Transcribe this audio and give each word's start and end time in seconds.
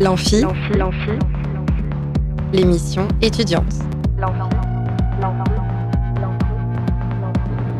L'amphi, 0.00 0.42
l'émission 2.54 3.06
étudiante. 3.20 3.74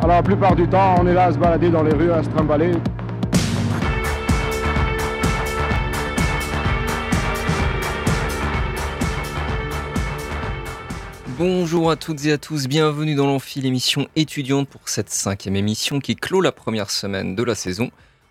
Alors 0.03 0.07
la 0.07 0.23
plupart 0.23 0.55
du 0.55 0.69
temps, 0.69 0.97
on 1.01 1.07
est 1.07 1.15
là 1.15 1.25
à 1.25 1.33
se 1.33 1.39
balader 1.39 1.71
dans 1.71 1.83
les 1.83 1.95
rues, 1.95 2.13
à 2.13 2.23
se 2.23 2.29
trimballer. 2.29 2.73
Bonjour 11.39 11.91
à 11.91 11.97
toutes 11.97 12.27
et 12.27 12.33
à 12.33 12.37
tous, 12.37 12.69
bienvenue 12.69 13.15
dans 13.15 13.29
l'Amphi, 13.29 13.63
l'émission 13.63 14.09
étudiante 14.15 14.69
pour 14.69 14.91
cette 14.91 15.09
cinquième 15.09 15.57
émission 15.57 16.01
qui 16.01 16.17
clôt 16.17 16.43
la 16.43 16.53
première 16.53 16.91
semaine 16.91 17.35
de 17.35 17.43
la 17.43 17.55
saison. 17.55 17.91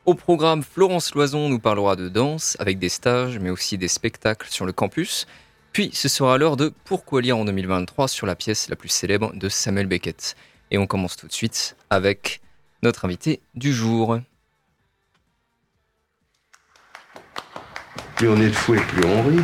Au 0.09 0.15
programme, 0.15 0.63
Florence 0.63 1.13
Loison 1.13 1.49
nous 1.49 1.59
parlera 1.59 1.95
de 1.95 2.09
danse 2.09 2.57
avec 2.57 2.79
des 2.79 2.89
stages, 2.89 3.37
mais 3.37 3.51
aussi 3.51 3.77
des 3.77 3.87
spectacles 3.87 4.47
sur 4.49 4.65
le 4.65 4.71
campus. 4.73 5.27
Puis 5.71 5.91
ce 5.93 6.07
sera 6.07 6.39
l'heure 6.39 6.57
de 6.57 6.73
Pourquoi 6.83 7.21
lire 7.21 7.37
en 7.37 7.45
2023 7.45 8.07
sur 8.07 8.25
la 8.25 8.35
pièce 8.35 8.69
la 8.69 8.75
plus 8.75 8.89
célèbre 8.89 9.31
de 9.35 9.47
Samuel 9.49 9.85
Beckett. 9.85 10.35
Et 10.71 10.79
on 10.79 10.87
commence 10.87 11.15
tout 11.15 11.27
de 11.27 11.31
suite 11.31 11.75
avec 11.91 12.41
notre 12.81 13.05
invité 13.05 13.39
du 13.53 13.71
jour. 13.71 14.19
Plus 18.15 18.29
on 18.29 18.41
est 18.41 18.49
de 18.49 18.53
fou 18.53 18.73
et 18.73 18.81
plus 18.81 19.05
on 19.05 19.21
rit. 19.21 19.43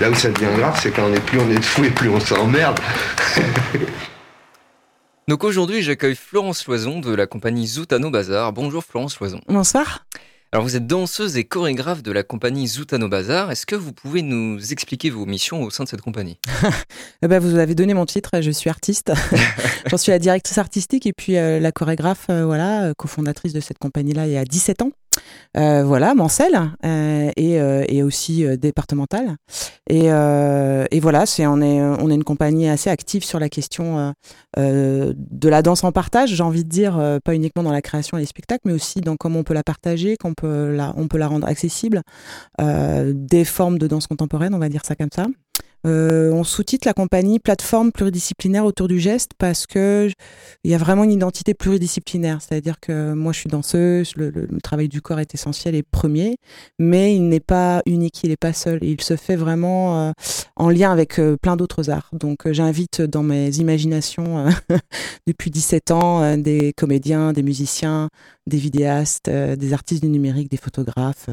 Là 0.00 0.08
où 0.08 0.14
ça 0.14 0.30
devient 0.30 0.56
grave, 0.56 0.80
c'est 0.82 0.92
quand 0.92 1.04
on 1.04 1.12
est 1.12 1.26
plus 1.26 1.40
on 1.40 1.50
est 1.50 1.58
de 1.58 1.60
fou 1.60 1.84
et 1.84 1.90
plus 1.90 2.08
on 2.08 2.20
s'emmerde. 2.20 2.80
Donc 5.26 5.42
aujourd'hui, 5.42 5.80
j'accueille 5.80 6.16
Florence 6.16 6.66
Loison 6.66 7.00
de 7.00 7.14
la 7.14 7.26
compagnie 7.26 7.66
Zoutano 7.66 8.10
Bazar. 8.10 8.52
Bonjour 8.52 8.84
Florence 8.84 9.18
Loison. 9.20 9.40
Bonsoir. 9.48 10.04
Alors 10.52 10.64
vous 10.64 10.76
êtes 10.76 10.86
danseuse 10.86 11.38
et 11.38 11.44
chorégraphe 11.44 12.02
de 12.02 12.12
la 12.12 12.22
compagnie 12.22 12.68
Zoutano 12.68 13.08
Bazar. 13.08 13.50
Est-ce 13.50 13.64
que 13.64 13.74
vous 13.74 13.94
pouvez 13.94 14.20
nous 14.20 14.60
expliquer 14.70 15.08
vos 15.08 15.24
missions 15.24 15.62
au 15.62 15.70
sein 15.70 15.84
de 15.84 15.88
cette 15.88 16.02
compagnie? 16.02 16.38
Eh 17.22 17.26
ben, 17.26 17.38
Vous 17.38 17.56
avez 17.56 17.74
donné 17.74 17.94
mon 17.94 18.04
titre, 18.04 18.42
je 18.42 18.50
suis 18.50 18.68
artiste. 18.68 19.12
J'en 19.86 19.96
suis 19.96 20.12
la 20.12 20.18
directrice 20.18 20.58
artistique 20.58 21.06
et 21.06 21.14
puis 21.14 21.38
euh, 21.38 21.58
la 21.58 21.72
chorégraphe, 21.72 22.26
euh, 22.28 22.44
voilà, 22.44 22.92
cofondatrice 22.98 23.54
de 23.54 23.60
cette 23.60 23.78
compagnie-là 23.78 24.26
il 24.26 24.32
y 24.34 24.36
a 24.36 24.44
17 24.44 24.82
ans. 24.82 24.90
Euh, 25.56 25.84
voilà, 25.84 26.14
Mancel 26.14 26.72
euh, 26.84 27.30
et, 27.36 27.60
euh, 27.60 27.84
et, 27.88 28.02
aussi 28.02 28.44
départementale. 28.58 29.36
Et, 29.88 30.06
et 30.06 31.00
voilà, 31.00 31.26
c'est 31.26 31.46
on 31.46 31.60
est 31.60 31.80
on 31.80 32.10
est 32.10 32.14
une 32.14 32.24
compagnie 32.24 32.68
assez 32.68 32.90
active 32.90 33.24
sur 33.24 33.38
la 33.38 33.48
question 33.48 34.14
de 34.56 35.48
la 35.48 35.62
danse 35.62 35.84
en 35.84 35.92
partage. 35.92 36.30
J'ai 36.34 36.42
envie 36.42 36.64
de 36.64 36.68
dire 36.68 37.20
pas 37.24 37.34
uniquement 37.34 37.62
dans 37.62 37.72
la 37.72 37.82
création 37.82 38.16
et 38.16 38.20
les 38.20 38.26
spectacles, 38.26 38.62
mais 38.64 38.72
aussi 38.72 39.00
dans 39.00 39.16
comment 39.16 39.40
on 39.40 39.44
peut 39.44 39.54
la 39.54 39.62
partager, 39.62 40.16
qu'on 40.16 40.34
peut 40.34 40.74
la 40.74 40.92
on 40.96 41.08
peut 41.08 41.18
la 41.18 41.28
rendre 41.28 41.46
accessible. 41.46 42.02
des 42.58 43.44
formes 43.44 43.78
de 43.78 43.86
danse 43.86 44.06
contemporaine, 44.06 44.54
on 44.54 44.58
va 44.58 44.68
dire 44.68 44.84
ça 44.84 44.96
comme 44.96 45.10
ça. 45.14 45.26
Euh, 45.86 46.30
on 46.32 46.44
sous-titre 46.44 46.88
la 46.88 46.94
compagnie 46.94 47.38
plateforme 47.38 47.92
pluridisciplinaire 47.92 48.64
autour 48.64 48.88
du 48.88 48.98
geste 48.98 49.32
parce 49.38 49.66
que 49.66 50.10
il 50.64 50.70
y 50.70 50.74
a 50.74 50.78
vraiment 50.78 51.04
une 51.04 51.12
identité 51.12 51.52
pluridisciplinaire. 51.52 52.40
C'est-à-dire 52.40 52.80
que 52.80 53.12
moi, 53.12 53.32
je 53.32 53.40
suis 53.40 53.50
danseuse, 53.50 54.14
le, 54.16 54.48
travail 54.62 54.88
du 54.88 55.02
corps 55.02 55.20
est 55.20 55.34
essentiel 55.34 55.74
et 55.74 55.82
premier, 55.82 56.36
mais 56.78 57.14
il 57.14 57.28
n'est 57.28 57.40
pas 57.40 57.82
unique, 57.86 58.22
il 58.24 58.30
n'est 58.30 58.36
pas 58.36 58.52
seul. 58.54 58.78
Il 58.82 59.00
se 59.02 59.16
fait 59.16 59.36
vraiment 59.36 60.08
euh, 60.08 60.12
en 60.56 60.70
lien 60.70 60.90
avec 60.90 61.18
euh, 61.18 61.36
plein 61.36 61.56
d'autres 61.56 61.90
arts. 61.90 62.10
Donc, 62.12 62.50
j'invite 62.50 63.02
dans 63.02 63.22
mes 63.22 63.50
imaginations 63.56 64.46
depuis 65.26 65.50
17 65.50 65.90
ans 65.90 66.36
des 66.38 66.72
comédiens, 66.76 67.32
des 67.32 67.42
musiciens, 67.42 68.08
des 68.46 68.58
vidéastes, 68.58 69.28
des 69.28 69.72
artistes 69.72 70.02
du 70.02 70.08
numérique, 70.08 70.50
des 70.50 70.56
photographes, 70.56 71.28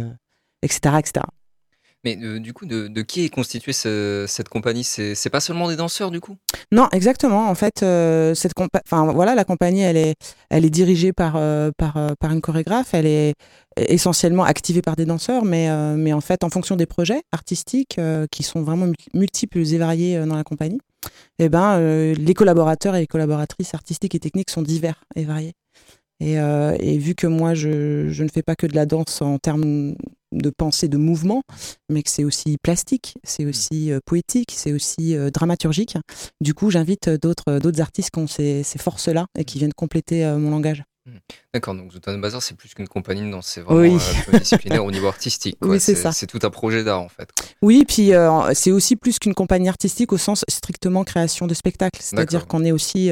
etc., 0.62 0.96
etc. 1.00 1.26
Mais 2.04 2.18
euh, 2.22 2.40
du 2.40 2.54
coup, 2.54 2.66
de, 2.66 2.88
qui 3.02 3.26
est 3.26 3.30
constituée 3.30 3.74
cette 3.74 4.50
compagnie? 4.50 4.84
C'est 4.84 5.30
pas 5.30 5.40
seulement 5.40 5.68
des 5.68 5.76
danseurs, 5.76 6.10
du 6.10 6.20
coup? 6.20 6.36
Non, 6.72 6.88
exactement. 6.92 7.50
En 7.50 7.56
fait, 7.56 7.84
euh, 7.84 8.34
cette 8.34 8.54
enfin 8.58 9.12
voilà, 9.12 9.36
la 9.36 9.44
compagnie, 9.44 9.82
elle 9.82 9.98
est, 9.98 10.16
elle 10.50 10.66
est 10.66 10.72
dirigée 10.72 11.14
par, 11.14 11.36
euh, 11.36 11.72
par, 11.78 12.16
par 12.20 12.32
une 12.32 12.42
chorégraphe. 12.42 12.94
Elle 12.94 13.06
est 13.06 13.34
essentiellement 13.78 14.44
activée 14.44 14.82
par 14.82 14.96
des 14.96 15.06
danseurs, 15.06 15.46
mais, 15.46 15.70
mais 15.96 16.12
en 16.12 16.22
fait, 16.22 16.44
en 16.44 16.50
fonction 16.50 16.76
des 16.76 16.86
projets 16.86 17.22
artistiques 17.32 18.00
qui 18.30 18.44
sont 18.44 18.64
vraiment 18.64 18.92
multiples 19.14 19.60
et 19.60 19.78
variés 19.78 20.26
dans 20.26 20.36
la 20.36 20.44
compagnie, 20.44 20.80
eh 21.40 21.48
ben, 21.48 21.80
les 22.14 22.34
collaborateurs 22.34 22.96
et 22.96 23.00
les 23.00 23.08
collaboratrices 23.08 23.74
artistiques 23.74 24.14
et 24.14 24.20
techniques 24.20 24.50
sont 24.50 24.62
divers 24.62 25.06
et 25.16 25.24
variés. 25.24 25.54
Et, 26.20 26.34
et, 26.34 26.98
vu 26.98 27.16
que 27.16 27.28
moi, 27.28 27.54
je, 27.54 28.10
je, 28.10 28.24
ne 28.24 28.30
fais 28.30 28.44
pas 28.44 28.56
que 28.56 28.68
de 28.68 28.76
la 28.76 28.86
danse 28.86 29.22
en 29.22 29.38
termes 29.38 29.96
de 30.32 30.50
pensée, 30.50 30.88
de 30.88 30.98
mouvement, 30.98 31.44
mais 31.90 32.04
que 32.04 32.10
c'est 32.10 32.24
aussi 32.24 32.58
plastique, 32.62 33.16
c'est 33.24 33.46
aussi 33.46 33.92
euh, 33.92 34.00
poétique, 34.06 34.52
c'est 34.56 34.72
aussi 34.72 35.16
euh, 35.16 35.30
dramaturgique. 35.30 35.98
Du 36.40 36.54
coup, 36.54 36.70
j'invite 36.70 37.10
d'autres 37.10 37.60
d'autres 37.60 37.82
artistes 37.82 38.12
qui 38.12 38.20
ont 38.20 38.28
ces, 38.28 38.64
ces 38.64 38.80
forces-là 38.80 39.26
et 39.38 39.46
qui 39.46 39.60
viennent 39.60 39.74
compléter 39.74 40.26
euh, 40.26 40.38
mon 40.38 40.52
langage. 40.52 40.84
Hmm. 41.08 41.18
D'accord, 41.52 41.74
donc 41.74 41.92
Zoutano 41.92 42.20
Bazar, 42.20 42.44
c'est 42.44 42.56
plus 42.56 42.76
qu'une 42.76 42.88
compagnie 42.88 43.22
de 43.24 43.32
danse, 43.32 43.48
c'est 43.48 43.62
vraiment 43.62 43.96
oui. 43.96 44.40
disciplinaire 44.40 44.86
au 44.86 44.92
niveau 44.92 45.08
artistique. 45.08 45.58
Oui, 45.62 45.80
c'est 45.80 45.96
ça. 45.96 46.12
C'est 46.12 46.28
tout 46.28 46.40
un 46.44 46.52
projet 46.52 46.84
d'art 46.84 47.02
en 47.02 47.10
fait. 47.10 47.30
Oui, 47.64 47.86
puis 47.88 48.12
c'est 48.54 48.72
aussi 48.72 48.96
plus 48.96 49.18
qu'une 49.18 49.34
compagnie 49.34 49.68
artistique 49.68 50.14
au 50.14 50.18
sens 50.18 50.46
strictement 50.48 51.04
création 51.04 51.48
de 51.48 51.54
spectacle. 51.56 52.00
C'est-à-dire 52.02 52.46
qu'on 52.46 52.64
est 52.64 52.72
aussi 52.72 53.10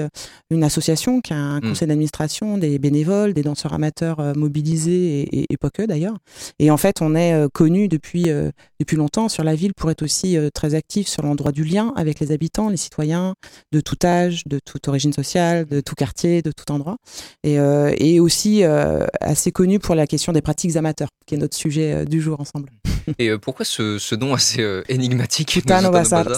une 0.52 0.64
association 0.64 1.20
qui 1.22 1.34
a 1.34 1.38
un 1.38 1.60
hmm. 1.60 1.70
conseil 1.70 1.88
d'administration, 1.88 2.58
des 2.60 2.78
bénévoles, 2.78 3.34
des 3.34 3.42
danseurs 3.42 3.74
amateurs 3.74 4.36
mobilisés 4.36 5.22
et, 5.22 5.46
et, 5.50 5.58
pas 5.58 5.72
que 5.72 5.82
d'ailleurs. 5.82 6.18
Et 6.60 6.70
en 6.70 6.78
fait, 6.78 7.02
on 7.02 7.16
est 7.16 7.50
connu 7.54 7.88
depuis, 7.88 8.28
depuis 8.80 8.98
longtemps 8.98 9.30
sur 9.30 9.44
la 9.44 9.56
ville 9.56 9.74
pour 9.74 9.90
être 9.90 10.04
aussi 10.04 10.38
très 10.54 10.76
actif 10.76 11.08
sur 11.08 11.24
l'endroit 11.24 11.52
du 11.52 11.64
lien 11.64 11.92
avec 11.96 12.20
les 12.20 12.32
habitants, 12.32 12.70
les 12.70 12.78
citoyens, 12.78 13.34
de 13.72 13.82
tout 13.82 13.98
âge, 14.04 14.44
de 14.46 14.60
toute 14.60 14.88
origine 14.88 15.14
sociale, 15.14 15.66
de 15.66 15.82
tout 15.82 15.96
quartier, 15.96 16.42
de 16.42 16.52
tout 16.52 16.72
endroit. 16.72 16.98
Et 17.44 17.60
euh, 17.60 17.79
et 17.98 18.20
aussi 18.20 18.64
euh, 18.64 19.06
assez 19.22 19.52
connu 19.52 19.80
pour 19.80 19.96
la 19.96 20.08
question 20.08 20.34
des 20.34 20.42
pratiques 20.42 20.76
amateurs, 20.76 21.10
qui 21.26 21.36
est 21.36 21.38
notre 21.38 21.56
sujet 21.56 21.94
euh, 21.94 22.06
du 22.06 22.22
jour 22.22 22.40
ensemble. 22.40 22.70
Et 23.18 23.32
pourquoi 23.38 23.66
ce, 23.66 23.98
ce, 23.98 24.16
nom 24.16 24.34
assez 24.34 24.64
énigmatique 24.90 25.60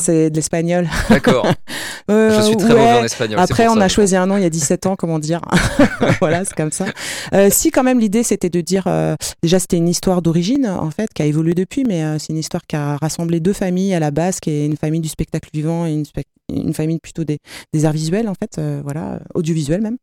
c'est 0.01 0.29
de 0.29 0.35
l'espagnol. 0.35 0.87
D'accord. 1.09 1.47
Je 2.09 2.41
suis 2.41 2.57
très 2.57 2.69
mauvais 2.69 2.99
en 2.99 3.03
espagnol. 3.03 3.39
Après, 3.39 3.67
on 3.67 3.79
a 3.79 3.87
choisi 3.87 4.15
un 4.15 4.25
nom 4.25 4.37
il 4.37 4.43
y 4.43 4.45
a 4.45 4.49
17 4.49 4.85
ans, 4.85 4.95
comment 4.95 5.19
dire. 5.19 5.41
voilà, 6.19 6.45
c'est 6.45 6.55
comme 6.55 6.71
ça. 6.71 6.85
si, 7.49 7.71
quand 7.71 7.83
même, 7.83 7.99
l'idée, 7.99 8.23
c'était 8.23 8.49
de 8.49 8.61
dire. 8.61 8.85
déjà, 9.41 9.59
c'était 9.59 9.77
une 9.77 9.89
histoire 9.89 10.21
d'origine, 10.21 10.67
en 10.67 10.91
fait, 10.91 11.11
qui 11.13 11.21
a 11.21 11.25
évolué 11.25 11.53
depuis, 11.53 11.83
mais 11.83 12.19
c'est 12.19 12.33
une 12.33 12.39
histoire 12.39 12.63
qui 12.67 12.75
a 12.75 12.97
rassemblé 12.97 13.39
deux 13.39 13.53
familles 13.53 13.93
à 13.93 13.99
la 13.99 14.11
base, 14.11 14.39
qui 14.39 14.49
est 14.51 14.65
une 14.65 14.77
famille 14.77 15.01
du 15.01 15.09
spectacle 15.09 15.49
vivant 15.53 15.85
et 15.85 15.93
une, 15.93 16.05
une 16.49 16.73
famille 16.73 16.99
plutôt 16.99 17.23
des, 17.23 17.39
des, 17.73 17.85
arts 17.85 17.93
visuels, 17.93 18.27
en 18.27 18.35
fait, 18.35 18.61
voilà, 18.83 19.19
audiovisuels 19.33 19.81
même. 19.81 19.97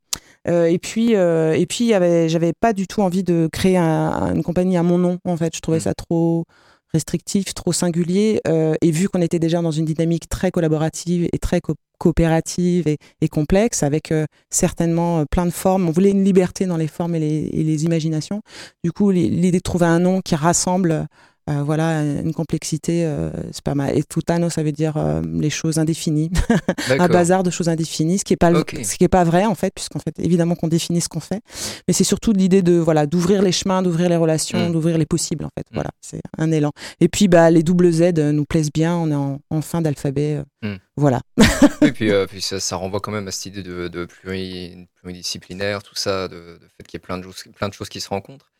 Euh, 0.46 0.66
et 0.66 0.78
puis, 0.78 1.14
euh, 1.14 1.52
et 1.54 1.66
puis 1.66 1.90
j'avais 2.28 2.52
pas 2.52 2.72
du 2.72 2.86
tout 2.86 3.02
envie 3.02 3.22
de 3.22 3.48
créer 3.52 3.76
une 3.76 4.42
compagnie 4.42 4.76
à 4.76 4.82
mon 4.82 4.98
nom. 4.98 5.18
En 5.24 5.36
fait, 5.36 5.54
je 5.54 5.60
trouvais 5.60 5.78
mm. 5.78 5.82
ça 5.82 5.94
trop 5.94 6.44
restrictif, 6.92 7.54
trop 7.54 7.72
singulier. 7.72 8.40
Euh, 8.46 8.74
et 8.80 8.90
vu 8.90 9.08
qu'on 9.08 9.20
était 9.20 9.38
déjà 9.38 9.62
dans 9.62 9.70
une 9.70 9.84
dynamique 9.84 10.28
très 10.28 10.50
collaborative 10.50 11.28
et 11.32 11.38
très 11.38 11.60
coopérative 11.98 12.84
et, 12.86 13.28
complexe, 13.28 13.82
avec 13.82 14.12
certainement 14.50 15.24
plein 15.26 15.46
de 15.46 15.50
formes, 15.50 15.88
on 15.88 15.90
voulait 15.90 16.10
une 16.10 16.24
liberté 16.24 16.66
dans 16.66 16.76
les 16.76 16.86
formes 16.86 17.16
et 17.16 17.20
les 17.50 17.84
imaginations. 17.84 18.42
Du 18.84 18.92
coup, 18.92 19.10
l'idée 19.10 19.58
de 19.58 19.62
trouver 19.62 19.86
un 19.86 19.98
nom 19.98 20.20
qui 20.20 20.36
rassemble 20.36 21.08
euh, 21.48 21.62
voilà, 21.62 22.02
une 22.02 22.34
complexité, 22.34 23.06
euh, 23.06 23.30
c'est 23.52 23.62
pas 23.62 23.74
mal. 23.74 23.96
Et 23.96 24.02
tutano, 24.02 24.50
ça 24.50 24.62
veut 24.62 24.72
dire 24.72 24.96
euh, 24.96 25.22
les 25.24 25.48
choses 25.48 25.78
indéfinies, 25.78 26.30
un 26.90 27.08
bazar 27.08 27.42
de 27.42 27.50
choses 27.50 27.68
indéfinies, 27.70 28.18
ce 28.18 28.24
qui 28.24 28.34
est 28.34 28.36
pas 28.36 28.52
ce 28.52 28.96
qui 28.96 29.04
est 29.04 29.08
pas 29.08 29.24
vrai 29.24 29.46
en 29.46 29.54
fait, 29.54 29.72
puisqu'en 29.74 29.98
fait 29.98 30.18
évidemment 30.18 30.56
qu'on 30.56 30.68
définit 30.68 31.00
ce 31.00 31.08
qu'on 31.08 31.20
fait, 31.20 31.40
mais 31.86 31.94
c'est 31.94 32.04
surtout 32.04 32.32
l'idée 32.32 32.60
de 32.60 32.74
voilà 32.74 33.06
d'ouvrir 33.06 33.40
les 33.40 33.52
chemins, 33.52 33.80
d'ouvrir 33.82 34.10
les 34.10 34.16
relations, 34.16 34.68
mm. 34.68 34.72
d'ouvrir 34.72 34.98
les 34.98 35.06
possibles 35.06 35.44
en 35.44 35.50
fait. 35.56 35.64
Mm. 35.70 35.74
Voilà, 35.74 35.90
c'est 36.02 36.20
un 36.36 36.52
élan. 36.52 36.72
Et 37.00 37.08
puis 37.08 37.28
bah 37.28 37.50
les 37.50 37.62
doubles 37.62 37.90
Z 37.92 38.18
nous 38.18 38.44
plaisent 38.44 38.72
bien, 38.72 38.96
on 38.96 39.10
est 39.10 39.38
en, 39.50 39.62
fin 39.62 39.80
d'alphabet, 39.80 40.42
mm. 40.62 40.74
voilà. 40.96 41.20
Et 41.82 41.92
puis, 41.92 42.10
puis 42.28 42.42
ça, 42.42 42.76
renvoie 42.76 43.00
quand 43.00 43.12
même 43.12 43.28
à 43.28 43.30
cette 43.30 43.46
idée 43.46 43.62
de, 43.62 43.88
de 43.88 44.04
pluridisciplinaire, 44.04 45.82
tout 45.82 45.94
ça, 45.94 46.28
de, 46.28 46.34
de 46.34 46.68
fait 46.76 46.86
qu'il 46.86 46.94
y 46.94 46.96
ait 46.96 47.06
plein 47.06 47.18
de, 47.18 47.22
choses, 47.22 47.44
plein 47.54 47.68
de 47.68 47.74
choses 47.74 47.88
qui 47.88 48.00
se 48.00 48.08
rencontrent. 48.08 48.50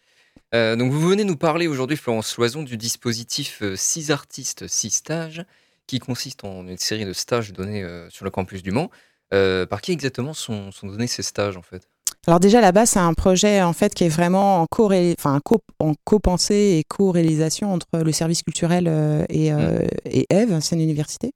Euh, 0.54 0.76
donc 0.76 0.92
vous 0.92 1.08
venez 1.08 1.24
nous 1.24 1.36
parler 1.36 1.66
aujourd'hui, 1.66 1.96
Florence 1.96 2.36
Loison, 2.38 2.62
du 2.62 2.76
dispositif 2.76 3.62
6 3.74 4.10
euh, 4.10 4.14
artistes, 4.14 4.66
6 4.66 4.90
stages, 4.90 5.44
qui 5.86 5.98
consiste 5.98 6.44
en 6.44 6.66
une 6.66 6.78
série 6.78 7.04
de 7.04 7.12
stages 7.12 7.52
donnés 7.52 7.82
euh, 7.82 8.08
sur 8.10 8.24
le 8.24 8.30
campus 8.30 8.62
du 8.62 8.70
Mans. 8.70 8.90
par 9.30 9.80
qui 9.82 9.92
exactement 9.92 10.32
sont, 10.32 10.70
donnés 10.82 11.06
ces 11.06 11.22
stages 11.22 11.56
en 11.56 11.62
fait? 11.62 11.82
Alors 12.26 12.40
déjà 12.40 12.60
là-bas, 12.60 12.84
c'est 12.84 12.98
un 12.98 13.14
projet 13.14 13.62
en 13.62 13.72
fait 13.72 13.94
qui 13.94 14.04
est 14.04 14.08
vraiment 14.08 14.62
en 14.62 14.66
co 14.66 14.90
enfin, 15.18 15.40
en 15.78 15.94
co-pensée 16.04 16.78
et 16.78 16.84
co-réalisation 16.84 17.72
entre 17.72 17.86
le 18.02 18.12
service 18.12 18.42
culturel 18.42 18.86
et, 19.28 19.52
mmh. 19.52 19.86
et 20.06 20.26
Eve, 20.30 20.58
c'est 20.60 20.74
une 20.76 20.82
université. 20.82 21.32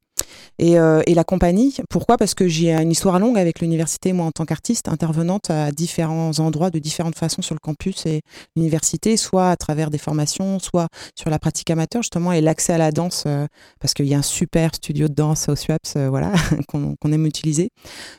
Et, 0.58 0.78
euh, 0.78 1.02
et, 1.06 1.14
la 1.14 1.24
compagnie, 1.24 1.76
pourquoi? 1.88 2.16
Parce 2.16 2.34
que 2.34 2.46
j'ai 2.46 2.72
une 2.72 2.90
histoire 2.90 3.19
longue 3.19 3.38
avec 3.38 3.60
l'université, 3.60 4.12
moi 4.12 4.26
en 4.26 4.30
tant 4.30 4.44
qu'artiste, 4.44 4.88
intervenante 4.88 5.50
à 5.50 5.72
différents 5.72 6.38
endroits, 6.38 6.70
de 6.70 6.78
différentes 6.78 7.16
façons 7.16 7.42
sur 7.42 7.54
le 7.54 7.60
campus 7.60 8.06
et 8.06 8.20
l'université, 8.54 9.16
soit 9.16 9.50
à 9.50 9.56
travers 9.56 9.90
des 9.90 9.98
formations, 9.98 10.58
soit 10.58 10.88
sur 11.16 11.30
la 11.30 11.38
pratique 11.38 11.70
amateur 11.70 12.02
justement, 12.02 12.32
et 12.32 12.40
l'accès 12.40 12.74
à 12.74 12.78
la 12.78 12.92
danse, 12.92 13.24
euh, 13.26 13.46
parce 13.80 13.94
qu'il 13.94 14.06
y 14.06 14.14
a 14.14 14.19
un 14.19 14.22
super 14.22 14.74
studio 14.74 15.08
de 15.08 15.14
danse 15.14 15.48
au 15.48 15.56
SWAPS, 15.56 15.94
euh, 15.96 16.08
voilà, 16.08 16.32
qu'on 16.69 17.12
aime 17.12 17.26
utiliser. 17.26 17.70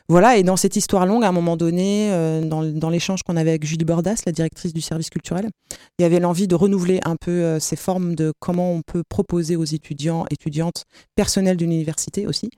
Voilà, 0.08 0.36
et 0.36 0.42
dans 0.42 0.56
cette 0.56 0.76
histoire 0.76 1.06
longue, 1.06 1.24
à 1.24 1.28
un 1.28 1.32
moment 1.32 1.56
donné, 1.56 2.10
dans, 2.44 2.62
dans 2.62 2.90
l'échange 2.90 3.22
qu'on 3.22 3.36
avait 3.36 3.50
avec 3.50 3.64
Julie 3.64 3.84
Bordas, 3.84 4.22
la 4.26 4.32
directrice 4.32 4.72
du 4.72 4.80
service 4.80 5.08
culturel, 5.08 5.48
il 5.98 6.02
y 6.02 6.04
avait 6.04 6.20
l'envie 6.20 6.48
de 6.48 6.54
renouveler 6.54 7.00
un 7.04 7.16
peu 7.16 7.58
ces 7.60 7.76
formes 7.76 8.14
de 8.14 8.32
comment 8.40 8.72
on 8.72 8.82
peut 8.82 9.02
proposer 9.08 9.56
aux 9.56 9.64
étudiants, 9.64 10.26
étudiantes, 10.30 10.84
personnels 11.16 11.56
d'une 11.56 11.72
université 11.72 11.93
aussi, 12.26 12.50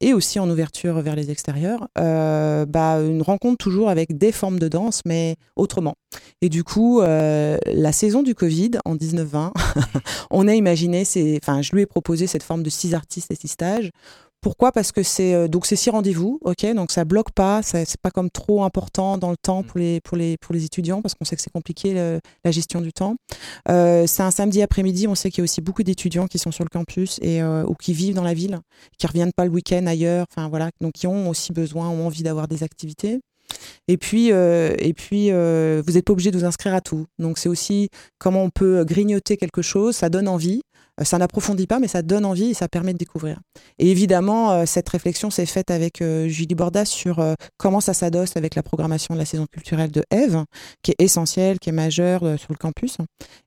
et 0.00 0.12
aussi 0.12 0.38
en 0.38 0.50
ouverture 0.50 1.00
vers 1.00 1.16
les 1.16 1.30
extérieurs, 1.30 1.88
euh, 1.98 2.66
bah, 2.66 3.00
une 3.00 3.22
rencontre 3.22 3.58
toujours 3.58 3.88
avec 3.88 4.16
des 4.16 4.32
formes 4.32 4.58
de 4.58 4.68
danse, 4.68 5.00
mais 5.06 5.36
autrement. 5.56 5.94
Et 6.42 6.48
du 6.48 6.64
coup, 6.64 7.00
euh, 7.00 7.56
la 7.66 7.92
saison 7.92 8.22
du 8.22 8.34
Covid, 8.34 8.72
en 8.84 8.96
19-20, 8.96 9.52
on 10.30 10.46
a 10.48 10.54
imaginé, 10.54 11.04
enfin, 11.42 11.62
je 11.62 11.72
lui 11.72 11.82
ai 11.82 11.86
proposé 11.86 12.26
cette 12.26 12.42
forme 12.42 12.62
de 12.62 12.70
six 12.70 12.94
artistes 12.94 13.30
et 13.30 13.34
six 13.34 13.48
stages 13.48 13.90
pourquoi? 14.44 14.72
Parce 14.72 14.92
que 14.92 15.02
c'est 15.02 15.32
euh, 15.32 15.48
donc 15.48 15.64
c'est 15.64 15.74
six 15.74 15.88
rendez-vous, 15.88 16.38
ok, 16.42 16.66
donc 16.74 16.92
ça 16.92 17.06
bloque 17.06 17.30
pas, 17.30 17.62
c'est 17.62 17.96
pas 18.02 18.10
comme 18.10 18.28
trop 18.28 18.62
important 18.62 19.16
dans 19.16 19.30
le 19.30 19.38
temps 19.38 19.62
pour 19.62 19.78
les 19.78 20.02
pour 20.02 20.18
les 20.18 20.36
pour 20.36 20.54
les 20.54 20.66
étudiants 20.66 21.00
parce 21.00 21.14
qu'on 21.14 21.24
sait 21.24 21.34
que 21.34 21.40
c'est 21.40 21.50
compliqué 21.50 21.94
la 22.44 22.50
gestion 22.50 22.82
du 22.82 22.92
temps. 22.92 23.16
Euh, 23.70 24.04
c'est 24.06 24.22
un 24.22 24.30
samedi 24.30 24.60
après-midi, 24.60 25.08
on 25.08 25.14
sait 25.14 25.30
qu'il 25.30 25.38
y 25.38 25.40
a 25.40 25.44
aussi 25.44 25.62
beaucoup 25.62 25.82
d'étudiants 25.82 26.26
qui 26.26 26.38
sont 26.38 26.52
sur 26.52 26.62
le 26.62 26.68
campus 26.68 27.18
et 27.22 27.40
euh, 27.40 27.64
ou 27.64 27.74
qui 27.74 27.94
vivent 27.94 28.14
dans 28.14 28.22
la 28.22 28.34
ville, 28.34 28.58
qui 28.98 29.06
reviennent 29.06 29.32
pas 29.34 29.46
le 29.46 29.50
week-end 29.50 29.86
ailleurs, 29.86 30.26
enfin 30.30 30.50
voilà, 30.50 30.68
donc 30.82 30.92
qui 30.92 31.06
ont 31.06 31.30
aussi 31.30 31.54
besoin, 31.54 31.88
ont 31.88 32.04
envie 32.04 32.22
d'avoir 32.22 32.46
des 32.46 32.62
activités. 32.62 33.20
Et 33.88 33.96
puis, 33.96 34.28
et 34.28 34.94
puis 34.94 35.30
vous 35.30 35.92
n'êtes 35.92 36.04
pas 36.04 36.12
obligé 36.12 36.30
de 36.30 36.38
vous 36.38 36.44
inscrire 36.44 36.74
à 36.74 36.80
tout. 36.82 37.06
Donc, 37.18 37.38
c'est 37.38 37.48
aussi 37.48 37.88
comment 38.18 38.42
on 38.42 38.50
peut 38.50 38.84
grignoter 38.84 39.36
quelque 39.36 39.62
chose, 39.62 39.96
ça 39.96 40.08
donne 40.08 40.28
envie. 40.28 40.62
Euh, 41.00 41.04
ça 41.04 41.18
n'approfondit 41.18 41.66
pas, 41.66 41.78
mais 41.78 41.88
ça 41.88 42.02
donne 42.02 42.24
envie 42.24 42.50
et 42.50 42.54
ça 42.54 42.68
permet 42.68 42.92
de 42.92 42.98
découvrir. 42.98 43.40
Et 43.78 43.90
évidemment, 43.90 44.52
euh, 44.52 44.66
cette 44.66 44.88
réflexion 44.88 45.30
s'est 45.30 45.46
faite 45.46 45.70
avec 45.70 46.00
euh, 46.00 46.28
Julie 46.28 46.54
Bordas 46.54 46.84
sur 46.84 47.24
comment 47.56 47.80
ça 47.80 47.94
s'adosse 47.94 48.36
avec 48.36 48.54
la 48.54 48.62
programmation 48.62 49.14
de 49.14 49.18
la 49.18 49.24
saison 49.24 49.46
culturelle 49.50 49.90
de 49.90 50.02
Eve, 50.10 50.44
qui 50.82 50.92
est 50.92 51.02
essentielle, 51.02 51.58
qui 51.58 51.70
est 51.70 51.72
majeure 51.72 52.38
sur 52.38 52.52
le 52.52 52.56
campus. 52.56 52.98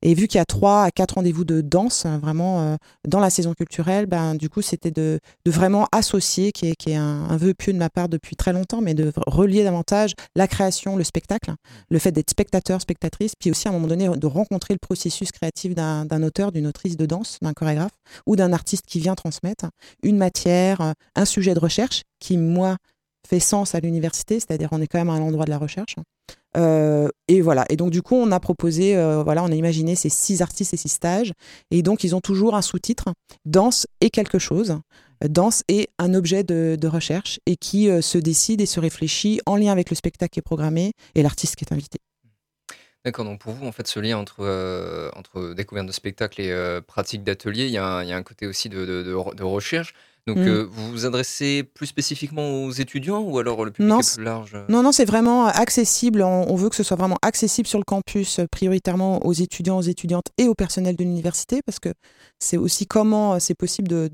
Et 0.02 0.14
vu 0.14 0.28
qu'il 0.28 0.38
y 0.38 0.42
a 0.42 0.46
trois 0.46 0.84
à 0.84 0.92
quatre 0.92 1.16
rendez-vous 1.16 1.46
de 1.46 1.62
danse, 1.62 2.06
vraiment, 2.06 2.78
dans 3.08 3.20
la 3.20 3.30
saison 3.30 3.54
culturelle, 3.54 4.06
ben, 4.06 4.36
du 4.36 4.50
coup, 4.50 4.62
c'était 4.62 4.92
de, 4.92 5.20
vraiment 5.46 5.88
associer, 5.92 6.52
qui 6.52 6.68
est, 6.70 6.96
un, 6.96 7.38
vœu 7.38 7.54
pieux 7.54 7.74
de 7.74 7.78
ma 7.78 7.90
part 7.90 8.10
depuis 8.10 8.36
très 8.36 8.54
longtemps, 8.54 8.82
mais 8.82 8.94
de 8.94 9.12
relier 9.28 9.64
davantage 9.64 10.14
la 10.36 10.48
création, 10.48 10.96
le 10.96 11.04
spectacle, 11.04 11.54
le 11.90 12.00
fait 12.00 12.12
d'être 12.12 12.30
spectateur, 12.30 12.82
spectatrice, 12.82 13.34
puis 13.40 13.52
aussi 13.52 13.68
à 13.68 13.72
un 13.72 13.74
moment 13.74 13.88
donné 13.88 14.10
de 14.10 14.28
rencontrer 14.28 14.74
le 14.74 14.80
processus 14.80 15.32
créatif 15.32 15.76
d'un 15.76 16.24
auteur, 16.24 16.52
d'une 16.52 16.68
autrice 16.68 16.98
de 16.98 17.06
danse 17.06 17.37
d'un 17.42 17.54
chorégraphe 17.54 17.98
ou 18.26 18.36
d'un 18.36 18.54
artiste 18.54 18.86
qui 18.86 19.00
vient 19.00 19.16
transmettre 19.16 19.66
une 20.04 20.18
matière, 20.18 20.82
euh, 20.82 20.92
un 21.16 21.26
sujet 21.26 21.54
de 21.54 21.60
recherche 21.60 22.04
qui, 22.20 22.38
moi, 22.38 22.78
fait 23.28 23.40
sens 23.40 23.76
à 23.76 23.80
l'université, 23.80 24.40
c'est-à-dire 24.40 24.70
on 24.72 24.82
est 24.82 24.88
quand 24.88 25.00
même 25.00 25.10
à 25.10 25.20
l'endroit 25.20 25.46
de 25.46 25.50
la 25.50 25.58
recherche. 25.58 25.96
Euh, 26.56 27.10
et 27.28 27.42
voilà. 27.42 27.66
Et 27.70 27.76
donc 27.76 27.92
du 27.92 28.02
coup, 28.02 28.16
on 28.16 28.32
a 28.32 28.40
proposé, 28.40 28.96
euh, 28.96 29.22
voilà, 29.24 29.44
on 29.44 29.52
a 29.52 29.56
imaginé 29.56 29.96
ces 29.96 30.10
six 30.10 30.42
artistes 30.42 30.74
et 30.74 30.78
six 30.78 30.90
stages. 30.90 31.34
Et 31.72 31.82
donc 31.82 32.04
ils 32.04 32.16
ont 32.16 32.22
toujours 32.22 32.56
un 32.56 32.62
sous-titre 32.62 33.10
danse 33.46 33.86
et 34.02 34.10
quelque 34.10 34.40
chose. 34.40 34.80
Danse 35.28 35.64
et 35.68 35.90
un 35.98 36.14
objet 36.14 36.44
de 36.44 36.88
recherche 36.88 37.40
et 37.48 37.58
qui 37.58 37.90
se 38.02 38.20
décide 38.20 38.62
et 38.62 38.68
se 38.68 38.80
réfléchit 38.80 39.42
en 39.48 39.56
lien 39.56 39.72
avec 39.72 39.90
le 39.90 39.96
spectacle 39.96 40.32
qui 40.32 40.40
est 40.40 40.44
programmé 40.44 40.94
et 41.16 41.24
l'artiste 41.24 41.56
qui 41.56 41.66
est 41.66 41.74
invité. 41.74 41.98
D'accord, 43.08 43.24
donc 43.24 43.40
pour 43.40 43.54
vous, 43.54 43.66
en 43.66 43.72
fait, 43.72 43.88
ce 43.88 44.02
lien 44.02 44.18
entre, 44.18 44.42
euh, 44.42 45.10
entre 45.16 45.54
découverte 45.54 45.88
de 45.88 45.94
spectacle 45.94 46.42
et 46.42 46.52
euh, 46.52 46.82
pratique 46.82 47.24
d'atelier, 47.24 47.64
il 47.64 47.72
y, 47.72 47.78
a 47.78 48.00
un 48.02 48.24
côté 48.24 48.48
aussi 48.48 48.68
de, 48.68 48.84
de, 48.84 49.44
recherche. 49.44 49.94
Donc, 50.28 50.36
mmh. 50.36 50.46
euh, 50.46 50.68
vous 50.70 50.92
vous 50.92 51.06
adressez 51.06 51.64
plus 51.64 51.88
spécifiquement 51.88 52.66
aux 52.66 52.72
étudiants 52.72 53.22
ou 53.22 53.40
alors 53.40 53.64
le 53.64 53.72
public 53.72 53.94
est 53.94 54.16
plus 54.16 54.24
large? 54.26 54.58
Non, 54.68 54.84
non, 54.84 54.92
c'est 54.92 55.06
vraiment 55.06 55.46
accessible. 55.46 56.22
On, 56.22 56.54
veut 56.58 56.68
que 56.68 56.76
ce 56.76 56.84
soit 56.84 56.98
vraiment 56.98 57.16
accessible 57.22 57.66
sur 57.66 57.80
le 57.80 57.86
campus, 57.86 58.42
prioritairement 58.52 59.26
aux 59.26 59.32
étudiants, 59.32 59.78
aux 59.78 59.84
étudiantes 59.84 60.28
et 60.38 60.50
au 60.50 60.54
personnel 60.54 60.98
de 60.98 61.04
l'université, 61.06 61.62
parce 61.66 61.80
que 61.80 61.94
c'est 62.40 62.58
aussi 62.58 62.88
comment 62.88 63.40
c'est 63.40 63.56
possible 63.56 63.88
de, 63.88 64.10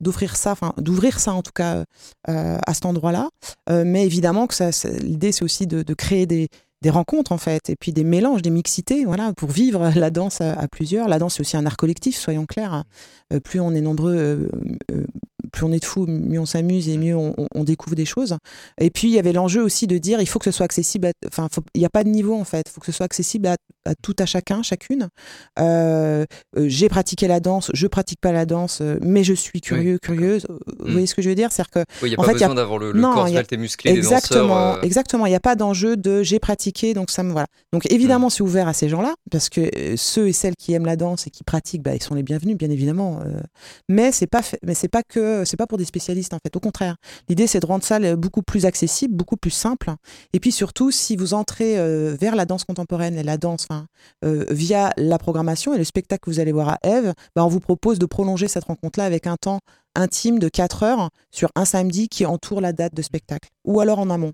d'offrir 0.00 0.36
ça, 0.36 0.52
enfin 0.52 0.72
d'ouvrir 0.78 1.18
ça 1.18 1.32
en 1.32 1.42
tout 1.42 1.50
cas 1.52 1.84
à 2.28 2.74
cet 2.74 2.86
endroit-là. 2.86 3.28
mais 3.70 4.06
évidemment 4.06 4.46
que 4.46 4.54
ça, 4.54 4.70
l'idée 5.00 5.32
c'est 5.32 5.42
aussi 5.42 5.66
de, 5.66 5.82
de, 5.82 5.94
créer 5.94 6.26
des, 6.26 6.48
des 6.82 6.90
rencontres 6.90 7.32
en 7.32 7.38
fait, 7.38 7.70
et 7.70 7.76
puis 7.76 7.92
des 7.92 8.04
mélanges, 8.04 8.42
des 8.42 8.50
mixités, 8.50 9.04
voilà, 9.04 9.32
pour 9.32 9.50
vivre 9.50 9.90
la 9.96 10.10
danse 10.10 10.40
à, 10.40 10.68
plusieurs. 10.68 11.08
La 11.08 11.18
danse 11.18 11.34
c'est 11.34 11.40
aussi 11.40 11.56
un 11.56 11.66
art 11.66 11.76
collectif, 11.76 12.16
soyons 12.16 12.46
clairs. 12.46 12.84
Euh, 13.32 13.40
plus 13.40 13.60
on 13.60 13.72
est 13.72 13.80
nombreux, 13.80 14.14
euh, 14.14 14.48
euh, 14.92 15.06
plus 15.54 15.64
on 15.64 15.72
est 15.72 15.78
de 15.78 15.84
fous, 15.84 16.06
mieux 16.06 16.40
on 16.40 16.46
s'amuse 16.46 16.88
et 16.88 16.98
mieux 16.98 17.16
on, 17.16 17.64
découvre 17.64 17.96
des 17.96 18.04
choses. 18.04 18.36
Et 18.80 18.90
puis 18.90 19.08
il 19.08 19.14
y 19.14 19.18
avait 19.18 19.32
l'enjeu 19.32 19.62
aussi 19.62 19.86
de 19.86 19.96
dire 19.96 20.20
il 20.20 20.26
faut 20.26 20.38
que 20.38 20.44
ce 20.44 20.50
soit 20.50 20.64
accessible, 20.64 21.10
enfin 21.26 21.48
il 21.74 21.78
n'y 21.78 21.86
a 21.86 21.90
pas 21.90 22.04
de 22.04 22.08
niveau 22.08 22.34
en 22.34 22.44
fait, 22.44 22.64
il 22.68 22.72
faut 22.72 22.80
que 22.80 22.86
ce 22.86 22.92
soit 22.92 23.06
accessible 23.06 23.46
à, 23.46 23.56
tout 24.02 24.16
à 24.18 24.26
chacun, 24.26 24.62
chacune. 24.62 25.08
J'ai 25.56 26.88
pratiqué 26.88 27.28
la 27.28 27.40
danse, 27.40 27.70
je 27.72 27.86
pratique 27.86 28.20
pas 28.20 28.32
la 28.32 28.46
danse, 28.46 28.82
mais 29.00 29.22
je 29.22 29.32
suis 29.32 29.60
curieux, 29.60 29.98
curieuse. 29.98 30.46
Vous 30.80 30.92
voyez 30.92 31.06
ce 31.06 31.14
que 31.14 31.22
je 31.22 31.28
veux 31.28 31.34
dire? 31.34 31.52
C'est 31.52 31.66
que 31.68 31.84
il 32.02 32.08
n'y 32.08 32.14
a 32.14 32.16
pas 32.16 32.32
besoin 32.32 32.54
d'avoir 32.54 32.78
le, 32.78 32.92
corps 32.92 33.28
et 33.28 33.56
musclé 33.56 33.92
exactement, 33.92 34.42
des 34.42 34.48
danseurs. 34.48 34.84
Exactement, 34.84 35.26
il 35.26 35.30
n'y 35.30 35.36
a 35.36 35.40
pas 35.40 35.54
d'enjeu 35.54 35.96
de 35.96 36.22
j'ai 36.22 36.40
pratiqué, 36.40 36.94
donc 36.94 37.10
ça 37.10 37.22
me 37.22 37.30
voilà. 37.30 37.46
Donc 37.72 37.90
évidemment 37.90 38.28
c'est 38.28 38.42
ouvert 38.42 38.66
à 38.66 38.72
ces 38.72 38.88
gens-là 38.88 39.14
parce 39.30 39.48
que 39.48 39.70
ceux 39.96 40.28
et 40.28 40.32
celles 40.32 40.56
qui 40.56 40.72
aiment 40.72 40.86
la 40.86 40.96
danse 40.96 41.28
et 41.28 41.30
qui 41.30 41.44
pratiquent, 41.44 41.82
bah, 41.82 41.94
ils 41.94 42.02
sont 42.02 42.14
les 42.14 42.24
bienvenus 42.24 42.56
bien 42.56 42.70
évidemment. 42.70 43.20
mais 43.88 44.10
c'est 44.10 44.26
pas 44.26 44.42
mais 44.64 44.74
c'est 44.74 44.88
pas 44.88 45.02
que 45.02 45.43
c'est 45.44 45.56
pas 45.56 45.66
pour 45.66 45.78
des 45.78 45.84
spécialistes 45.84 46.34
en 46.34 46.38
fait. 46.44 46.54
Au 46.56 46.60
contraire, 46.60 46.96
l'idée 47.28 47.46
c'est 47.46 47.60
de 47.60 47.66
rendre 47.66 47.84
ça 47.84 47.98
beaucoup 48.16 48.42
plus 48.42 48.66
accessible, 48.66 49.14
beaucoup 49.14 49.36
plus 49.36 49.50
simple. 49.50 49.92
Et 50.32 50.40
puis 50.40 50.52
surtout, 50.52 50.90
si 50.90 51.16
vous 51.16 51.34
entrez 51.34 51.78
euh, 51.78 52.16
vers 52.20 52.36
la 52.36 52.44
danse 52.44 52.64
contemporaine 52.64 53.16
et 53.16 53.22
la 53.22 53.36
danse, 53.36 53.68
euh, 54.24 54.44
via 54.50 54.92
la 54.96 55.18
programmation 55.18 55.74
et 55.74 55.78
le 55.78 55.84
spectacle 55.84 56.20
que 56.24 56.30
vous 56.30 56.40
allez 56.40 56.52
voir 56.52 56.68
à 56.68 56.78
Eve, 56.82 57.12
bah, 57.34 57.44
on 57.44 57.48
vous 57.48 57.60
propose 57.60 57.98
de 57.98 58.06
prolonger 58.06 58.48
cette 58.48 58.64
rencontre-là 58.64 59.04
avec 59.04 59.26
un 59.26 59.36
temps 59.36 59.60
intime 59.94 60.38
de 60.38 60.48
4 60.48 60.82
heures 60.82 61.10
sur 61.30 61.50
un 61.54 61.64
samedi 61.64 62.08
qui 62.08 62.26
entoure 62.26 62.60
la 62.60 62.72
date 62.72 62.94
de 62.94 63.02
spectacle, 63.02 63.48
ou 63.64 63.80
alors 63.80 63.98
en 63.98 64.10
amont. 64.10 64.32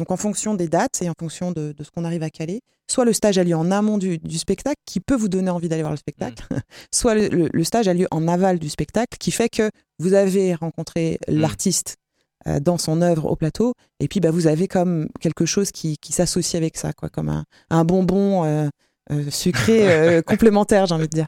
Donc 0.00 0.10
en 0.10 0.16
fonction 0.16 0.54
des 0.54 0.66
dates 0.66 1.02
et 1.02 1.10
en 1.10 1.12
fonction 1.18 1.52
de, 1.52 1.74
ce 1.78 1.90
qu'on 1.90 2.06
arrive 2.06 2.22
à 2.22 2.30
caler, 2.30 2.62
soit 2.90 3.04
le 3.04 3.12
stage 3.12 3.36
a 3.36 3.44
lieu 3.44 3.54
en 3.54 3.70
amont 3.70 3.98
du, 3.98 4.18
spectacle, 4.38 4.80
qui 4.86 4.98
peut 4.98 5.14
vous 5.14 5.28
donner 5.28 5.50
envie 5.50 5.68
d'aller 5.68 5.82
voir 5.82 5.92
le 5.92 5.98
spectacle, 5.98 6.42
mmh. 6.50 6.56
soit 6.90 7.14
le, 7.14 7.64
stage 7.64 7.86
a 7.86 7.92
lieu 7.92 8.06
en 8.10 8.26
aval 8.26 8.58
du 8.58 8.70
spectacle, 8.70 9.18
qui 9.18 9.30
fait 9.30 9.50
que 9.50 9.70
vous 9.98 10.14
avez 10.14 10.54
rencontré 10.54 11.18
mmh. 11.28 11.34
l'artiste 11.34 11.96
euh, 12.46 12.60
dans 12.60 12.78
son 12.78 13.02
œuvre 13.02 13.26
au 13.26 13.36
plateau, 13.36 13.74
et 14.00 14.08
puis 14.08 14.20
bah, 14.20 14.30
vous 14.30 14.46
avez 14.46 14.68
comme 14.68 15.10
quelque 15.20 15.44
chose 15.44 15.70
qui, 15.70 15.98
s'associe 16.08 16.58
avec 16.58 16.78
ça, 16.78 16.94
quoi, 16.94 17.10
comme 17.10 17.44
un, 17.68 17.84
bonbon 17.84 18.44
euh, 18.46 18.70
euh, 19.12 19.30
sucré 19.30 20.22
complémentaire, 20.26 20.86
j'ai 20.86 20.94
envie 20.94 21.08
de 21.08 21.14
dire. 21.14 21.26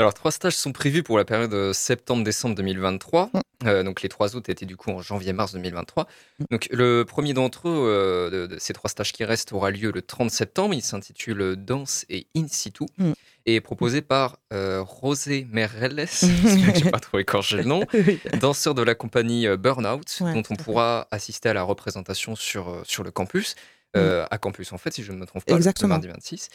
Alors, 0.00 0.14
trois 0.14 0.32
stages 0.32 0.56
sont 0.56 0.72
prévus 0.72 1.02
pour 1.02 1.18
la 1.18 1.26
période 1.26 1.52
euh, 1.52 1.74
septembre-décembre 1.74 2.54
2023. 2.54 3.26
Mm. 3.26 3.40
Euh, 3.66 3.82
donc, 3.82 4.00
les 4.00 4.08
trois 4.08 4.34
autres 4.34 4.48
étaient 4.48 4.64
du 4.64 4.74
coup 4.78 4.90
en 4.90 5.02
janvier-mars 5.02 5.52
2023. 5.52 6.04
Mm. 6.04 6.44
Donc, 6.50 6.68
le 6.72 7.04
premier 7.04 7.34
d'entre 7.34 7.68
eux, 7.68 7.84
euh, 7.86 8.46
de, 8.46 8.58
ces 8.58 8.72
trois 8.72 8.88
stages 8.88 9.12
qui 9.12 9.26
restent, 9.26 9.52
aura 9.52 9.70
lieu 9.70 9.92
le 9.92 10.00
30 10.00 10.30
septembre. 10.30 10.72
Il 10.72 10.80
s'intitule 10.80 11.54
Danse 11.54 12.06
et 12.08 12.26
In 12.34 12.46
situ 12.48 12.84
mm. 12.96 13.12
et 13.44 13.56
est 13.56 13.60
proposé 13.60 14.00
par 14.00 14.38
Rosé 14.50 15.46
Merelles, 15.50 16.06
je 16.22 16.82
n'ai 16.84 16.90
pas 16.90 16.98
trop 16.98 17.18
écorché 17.18 17.58
le 17.58 17.64
nom, 17.64 17.84
danseur 18.40 18.74
de 18.74 18.82
la 18.82 18.94
compagnie 18.94 19.46
Burnout, 19.58 20.22
dont 20.22 20.42
on 20.48 20.56
pourra 20.56 21.08
assister 21.10 21.50
à 21.50 21.54
la 21.54 21.62
représentation 21.62 22.36
sur, 22.36 22.80
sur 22.84 23.04
le 23.04 23.10
campus. 23.10 23.54
à 23.94 24.38
campus 24.38 24.72
en 24.72 24.78
fait, 24.78 24.94
si 24.94 25.02
je 25.02 25.12
ne 25.12 25.18
me 25.18 25.26
trompe 25.26 25.44
pas, 25.44 25.56
Exactement. 25.56 25.96
le 25.96 26.00
mardi 26.00 26.08
26. 26.08 26.48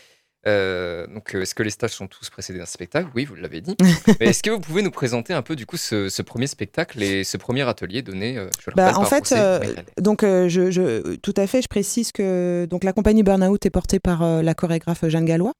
Euh, 0.48 1.08
donc, 1.08 1.34
euh, 1.34 1.42
est-ce 1.42 1.56
que 1.56 1.64
les 1.64 1.70
stages 1.70 1.92
sont 1.92 2.08
tous 2.08 2.30
précédés 2.30 2.60
d'un 2.60 2.66
spectacle? 2.66 3.10
Oui, 3.16 3.25
vous 3.25 3.36
l'avez 3.36 3.62
dit. 3.62 3.75
Mais 4.20 4.28
est-ce 4.28 4.44
que 4.44 4.52
vous 4.52 4.60
pouvez 4.60 4.82
nous 4.82 4.92
présenter 4.92 5.34
un 5.34 5.42
peu 5.42 5.56
du 5.56 5.66
coup 5.66 5.78
ce, 5.78 6.22
premier 6.22 6.48
spectacle 6.48 7.02
et 7.02 7.24
ce 7.24 7.38
premier 7.38 7.68
atelier 7.68 8.02
donné 8.02 8.38
euh, 8.38 8.50
je 8.64 8.72
bah, 8.75 8.94
En 8.98 9.06
fait, 9.06 9.34
donc 10.00 10.22
je, 10.22 11.16
tout 11.18 11.34
à 11.38 11.48
fait, 11.48 11.62
je 11.62 11.68
précise 11.68 12.12
que 12.12 12.68
donc 12.70 12.84
la 12.84 12.94
compagnie 12.94 13.24
Burnout 13.24 13.66
est 13.66 13.70
portée 13.70 14.00
par 14.00 14.42
la 14.44 14.54
chorégraphe 14.54 15.08
Jeanne 15.08 15.25
Gallois. 15.25 15.54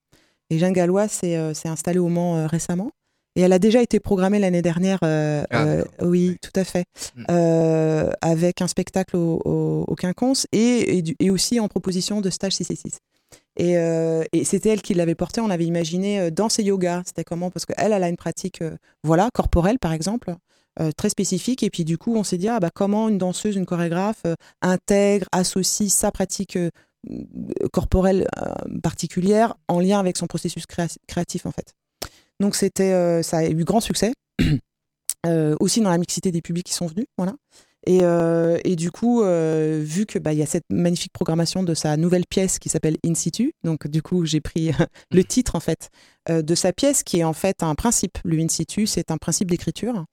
Et 0.50 0.60
Jeanne 0.60 0.74
Gallois 0.74 1.08
s'est 1.08 1.36
installée 1.66 2.00
au 2.00 2.10
Mans 2.10 2.48
récemment. 2.48 2.92
Et 3.38 3.42
elle 3.42 3.52
a 3.52 3.60
déjà 3.60 3.82
été 3.82 4.00
programmée 4.00 4.40
l'année 4.40 4.62
dernière, 4.62 5.00
ah, 5.02 5.84
oui, 6.02 6.38
tout 6.42 6.58
à 6.60 6.64
fait, 6.64 6.86
hmm. 7.16 8.12
avec 8.22 8.62
un 8.62 8.68
spectacle 8.68 9.18
au, 9.18 9.42
au, 9.88 9.96
Quinconce 9.96 10.48
et, 10.52 11.04
et, 11.20 11.30
aussi 11.30 11.60
en 11.60 11.68
proposition 11.68 12.22
de 12.22 12.30
stage 12.30 12.54
666. 12.54 13.00
Euh, 13.60 14.24
et, 14.34 14.44
c'était 14.44 14.70
elle 14.70 14.82
qui 14.82 14.94
l'avait 14.94 15.16
porté. 15.16 15.42
On 15.42 15.50
avait 15.50 15.66
imaginé 15.66 16.20
euh, 16.20 16.30
danse 16.30 16.60
et 16.60 16.64
yoga. 16.64 17.04
C'était 17.06 17.24
comment? 17.24 17.52
Parce 17.52 17.66
qu'elle, 17.66 17.94
elle 17.94 18.04
a 18.04 18.10
une 18.10 18.18
pratique, 18.18 18.62
euh, 18.62 18.76
voilà, 19.04 19.30
corporelle 19.34 19.80
par 19.80 19.94
exemple, 19.94 20.36
très 20.98 21.10
spécifique. 21.10 21.64
Et 21.64 21.70
puis 21.70 21.86
du 21.86 21.98
coup, 21.98 22.16
on 22.16 22.24
s'est 22.26 22.38
dit, 22.38 22.50
ah, 22.50 22.60
bah, 22.60 22.70
comment 22.74 23.08
une 23.08 23.18
danseuse, 23.18 23.56
une 23.56 23.66
chorégraphe 23.66 24.24
intègre, 24.62 25.26
associe 25.32 25.90
sa 25.90 26.12
pratique 26.12 26.58
corporelle 27.72 28.28
particulière 28.84 29.56
en 29.70 29.80
lien 29.80 30.00
avec 30.00 30.18
son 30.18 30.28
processus 30.28 30.66
créatif, 30.66 31.46
en 31.46 31.52
fait. 31.52 31.74
Donc 32.42 32.56
c'était, 32.56 33.24
ça 33.24 33.38
a 33.38 33.46
eu 33.46 33.64
grand 33.64 33.80
succès, 33.80 34.12
aussi 35.62 35.80
dans 35.80 35.92
la 35.92 35.98
mixité 35.98 36.34
des 36.34 36.42
publics 36.42 36.66
qui 36.66 36.74
sont 36.74 36.88
venus. 36.88 37.06
Voilà. 37.18 37.36
Et, 37.88 38.02
et, 38.64 38.76
du 38.76 38.92
coup, 38.92 39.22
vu 39.22 40.06
que 40.06 40.18
bah, 40.18 40.34
y 40.34 40.42
a 40.42 40.46
cette 40.46 40.66
magnifique 40.72 41.14
programmation 41.14 41.64
de 41.64 41.74
sa 41.74 41.98
nouvelle 41.98 42.26
pièce 42.26 42.58
qui 42.60 42.70
s'appelle 42.70 42.98
In 43.06 43.14
situ, 43.14 43.54
donc 43.64 43.88
du 43.88 44.02
coup 44.02 44.26
j'ai 44.26 44.42
pris 44.42 44.72
le 45.12 45.24
titre 45.24 45.56
en 45.56 45.60
fait 45.60 45.90
de 46.30 46.56
sa 46.56 46.74
pièce 46.74 47.04
qui 47.04 47.20
est 47.20 47.24
en 47.24 47.34
fait 47.34 47.62
un 47.62 47.76
principe. 47.76 48.18
Le 48.24 48.40
in 48.40 48.48
situ, 48.48 48.88
c'est 48.88 49.12
un 49.12 49.18
principe 49.18 49.52
d'écriture 49.52 50.06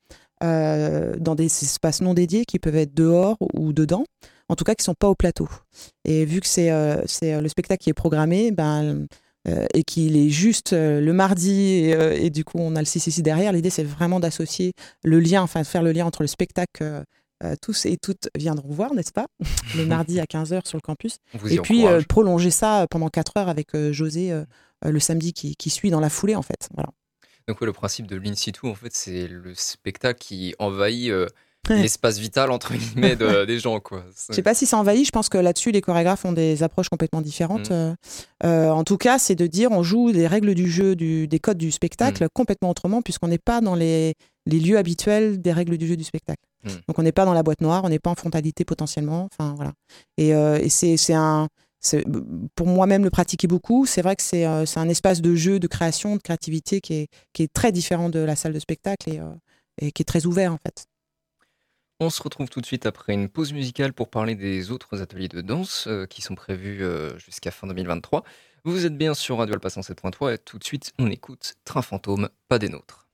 euh, 0.43 1.15
dans 1.21 1.37
des 1.37 1.45
espaces 1.45 2.01
non 2.01 2.15
dédiés 2.15 2.45
qui 2.45 2.59
peuvent 2.59 2.75
être 2.75 2.95
dehors 2.95 3.37
ou 3.55 3.73
dedans, 3.73 4.05
en 4.49 4.57
tout 4.57 4.65
cas 4.65 4.75
qui 4.75 4.83
ne 4.83 4.87
sont 4.87 4.95
pas 4.95 5.09
au 5.09 5.15
plateau. 5.15 5.49
Et 6.05 6.25
vu 6.25 6.41
que 6.41 6.49
c'est 6.49 6.73
euh, 6.73 6.97
euh, 7.23 7.41
le 7.41 7.49
spectacle 7.49 7.81
qui 7.81 7.91
est 7.91 7.95
programmé, 7.95 8.51
ben, 8.51 9.07
et 9.75 9.83
qu'il 9.83 10.17
est 10.17 10.31
juste 10.31 10.73
le 10.73 11.13
mardi 11.13 11.91
et, 11.91 12.31
du 12.31 12.45
coup 12.45 12.59
on 12.61 12.77
a 12.77 12.79
le 12.79 12.87
CCC 12.87 13.23
derrière, 13.23 13.53
l'idée 13.53 13.71
c'est 13.71 13.83
vraiment 13.83 14.21
d'associer 14.21 14.73
le 15.03 15.19
lien, 15.19 15.43
enfin 15.43 15.63
de 15.63 15.67
faire 15.67 15.83
le 15.83 15.91
lien 15.91 16.07
entre 16.07 16.23
le 16.23 16.29
spectacle 16.29 17.03
tous 17.61 17.87
et 17.87 17.97
toutes 17.97 18.29
viendront 18.37 18.71
voir, 18.71 18.95
n'est-ce 18.95 19.13
pas? 19.13 19.27
Le 19.77 19.85
mardi 19.87 20.21
à 20.21 20.25
15h 20.25 20.67
sur 20.67 20.79
le 20.79 20.83
campus. 20.83 21.19
et 21.51 21.59
puis 21.59 21.85
prolonger 22.09 22.51
ça 22.51 22.87
pendant 22.91 23.09
4 23.09 23.37
heures 23.37 23.49
avec 23.49 23.77
José 23.91 24.33
le 24.85 25.01
samedi 25.01 25.33
qui, 25.33 25.55
qui, 25.55 25.71
suit 25.71 25.91
dans 25.91 26.01
la 26.01 26.11
foulée, 26.11 26.35
en 26.35 26.43
fait. 26.43 26.69
Voilà. 26.75 26.89
Donc 27.49 27.61
le 27.61 27.73
principe 27.73 28.07
de 28.07 28.17
l'in 28.17 28.35
situ, 28.35 28.67
en 28.67 28.75
fait, 28.75 28.93
c'est 28.93 29.27
le 29.27 29.55
spectacle 29.55 30.19
qui 30.19 30.55
envahit 30.59 31.11
euh, 31.11 31.27
l'espace 31.69 32.19
vital 32.19 32.51
entre 32.51 32.75
guillemets 32.75 33.17
des 33.47 33.59
gens, 33.59 33.81
quoi. 33.81 34.05
Je 34.29 34.35
sais 34.35 34.43
pas 34.43 34.55
si 34.55 34.67
ça 34.67 34.79
envahit. 34.79 35.07
Je 35.07 35.11
pense 35.11 35.29
que 35.29 35.39
là-dessus, 35.39 35.73
les 35.73 35.81
chorégraphes 35.81 36.25
ont 36.25 36.33
des 36.33 36.63
approches 36.63 36.89
complètement 36.89 37.21
différentes. 37.21 37.71
Mm. 37.71 37.75
Euh, 37.75 37.95
euh, 38.45 38.71
en 38.71 38.85
tout 38.85 38.97
cas, 38.97 39.19
c'est 39.19 39.35
de 39.35 39.47
dire 39.47 39.73
on 39.73 39.83
joue 39.83 40.13
des 40.13 40.27
règles 40.27 40.55
du 40.55 40.71
jeu, 40.71 40.95
du, 40.95 41.27
des 41.27 41.39
codes 41.41 41.59
du 41.59 41.71
spectacle 41.71 42.25
mm. 42.25 42.29
complètement 42.33 42.71
autrement, 42.71 43.03
puisqu'on 43.03 43.29
n'est 43.29 43.39
pas 43.39 43.61
dans 43.61 43.75
les, 43.75 44.15
les, 44.47 44.61
lieux 44.61 44.79
habituels 44.79 45.41
des 45.41 45.53
règles 45.53 45.79
du 45.79 45.87
jeu 45.87 45.97
du 45.97 46.05
spectacle. 46.05 46.43
Mm. 46.65 46.69
Donc 46.89 46.99
on 46.99 47.03
n'est 47.03 47.13
pas 47.13 47.25
dans 47.25 47.35
la 47.35 47.43
boîte 47.43 47.61
noire, 47.61 47.83
on 47.85 47.89
n'est 47.89 47.99
pas 47.99 48.11
en 48.11 48.15
frontalité 48.15 48.65
potentiellement. 48.65 49.29
Enfin 49.33 49.55
voilà. 49.57 49.73
Et, 50.17 50.31
et 50.31 50.69
c'est 50.69 51.15
un 51.15 51.49
pour 52.55 52.67
moi-même 52.67 53.05
le 53.05 53.11
pratiquer 53.11 53.47
beaucoup, 53.47 53.87
c'est 53.87 54.03
vrai 54.03 54.17
que 54.17 54.23
euh, 54.35 54.67
c'est 54.67 54.81
un 54.81 54.89
espace 54.89 55.21
de 55.21 55.35
jeu, 55.35 55.59
de 55.59 55.67
création, 55.67 56.17
de 56.17 56.23
créativité 56.23 56.81
qui 56.81 56.95
est, 56.95 57.09
qui 57.33 57.43
est 57.43 57.53
très 57.53 57.73
différent 57.73 58.09
de 58.09 58.21
la 58.21 58.37
salle 58.37 58.53
de 58.53 58.61
spectacle 58.61 59.11
et, 59.11 59.19
euh, 59.19 59.31
et, 59.81 59.93
qui 59.93 60.03
est 60.03 60.07
très 60.07 60.27
ouvert 60.27 60.53
en 60.53 60.59
fait. 60.59 60.87
On 62.01 62.11
se 62.11 62.23
retrouve 62.23 62.49
tout 62.49 62.61
de 62.61 62.67
suite 62.67 62.87
après 62.87 63.15
une 63.15 63.29
pause 63.29 63.53
musicale 63.53 63.93
pour 63.93 64.11
parler 64.11 64.35
des 64.35 64.71
autres 64.71 65.03
ateliers 65.03 65.29
de 65.29 65.41
danse 65.41 65.87
euh, 65.87 66.07
qui 66.07 66.23
sont 66.23 66.35
prévus 66.35 66.85
jusqu'à 67.17 67.51
fin 67.51 67.67
2023. 67.67 68.25
Vous 68.65 68.87
êtes 68.87 68.97
bien 68.97 69.15
sur 69.15 69.39
Radio 69.39 69.55
Alpha 69.55 69.69
107.3 69.69 70.35
et 70.35 70.39
tout 70.39 70.59
de 70.59 70.65
suite 70.65 70.93
on 70.99 71.11
écoute 71.11 71.55
Train 71.65 71.83
fantôme, 71.83 72.29
pas 72.49 72.59
des 72.59 72.69
nôtres. 72.69 73.09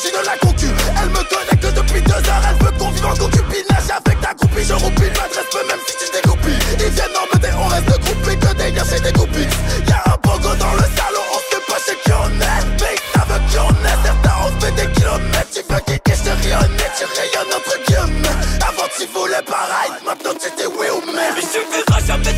Stratégie 0.00 0.12
de 0.12 0.26
la 0.26 0.36
concu. 0.38 0.66
Elle 1.02 1.10
me 1.10 1.22
connecte 1.28 1.76
depuis 1.76 2.02
deux 2.02 2.12
heures, 2.12 2.42
elle 2.48 2.64
veut 2.64 2.72
qu'on 2.78 2.88
en 2.88 3.16
concubinage 3.16 3.90
Avec 3.90 4.20
ta 4.20 4.34
groupie, 4.34 4.64
je 4.64 4.74
roupie, 4.74 5.10
m'adresse 5.16 5.50
peu 5.50 5.66
même 5.66 5.80
si 5.86 5.94
tu 5.96 6.10
dégoupilles 6.12 6.58
Ils 6.78 6.90
viennent 6.90 7.16
en 7.16 7.26
me 7.26 7.40
on 7.62 7.66
reste 7.68 8.00
groupés, 8.00 8.36
que 8.36 8.54
des 8.54 8.72
gars 8.72 8.84
c'est 8.84 9.02
des 9.02 9.12
groupies. 9.12 9.48
Y'a 9.88 10.02
un 10.06 10.16
pogo 10.18 10.54
dans 10.56 10.74
le 10.74 10.86
salon, 10.96 11.24
on 11.32 11.40
sait 11.50 11.62
pas 11.66 11.80
chez 11.84 11.96
qui 12.02 12.12
on 12.12 12.30
est 12.40 12.64
Mais 12.80 12.94
ils 12.96 13.18
savent 13.18 13.40
qui 13.50 13.58
on 13.58 13.70
est, 13.70 13.98
certains 14.04 14.36
on 14.44 14.60
fait 14.60 14.72
des 14.72 14.92
kilomètres. 14.92 15.50
Tu 15.52 15.60
veux 15.68 15.80
kicker, 15.80 16.14
je 16.16 16.22
te 16.22 16.34
tu 16.40 17.04
rayonnes 17.04 17.54
entre 17.54 17.76
guillemets. 17.86 18.36
Avant 18.60 18.88
tu 18.96 19.06
voulais 19.06 19.42
pareil, 19.46 19.90
maintenant 20.06 20.34
tu 20.40 20.50
t'es 20.56 20.66
oui 20.66 20.86
ou 20.94 21.02
mais. 21.12 21.30
Il 21.36 21.42
suffira 21.42 22.00
jamais 22.06 22.34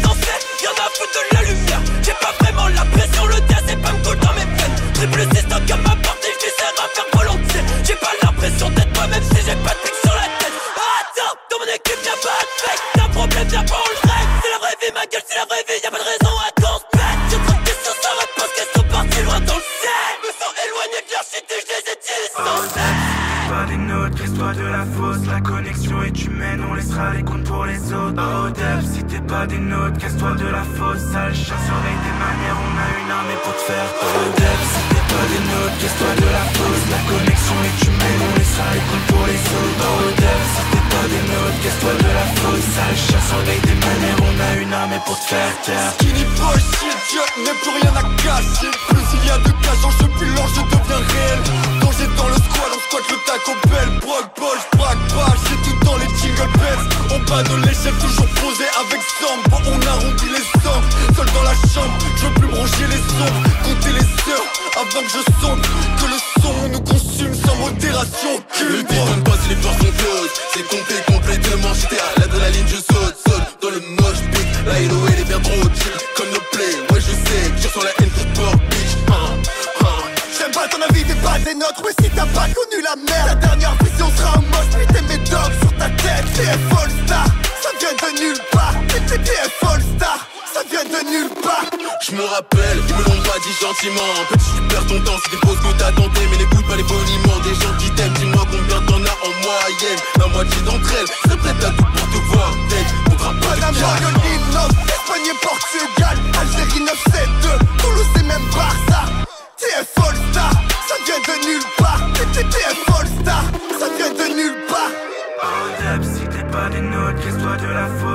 rappelle, 92.32 92.78
ils 92.88 92.94
me 92.94 93.02
l'ont 93.04 93.22
pas 93.22 93.38
dit 93.44 93.54
gentiment. 93.60 94.12
Petit 94.30 94.50
tu 94.56 94.62
perds 94.68 94.86
ton 94.86 95.00
temps, 95.00 95.18
c'est 95.22 95.30
des 95.30 95.40
fausses 95.46 95.60
que 95.60 95.72
t'as 95.78 95.92
tenté 95.92 96.20
Mais 96.30 96.38
n'écoute 96.38 96.66
pas 96.66 96.76
les 96.76 96.82
boniments 96.82 97.40
des 97.44 97.54
gens 97.54 97.74
qui 97.78 97.90
t'aiment. 97.92 98.14
Dis-moi 98.14 98.44
combien 98.50 98.80
t'en 98.86 99.00
as 99.04 99.18
en 99.20 99.32
moyenne. 99.44 100.00
La 100.18 100.26
moitié 100.28 100.60
d'entre 100.62 100.88
elles 100.96 101.08
serait 101.08 101.36
prête 101.36 101.64
à 101.64 101.70
tout 101.70 101.84
pour 101.84 102.06
te 102.08 102.18
voir 102.32 102.50
Tête, 102.68 102.90
on 103.10 103.16
pas 103.16 103.54
de 103.54 103.60
Madame 103.60 103.74
Espagne 104.88 105.28
et 105.28 105.38
Portugal. 105.44 106.16
Algérie 106.40 106.84
972 106.84 107.58
Toulouse 107.78 108.12
et 108.18 108.22
même 108.24 108.46
Barça. 108.54 109.02
TF 109.58 109.88
All 109.96 110.16
Star, 110.30 110.52
ça 110.88 110.96
vient 111.04 111.20
de 111.20 111.34
nulle 111.46 111.68
part. 111.78 112.00
TF 112.32 112.78
All 112.96 113.06
Star, 113.20 113.44
ça 113.78 113.86
vient 113.96 114.10
de 114.10 114.34
nulle 114.34 114.58
part. 114.68 114.92
Oh 115.42 115.68
Deb, 115.80 116.02
si 116.02 116.24
t'es 116.28 116.44
pas 116.50 116.68
des 116.70 116.80
nôtres, 116.80 117.20
casse-toi 117.22 117.56
de 117.56 117.72
la 117.72 117.86
fosse. 117.98 118.11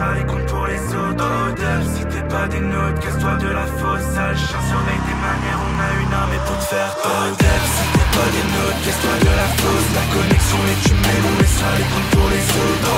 Les 0.00 0.24
comptes 0.24 0.46
pour 0.46 0.66
les 0.66 0.80
autres. 0.96 1.28
Si 1.92 2.02
t'es 2.08 2.24
pas 2.32 2.48
des 2.48 2.60
nôtres, 2.60 3.00
casse-toi 3.00 3.36
de 3.36 3.48
la 3.52 3.66
fosse. 3.68 4.06
Sale 4.14 4.36
chien, 4.36 4.60
surveille 4.64 5.02
tes 5.04 5.18
manières, 5.20 5.60
on 5.60 5.76
a 5.76 5.90
une 6.00 6.14
armée 6.14 6.40
pour 6.46 6.56
te 6.56 6.64
faire 6.72 6.92
si 6.96 7.84
t'es 7.92 8.08
pas 8.16 8.28
des 8.32 8.46
nôtres, 8.48 8.80
casse-toi 8.80 9.16
de 9.20 9.32
la 9.36 9.48
fosse. 9.60 9.88
La 9.92 10.04
connexion 10.08 10.60
est 10.72 10.82
humaine, 10.88 11.24
on 11.28 11.36
laissera 11.36 11.72
les 11.76 11.88
comptes 11.92 12.10
pour 12.16 12.28
les 12.32 12.44
autres. 12.64 12.96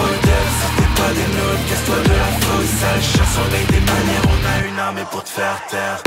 Si 0.58 0.68
t'es 0.78 0.90
pas 0.94 1.12
des 1.18 1.28
nôtres, 1.34 1.66
casse-toi 1.68 1.98
de 2.06 2.14
la 2.22 2.30
fosse. 2.38 2.72
Sale 2.78 3.02
chien, 3.02 3.26
surveille 3.34 3.66
tes 3.66 3.82
manières, 3.82 4.26
on 4.30 4.40
a 4.46 4.56
une 4.70 4.78
armée 4.78 5.06
pour 5.10 5.24
te 5.24 5.28
faire 5.28 5.58
taire. 5.70 5.98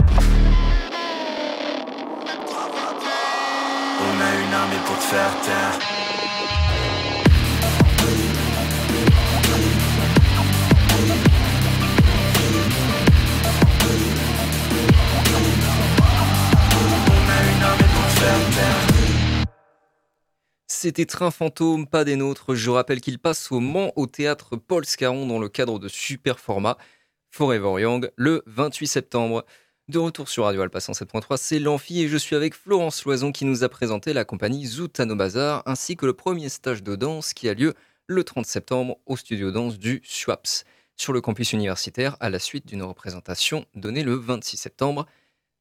On 4.00 4.16
a 4.16 4.32
une 4.44 4.54
armée 4.64 4.82
pour 4.88 4.98
te 4.98 5.04
faire 5.12 5.34
taire. 5.44 6.05
C'était 20.86 21.08
Train 21.08 21.32
Fantôme, 21.32 21.88
pas 21.88 22.03
des 22.03 22.15
nôtres. 22.15 22.53
Je 22.53 22.70
rappelle 22.70 23.01
qu'il 23.01 23.17
passe 23.17 23.51
au 23.51 23.60
Mans 23.60 23.91
au 23.96 24.05
théâtre 24.05 24.55
Paul 24.55 24.86
Scarron 24.86 25.25
dans 25.25 25.39
le 25.39 25.50
cadre 25.50 25.79
de 25.79 25.88
Super 25.88 26.39
Format 26.39 26.77
Forever 27.32 27.82
Young 27.82 28.12
le 28.15 28.44
28 28.46 28.86
septembre. 28.86 29.46
De 29.88 29.98
retour 29.98 30.29
sur 30.29 30.44
Radio 30.44 30.62
Alpha 30.62 30.77
107.3, 30.77 31.38
c'est 31.38 31.58
l'Amphi 31.58 32.01
et 32.01 32.08
je 32.08 32.17
suis 32.17 32.36
avec 32.36 32.53
Florence 32.53 33.03
Loison 33.03 33.32
qui 33.32 33.46
nous 33.46 33.63
a 33.63 33.70
présenté 33.70 34.13
la 34.13 34.25
compagnie 34.25 34.67
Zoutano 34.67 35.15
Bazar 35.15 35.63
ainsi 35.65 35.98
que 35.98 36.05
le 36.05 36.13
premier 36.13 36.50
stage 36.50 36.84
de 36.84 36.96
danse 36.96 37.34
qui 37.34 37.50
a 37.50 37.55
lieu 37.55 37.74
le 38.05 38.24
30 38.24 38.46
septembre 38.46 38.98
au 39.08 39.17
studio 39.17 39.50
danse 39.50 39.79
du 39.79 40.03
SWAPS 40.03 40.65
sur 40.98 41.13
le 41.13 41.22
campus 41.22 41.53
universitaire 41.53 42.15
à 42.20 42.29
la 42.29 42.38
suite 42.38 42.67
d'une 42.67 42.84
représentation 42.84 43.65
donnée 43.74 44.03
le 44.03 44.13
26 44.13 44.58
septembre 44.58 45.08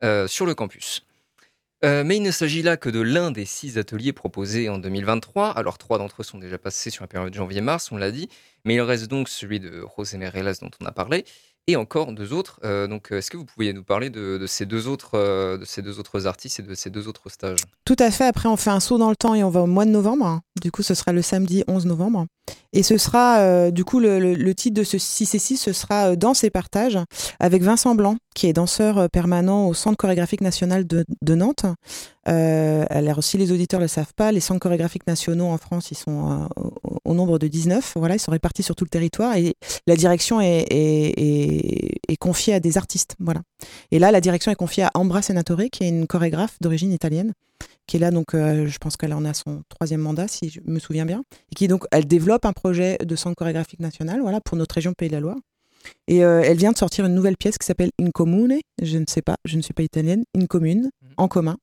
euh, 0.03 0.27
sur 0.27 0.45
le 0.45 0.55
campus. 0.55 1.07
Euh, 1.85 2.03
mais 2.05 2.17
il 2.17 2.23
ne 2.23 2.31
s'agit 2.31 2.63
là 2.63 2.77
que 2.77 2.89
de 2.89 3.01
l'un 3.01 3.31
des 3.31 3.45
six 3.45 3.77
ateliers 3.79 4.13
proposés 4.13 4.69
en 4.69 4.79
2023. 4.79 5.51
Alors 5.51 5.77
trois 5.77 5.99
d'entre 5.99 6.23
eux 6.23 6.25
sont 6.25 6.39
déjà 6.39 6.57
passés 6.59 6.91
sur 6.91 7.03
la 7.03 7.09
période 7.09 7.35
janvier-mars, 7.35 7.93
on 7.93 7.97
l'a 7.97 8.11
dit, 8.11 8.29
mais 8.65 8.75
il 8.77 8.81
reste 8.81 9.09
donc 9.09 9.29
celui 9.29 9.61
de 9.61 9.85
José 9.97 10.17
Merelas 10.17 10.59
dont 10.63 10.71
on 10.81 10.87
a 10.87 10.93
parlé, 10.93 11.25
et 11.67 11.77
encore 11.77 12.13
deux 12.13 12.33
autres. 12.33 12.61
Euh, 12.65 12.87
donc, 12.87 13.11
est-ce 13.11 13.31
que 13.31 13.37
vous 13.37 13.45
pourriez 13.45 13.73
nous 13.73 13.85
parler 13.85 14.11
de, 14.11 14.45
ces 14.47 14.67
deux 14.67 14.87
autres, 14.89 15.19
de 15.59 15.65
ces 15.65 15.83
deux 15.83 15.99
autres 15.99 16.27
artistes 16.27 16.61
et 16.61 16.63
de 16.63 16.75
ces 16.75 16.91
deux 16.91 17.09
autres 17.09 17.29
stages? 17.29 17.61
Tout 17.85 17.97
à 17.99 18.11
fait. 18.11 18.27
Après, 18.27 18.49
on 18.49 18.57
fait 18.57 18.71
un 18.71 18.81
saut 18.81 18.99
dans 18.99 19.11
le 19.11 19.17
temps 19.17 19.35
et 19.35 19.45
on 19.45 19.51
va 19.51 19.63
au 19.63 19.67
mois 19.67 19.85
de 19.85 19.91
novembre. 19.91 20.41
Du 20.61 20.71
coup, 20.71 20.83
ce 20.83 20.95
sera 20.95 21.13
le 21.13 21.23
samedi 21.23 21.65
11 21.67 21.87
novembre. 21.87 22.27
Et 22.73 22.83
ce 22.83 22.99
sera, 22.99 23.39
euh, 23.39 23.71
du 23.71 23.85
coup, 23.85 24.01
le, 24.01 24.53
titre 24.53 24.77
de 24.77 24.85
ce 24.85 24.99
6 24.99 25.35
et 25.35 25.39
6, 25.39 25.57
ce 25.59 25.73
sera 25.73 26.11
euh, 26.11 26.17
Danse 26.17 26.45
et 26.45 26.51
partage 26.51 26.99
avec 27.39 27.63
Vincent 27.63 27.95
Blanc, 27.95 28.17
qui 28.35 28.49
est 28.49 28.53
danseur 28.53 28.99
euh, 28.99 29.09
permanent 29.09 29.69
au 29.69 29.75
Centre 29.75 29.97
chorégraphique 29.97 30.41
national 30.41 30.85
de, 30.87 31.35
Nantes. 31.35 31.67
Alors, 32.27 33.23
si 33.23 33.39
les 33.39 33.53
auditeurs 33.53 33.81
ne 33.81 33.85
le 33.85 33.89
savent 33.89 34.15
pas, 34.15 34.33
les 34.33 34.41
centres 34.41 34.61
chorégraphiques 34.61 35.07
nationaux 35.07 35.47
en 35.47 35.59
France, 35.59 35.91
ils 35.91 35.97
sont 35.97 36.49
au, 37.05 37.15
nombre 37.15 37.39
de 37.39 37.49
19. 37.49 37.95
Voilà, 37.97 38.15
ils 38.15 38.21
sont 38.21 38.33
répartis 38.33 38.63
sur 38.63 38.75
tout 38.75 38.85
le 38.85 38.91
territoire 38.91 39.37
et 39.37 39.55
la 39.87 39.97
direction 39.97 40.41
est, 40.41 42.09
confiée 42.19 42.55
à 42.55 42.61
des 42.61 42.79
artistes. 42.79 43.17
Voilà. 43.21 43.43
Et 43.91 43.99
là, 43.99 44.11
la 44.11 44.21
direction 44.21 44.51
est 44.51 44.57
confiée 44.57 44.85
à 44.85 44.91
Ambra 44.95 45.23
Senatore, 45.23 45.65
qui 45.71 45.85
est 45.85 45.89
une 45.89 46.07
chorégraphe 46.07 46.57
d'origine 46.61 46.93
italienne 46.93 47.33
qui 47.87 47.97
est 47.97 48.01
là, 48.01 48.11
donc 48.11 48.35
euh, 48.35 48.67
je 48.67 48.79
pense 48.79 48.97
qu'elle 48.97 49.13
en 49.13 49.25
a 49.25 49.35
son 49.35 49.63
troisième 49.69 50.01
mandat, 50.01 50.29
si 50.29 50.49
je 50.49 50.61
me 50.65 50.79
souviens 50.79 51.05
bien, 51.05 51.23
et 51.51 51.55
qui 51.55 51.69
donc, 51.69 51.85
elle 51.91 52.07
développe 52.07 52.47
un 52.47 52.53
projet 52.53 52.97
de 52.99 53.17
centre 53.17 53.37
chorégraphique 53.37 53.81
national, 53.81 54.21
voilà, 54.21 54.41
pour 54.41 54.57
notre 54.57 54.75
région 54.75 54.93
Pays 54.95 55.09
de 55.09 55.15
la 55.15 55.21
Loire. 55.21 55.37
Et 56.09 56.25
euh, 56.25 56.43
elle 56.43 56.57
vient 56.57 56.73
de 56.73 56.79
sortir 56.79 57.05
une 57.05 57.15
nouvelle 57.15 57.37
pièce 57.37 57.59
qui 57.59 57.67
s'appelle 57.67 57.91
In 58.01 58.11
Comune. 58.11 58.59
Je 58.81 58.97
ne 58.97 59.05
sais 59.07 59.21
pas, 59.21 59.37
je 59.45 59.57
ne 59.57 59.63
suis 59.63 59.75
pas 59.75 59.83
italienne. 59.83 60.25
In 60.35 60.47
commune. 60.47 60.91
En 61.17 61.29
commun. 61.29 61.57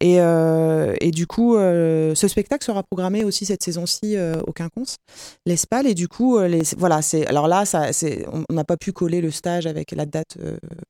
Et, 0.00 0.20
euh, 0.20 0.94
et 1.00 1.10
du 1.10 1.26
coup, 1.26 1.56
euh, 1.56 2.14
ce 2.14 2.26
spectacle 2.26 2.64
sera 2.64 2.82
programmé 2.82 3.24
aussi 3.24 3.44
cette 3.46 3.62
saison-ci 3.62 4.16
au 4.46 4.52
Quinconce, 4.52 4.96
l'Espal. 5.46 5.86
Et 5.86 5.94
du 5.94 6.08
coup, 6.08 6.38
les, 6.40 6.62
voilà, 6.76 7.02
c'est 7.02 7.26
alors 7.26 7.48
là, 7.48 7.64
ça, 7.64 7.92
c'est, 7.92 8.26
on 8.32 8.52
n'a 8.52 8.64
pas 8.64 8.76
pu 8.76 8.92
coller 8.92 9.20
le 9.20 9.30
stage 9.30 9.66
avec 9.66 9.92
la 9.92 10.06
date, 10.06 10.36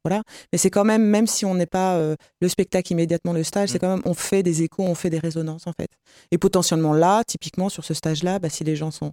voilà. 0.05 0.23
Mais 0.53 0.59
c'est 0.59 0.71
quand 0.71 0.85
même, 0.85 1.03
même 1.03 1.27
si 1.27 1.45
on 1.45 1.55
n'est 1.55 1.67
pas 1.67 2.01
le 2.41 2.49
spectacle 2.49 2.93
immédiatement 2.93 3.33
le 3.33 3.43
stage, 3.43 3.71
c'est 3.71 3.75
mhm. 3.75 3.81
quand 3.81 3.97
même, 3.97 4.03
on 4.05 4.15
fait 4.15 4.43
des 4.43 4.63
échos, 4.63 4.85
on 4.85 4.95
fait 4.95 5.11
des 5.11 5.19
résonances 5.19 5.67
en 5.67 5.73
fait. 5.73 5.89
Et 6.31 6.39
potentiellement 6.39 6.95
là, 6.95 7.23
typiquement 7.25 7.69
sur 7.69 7.85
ce 7.85 7.95
stage-là, 7.95 8.39
bah, 8.39 8.49
si 8.49 8.65
les 8.65 8.77
gens 8.77 8.91
sont 8.91 9.13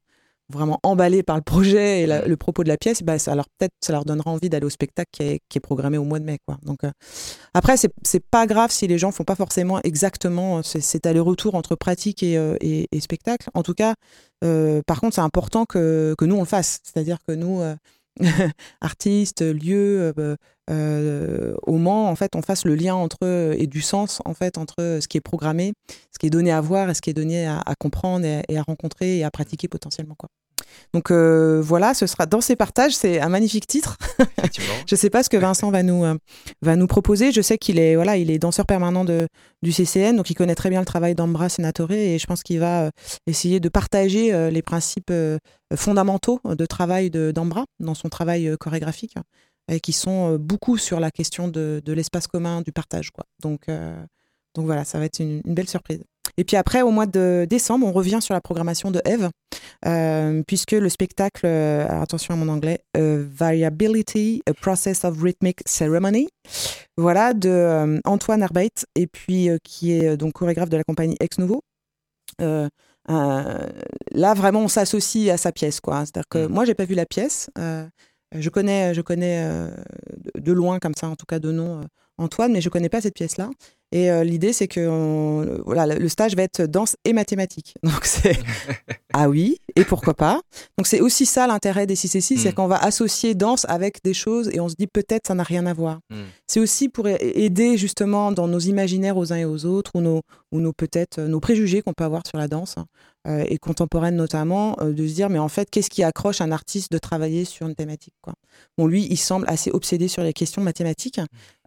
vraiment 0.50 0.79
emballés 0.84 1.24
par 1.24 1.36
le 1.36 1.41
projet 1.41 2.01
et 2.01 2.08
le 2.08 2.38
propos 2.38 2.63
de 2.63 2.70
la 2.70 2.77
pièce, 2.77 3.03
bah, 3.03 3.20
ça 3.20 3.36
leur 3.36 3.46
peut-être 3.58 3.74
ça 3.82 3.94
leur 3.94 4.06
donnera 4.06 4.32
envie 4.32 4.50
d'aller 4.50 4.65
au 4.65 4.70
spectacle 4.70 5.10
qui 5.12 5.24
est, 5.24 5.39
qui 5.50 5.58
est, 5.58 5.62
programmé 5.62 5.98
au 5.98 6.03
mois 6.03 6.20
de 6.20 6.25
mai. 6.25 6.39
Quoi. 6.46 6.58
Donc 6.63 6.84
euh, 6.84 6.91
après, 7.53 7.77
c'est, 7.77 7.91
c'est 8.03 8.24
pas 8.24 8.48
grave 8.48 8.72
si 8.72 8.88
les 8.88 8.98
gens 8.98 9.12
font 9.12 9.24
pas 9.24 9.36
forcément 9.36 9.79
exactement 9.84 10.63
cet 10.63 11.06
aller-retour 11.06 11.56
entre 11.56 11.75
pratique 11.75 12.24
et, 12.24 12.38
euh, 12.38 12.56
et, 12.62 12.88
et, 12.91 13.00
spectacle. 13.00 13.50
En 13.53 13.63
tout 13.63 13.74
cas, 13.74 13.94
euh, 14.44 14.82
par 14.86 15.00
contre, 15.01 15.15
c'est 15.15 15.22
important 15.22 15.65
que, 15.65 16.15
que 16.18 16.25
nous 16.25 16.36
on 16.36 16.41
le 16.41 16.46
fasse. 16.46 16.79
C'est-à-dire 16.84 17.18
que 17.27 17.34
nous, 17.34 17.62
artistes, 18.82 19.42
lieux, 19.42 20.13
au 20.70 21.78
Mans, 21.78 22.10
en 22.10 22.16
fait, 22.16 22.36
on 22.36 22.42
fasse 22.42 22.66
le 22.66 22.75
lien 22.75 22.96
entre 22.96 23.56
et 23.58 23.68
du 23.68 23.82
sens 23.82 24.22
en 24.25 24.34
fait 24.34 24.58
entre 24.58 25.00
ce 25.01 25.08
qui 25.08 25.18
est 25.18 25.22
programmé, 25.22 25.74
ce 26.14 26.20
qui 26.20 26.27
est 26.27 26.29
donné 26.29 26.51
à 26.51 26.62
voir 26.62 26.90
et 26.90 26.94
ce 26.94 27.01
qui 27.01 27.10
est 27.10 27.14
donné 27.14 27.46
à, 27.48 27.60
à 27.60 27.75
comprendre 27.75 28.25
et, 28.25 28.44
et, 28.50 28.57
à 28.57 28.64
rencontrer 28.64 29.18
et 29.18 29.24
à 29.24 29.31
pratiquer 29.31 29.68
potentiellement 29.68 30.16
quoi. 30.16 30.29
Donc 30.94 31.12
euh, 31.12 31.62
voilà, 31.62 31.94
ce 31.94 32.08
sera 32.08 32.25
dans 32.25 32.42
ces 32.42 32.55
partages. 32.55 32.96
C'est 32.96 33.20
un 33.20 33.29
magnifique 33.29 33.68
titre. 33.68 33.98
je 34.88 34.96
ne 34.96 34.98
sais 34.98 35.10
pas 35.10 35.24
ce 35.24 35.29
que 35.29 35.38
Vincent 35.38 35.72
va 35.72 35.84
nous, 35.84 36.03
euh, 36.03 36.16
va 36.62 36.75
nous 36.75 36.88
proposer. 36.88 37.32
Je 37.32 37.42
sais 37.42 37.58
qu'il 37.58 37.79
est, 37.79 37.96
voilà, 37.96 38.18
il 38.18 38.32
est 38.32 38.40
danseur 38.40 38.66
permanent 38.66 39.05
de, 39.05 39.27
du 39.62 39.72
CCN, 39.72 40.16
donc 40.16 40.29
il 40.29 40.36
connaît 40.36 40.55
très 40.55 40.70
bien 40.70 40.79
le 40.79 40.86
travail 40.86 41.16
d'Ambra 41.16 41.50
Senatore 41.50 41.92
et 41.92 42.18
je 42.18 42.27
pense 42.27 42.44
qu'il 42.44 42.60
va 42.60 42.86
euh, 42.86 42.92
essayer 43.27 43.60
de 43.60 43.70
partager 43.70 44.50
les 44.51 44.62
principes 44.62 45.12
fondamentaux 45.75 46.40
de 46.46 46.66
travail 46.66 47.10
d'Ambra 47.10 47.66
dans 47.79 47.94
son 47.94 48.10
travail 48.10 48.55
chorégraphique 48.60 49.16
et 49.72 49.79
qui 49.79 49.94
sont 49.94 50.36
beaucoup 50.36 50.77
sur 50.77 51.00
la 51.00 51.12
question 51.12 51.48
de, 51.48 51.82
de 51.84 51.94
l'espace 51.94 52.27
commun, 52.27 52.62
du 52.62 52.72
partage. 52.72 53.12
Quoi. 53.12 53.25
Donc, 53.42 53.68
donc 54.55 54.66
voilà, 54.66 54.84
ça 54.86 55.00
va 55.00 55.05
être 55.05 55.20
une 55.20 55.42
belle 55.46 55.70
surprise. 55.70 56.03
Et 56.37 56.44
puis 56.44 56.57
après, 56.57 56.81
au 56.81 56.92
mois 56.92 57.05
de 57.05 57.46
décembre, 57.50 57.85
on 57.85 57.92
revient 57.92 58.20
sur 58.22 58.33
la 58.33 58.42
programmation 58.42 58.92
de 58.92 59.01
Eve, 59.05 59.29
euh, 59.85 60.44
puisque 60.48 60.72
le 60.72 60.89
spectacle, 60.89 61.46
euh, 61.46 61.87
attention 62.01 62.33
à 62.33 62.37
mon 62.37 62.50
anglais, 62.50 62.79
euh, 62.98 63.25
Variability, 63.31 64.42
A 64.46 64.53
Process 64.53 65.05
of 65.05 65.22
Rhythmic 65.22 65.61
Ceremony, 65.65 66.29
voilà, 66.98 67.33
de 67.33 68.00
Antoine 68.05 68.44
Arbeit, 68.44 68.85
et 68.96 69.07
puis 69.07 69.50
qui 69.63 69.94
est 69.94 70.18
donc 70.18 70.33
chorégraphe 70.33 70.70
de 70.70 70.77
la 70.77 70.83
compagnie 70.83 71.15
Ex 71.20 71.37
Novo. 71.39 71.61
là, 72.39 74.33
vraiment, 74.33 74.61
on 74.61 74.68
s'associe 74.68 75.29
à 75.29 75.37
sa 75.37 75.51
pièce, 75.51 75.79
quoi. 75.79 76.05
C'est-à-dire 76.05 76.27
que 76.29 76.48
mmh. 76.48 76.51
moi, 76.51 76.65
j'ai 76.65 76.75
pas 76.75 76.85
vu 76.85 76.96
la 76.96 77.05
pièce. 77.05 77.50
je 77.57 78.50
connais, 78.50 78.94
je 78.94 79.01
connais 79.01 79.50
de 80.35 80.51
loin, 80.51 80.79
comme 80.79 80.94
ça, 81.00 81.07
en 81.07 81.15
tout 81.15 81.25
cas 81.25 81.39
de 81.39 81.51
nom, 81.51 81.81
Antoine, 82.18 82.51
mais 82.51 82.61
je 82.61 82.70
connais 82.70 82.89
pas 82.89 83.01
cette 83.01 83.15
pièce-là. 83.15 83.50
Et 83.92 84.12
euh, 84.12 84.24
l'idée, 84.24 84.54
c'est 84.54 84.68
que 84.68 85.62
voilà, 85.66 85.88
le 85.88 86.10
stage 86.10 86.36
va 86.36 86.44
être 86.44 86.62
danse 86.64 86.96
et 87.06 87.14
mathématiques. 87.14 87.75
Donc 87.84 88.06
c'est 88.06 88.38
ah 89.14 89.30
oui, 89.30 89.58
et 89.75 89.84
pourquoi 89.84 90.14
pas. 90.14 90.42
Donc 90.78 90.86
c'est 90.86 91.02
aussi 91.02 91.25
ça 91.25 91.48
l'intérêt 91.48 91.88
des 91.88 91.96
6 91.96 92.16
et 92.16 92.22
6, 92.22 92.38
c'est 92.38 92.52
mm. 92.52 92.54
qu'on 92.54 92.68
va 92.68 92.78
associer 92.78 93.34
danse 93.34 93.66
avec 93.68 94.04
des 94.04 94.14
choses 94.14 94.50
et 94.54 94.60
on 94.60 94.70
se 94.70 94.75
dit 94.78 94.88
peut-être 94.88 95.28
ça 95.28 95.34
n'a 95.34 95.44
rien 95.44 95.66
à 95.66 95.74
voir. 95.74 96.00
Mm. 96.10 96.16
C'est 96.48 96.60
aussi 96.60 96.90
pour 96.90 97.08
aider 97.08 97.78
justement 97.78 98.32
dans 98.32 98.48
nos 98.48 98.60
imaginaires 98.60 99.18
aux 99.18 99.34
uns 99.34 99.38
et 99.38 99.46
aux 99.46 99.66
autres 99.66 99.92
ou 99.96 100.02
nos, 100.02 100.22
ou 100.52 100.60
nos 100.60 100.74
peut-être 100.74 101.22
nos 101.22 101.40
préjugés 101.40 101.82
qu'on 101.82 101.94
peut 101.94 102.04
avoir 102.04 102.22
sur 102.28 102.38
la 102.38 102.48
danse. 102.48 102.75
Euh, 103.27 103.44
et 103.50 103.58
contemporaine 103.58 104.16
notamment, 104.16 104.77
euh, 104.79 104.94
de 104.94 105.05
se 105.05 105.14
dire 105.14 105.29
mais 105.29 105.40
en 105.40 105.50
fait 105.50 105.70
qu'est-ce 105.70 105.90
qui 105.90 106.03
accroche 106.03 106.40
un 106.40 106.53
artiste 106.53 106.90
de 106.90 106.98
travailler 106.98 107.44
sur 107.44 107.68
une 107.68 107.75
thématique 107.75 108.14
quoi? 108.22 108.34
Bon 108.77 108.88
lui 108.88 109.08
il 109.12 109.18
semble 109.18 109.46
assez 109.50 109.72
obsédé 109.72 110.08
sur 110.08 110.24
les 110.24 110.32
questions 110.32 110.62
mathématiques, 110.62 111.20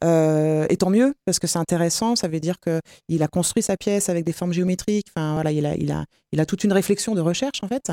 euh, 0.02 0.66
et 0.70 0.78
tant 0.78 0.88
mieux 0.88 1.12
parce 1.26 1.38
que 1.38 1.46
c'est 1.46 1.58
intéressant, 1.58 2.16
ça 2.16 2.26
veut 2.26 2.40
dire 2.40 2.58
que 2.58 2.80
il 3.08 3.22
a 3.22 3.28
construit 3.28 3.62
sa 3.62 3.76
pièce 3.76 4.08
avec 4.08 4.24
des 4.24 4.32
formes 4.32 4.54
géométriques, 4.54 5.08
enfin 5.14 5.34
voilà 5.34 5.52
il 5.52 5.66
a 5.66 5.76
il 5.76 5.92
a 5.92 6.06
il 6.32 6.40
a 6.40 6.46
toute 6.46 6.64
une 6.64 6.72
réflexion 6.72 7.14
de 7.14 7.20
recherche 7.20 7.62
en 7.62 7.68
fait, 7.68 7.92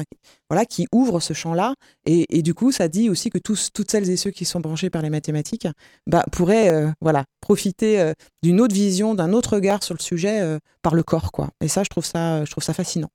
voilà 0.50 0.64
qui 0.66 0.88
ouvre 0.94 1.20
ce 1.20 1.34
champ-là 1.34 1.74
et, 2.06 2.38
et, 2.38 2.42
du 2.42 2.54
coup 2.54 2.72
ça 2.72 2.88
dit 2.88 3.10
aussi 3.10 3.30
que 3.30 3.40
tous 3.40 3.72
toutes 3.74 3.92
celles 3.92 4.10
et 4.10 4.16
ceux 4.16 4.32
qui 4.32 4.46
sont 4.46 4.62
branchés 4.62 4.90
par 4.90 5.02
les 5.02 5.10
mathématiques 5.10 5.68
bah, 6.08 6.24
pourraient 6.32 6.94
voilà 7.02 7.26
profiter 7.42 8.14
d'une 8.42 8.62
autre 8.62 8.74
vision, 8.74 9.16
d'un 9.16 9.34
autre 9.34 9.56
regard 9.56 9.84
sur 9.84 9.96
le 9.96 10.02
sujet 10.02 10.58
par 10.82 10.96
le 10.96 11.04
corps 11.04 11.34
quoi. 11.34 11.50
Et 11.60 11.68
ça 11.68 11.84
je 11.84 11.90
trouve 11.90 12.06
ça 12.06 12.46
je 12.46 12.52
trouve 12.52 12.64
ça 12.64 12.74
fascinant. 12.74 13.10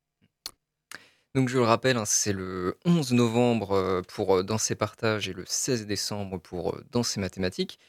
Donc 1.34 1.48
je 1.48 1.58
le 1.58 1.64
rappelle, 1.64 1.96
hein, 1.96 2.04
c'est 2.06 2.32
le 2.32 2.78
11 2.84 3.12
novembre 3.12 3.72
euh, 3.72 4.02
pour 4.02 4.36
euh, 4.36 4.42
Danser 4.44 4.76
Partage 4.76 5.28
et 5.28 5.32
le 5.32 5.42
16 5.44 5.84
décembre 5.84 6.38
pour 6.38 6.76
euh, 6.76 6.84
Danser 6.92 7.20
Mathématiques. 7.20 7.80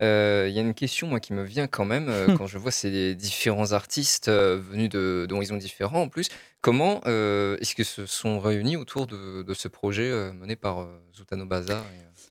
Il 0.00 0.06
y 0.50 0.58
a 0.58 0.60
une 0.60 0.74
question 0.74 1.06
moi, 1.06 1.20
qui 1.20 1.32
me 1.32 1.44
vient 1.44 1.66
quand 1.66 1.86
même 1.86 2.10
quand 2.36 2.46
je 2.46 2.58
vois 2.58 2.70
ces 2.70 3.14
différents 3.14 3.72
artistes 3.72 4.28
venus 4.28 4.90
d'horizons 4.90 5.56
différents 5.56 6.02
en 6.02 6.08
plus. 6.08 6.28
Comment 6.60 7.00
est-ce 7.04 7.74
qu'ils 7.74 7.86
se 7.86 8.04
sont 8.04 8.38
réunis 8.38 8.76
autour 8.76 9.06
de, 9.06 9.54
ce 9.54 9.66
projet 9.68 10.10
mené 10.34 10.56
par 10.56 10.86
Zoutano 11.16 11.46
Bazar 11.46 11.82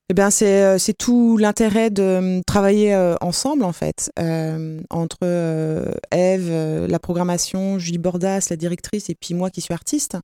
eh 0.09 0.13
bien, 0.13 0.29
c'est, 0.29 0.77
c'est 0.79 0.93
tout 0.93 1.37
l'intérêt 1.37 1.89
de 1.89 2.37
hum, 2.37 2.43
travailler 2.43 2.95
ensemble, 3.21 3.63
en 3.63 3.73
fait, 3.73 4.11
entre 4.89 5.25
Eve, 6.11 6.87
la 6.87 6.99
programmation, 6.99 7.79
Julie 7.79 7.97
Bordas, 7.97 8.47
la 8.49 8.55
directrice, 8.57 9.09
et 9.09 9.15
puis 9.15 9.33
moi 9.33 9.49
qui 9.49 9.61
suis 9.61 9.73
artiste 9.73 10.17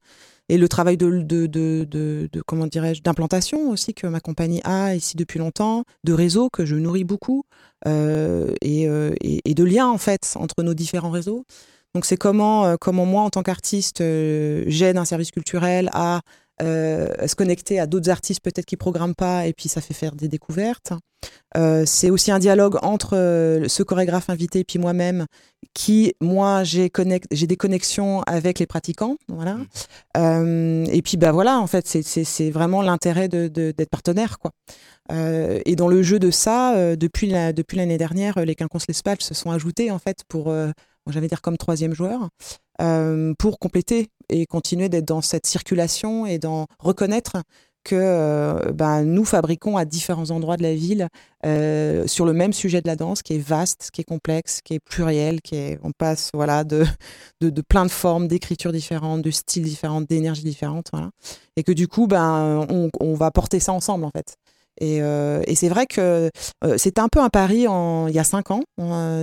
et 0.50 0.58
le 0.58 0.68
travail 0.68 0.98
de, 0.98 2.28
comment 2.46 2.68
dirais-je 2.68 3.02
d'implantation 3.02 3.70
aussi 3.70 3.94
que 3.94 4.08
ma 4.08 4.20
compagnie 4.20 4.62
a 4.63 4.96
ici 4.96 5.15
depuis 5.15 5.39
longtemps, 5.39 5.84
de 6.04 6.12
réseau 6.12 6.50
que 6.50 6.65
je 6.65 6.76
nourris 6.76 7.04
beaucoup 7.04 7.44
euh, 7.88 8.54
et, 8.62 8.88
euh, 8.88 9.13
et, 9.22 9.54
de 9.54 9.63
liens 9.63 9.88
en 9.88 10.00
fait 10.00 10.34
entre 10.36 10.63
nos 10.63 10.74
différents 10.74 11.12
réseaux. 11.12 11.46
Donc 11.94 12.06
c'est 12.06 12.18
comment 12.18 12.65
euh, 12.65 12.76
comment 12.80 13.06
moi 13.06 13.22
en 13.22 13.30
tant 13.30 13.44
qu'artiste 13.44 14.00
j'aide 14.00 14.98
un 14.98 15.06
service 15.06 15.32
culturel 15.32 15.89
à 15.94 16.22
euh, 16.62 17.28
se 17.28 17.36
connecter 17.36 17.80
à 17.80 17.88
d'autres 17.88 18.10
artistes 18.10 18.41
peut-être 18.41 18.65
qui 18.65 18.78
programment 18.78 19.15
pas 19.15 19.48
et 19.48 19.54
puis 19.54 19.69
ça 19.69 19.82
fait 19.82 19.93
faire 19.93 20.15
des 20.15 20.28
découvertes. 20.28 20.93
Euh, 21.58 21.84
c'est 21.86 22.10
aussi 22.10 22.32
un 22.32 22.39
dialogue 22.39 22.78
entre 22.84 23.17
euh, 23.17 23.67
ce 23.67 23.82
chorégraphe 23.82 24.30
invité 24.30 24.60
et 24.60 24.63
puis 24.63 24.78
moi-même 24.78 25.26
qui, 25.74 26.13
moi, 26.22 26.63
j'ai 26.63 26.91
j'ai 27.32 27.48
des 27.48 27.58
connexions 27.58 28.22
avec 28.24 28.60
les 28.60 28.65
pratiquants, 28.65 29.17
voilà. 29.28 29.58
Euh, 30.17 30.86
et 30.91 31.02
puis 31.02 31.17
bah 31.17 31.32
voilà, 31.32 31.60
en 31.60 31.67
fait, 31.67 31.88
c'est 31.88 32.52
vraiment 32.52 32.82
l'intérêt 32.82 33.28
d'être 33.28 33.52
de, 33.52 33.72
d'être 33.72 33.89
partenaire, 33.89 34.39
quoi. 34.39 34.52
Et 35.12 35.76
dans 35.76 35.88
le 35.88 36.04
jeu 36.04 36.19
de 36.19 36.30
ça, 36.30 36.95
depuis 36.95 37.28
la, 37.28 37.52
depuis 37.52 37.78
l'année 37.78 37.98
dernière, 37.98 38.45
les 38.45 38.54
Quinconces 38.54 38.86
L'Espal 38.88 39.17
se 39.19 39.34
sont 39.34 39.50
ajoutés 39.50 39.89
en 39.89 39.98
fait 39.98 40.19
pour, 40.28 40.54
j'allais 41.10 41.28
dire 41.28 41.41
comme 41.41 41.58
troisième 41.58 41.95
joueur, 41.95 42.30
pour 43.39 43.58
compléter 43.60 44.10
et 44.30 44.46
continuer 44.46 44.89
d'être 44.89 45.08
dans 45.08 45.22
cette 45.22 45.46
circulation 45.46 46.26
et 46.26 46.39
d'en 46.39 46.68
reconnaître 46.80 47.38
que 47.84 47.96
euh, 47.96 48.72
ben, 48.74 49.04
nous 49.04 49.26
fabriquons 49.26 49.78
à 49.78 49.86
différents 49.86 50.32
endroits 50.32 50.58
de 50.58 50.63
la 50.63 50.74
ville 50.74 51.08
euh, 51.46 52.06
sur 52.08 52.26
le 52.26 52.34
même 52.34 52.54
sujet 52.54 52.82
de 52.82 52.88
la 52.88 52.96
danse 52.96 53.22
qui 53.22 53.36
est 53.36 53.39
vaste, 53.39 53.89
qui 53.92 54.02
est 54.02 54.06
complexe, 54.06 54.62
qui 54.63 54.76
est 54.76 54.80
pluriel, 54.80 55.42
qui 55.42 55.56
est, 55.56 55.80
on 55.84 55.92
passe 55.92 56.30
voilà 56.34 56.63
de, 56.63 56.86
de, 57.42 57.62
plein 57.62 57.86
de 57.86 57.92
formes, 57.92 58.28
d'écritures 58.28 58.74
différentes, 58.74 59.22
de 59.22 59.32
styles 59.32 59.63
différents, 59.63 60.02
d'énergies 60.02 60.44
différentes, 60.44 60.89
voilà. 60.92 61.10
et 61.56 61.63
que 61.63 61.72
du 61.72 61.88
coup 61.88 62.08
ben 62.08 62.65
on, 62.70 62.89
on, 63.00 63.13
va 63.13 63.32
porter 63.32 63.60
ça 63.60 63.74
ensemble 63.74 64.06
en 64.06 64.12
fait. 64.12 64.36
Et, 64.82 65.02
euh, 65.02 65.42
et 65.46 65.56
c'est 65.56 65.68
vrai 65.68 65.88
que 65.88 66.30
euh, 66.63 66.78
c'était 66.78 67.02
un 67.02 67.10
peu 67.10 67.20
un 67.20 67.30
pari 67.30 67.65
il 67.65 68.13
y 68.13 68.20
a 68.20 68.24
cinq 68.24 68.52
ans 68.52 68.62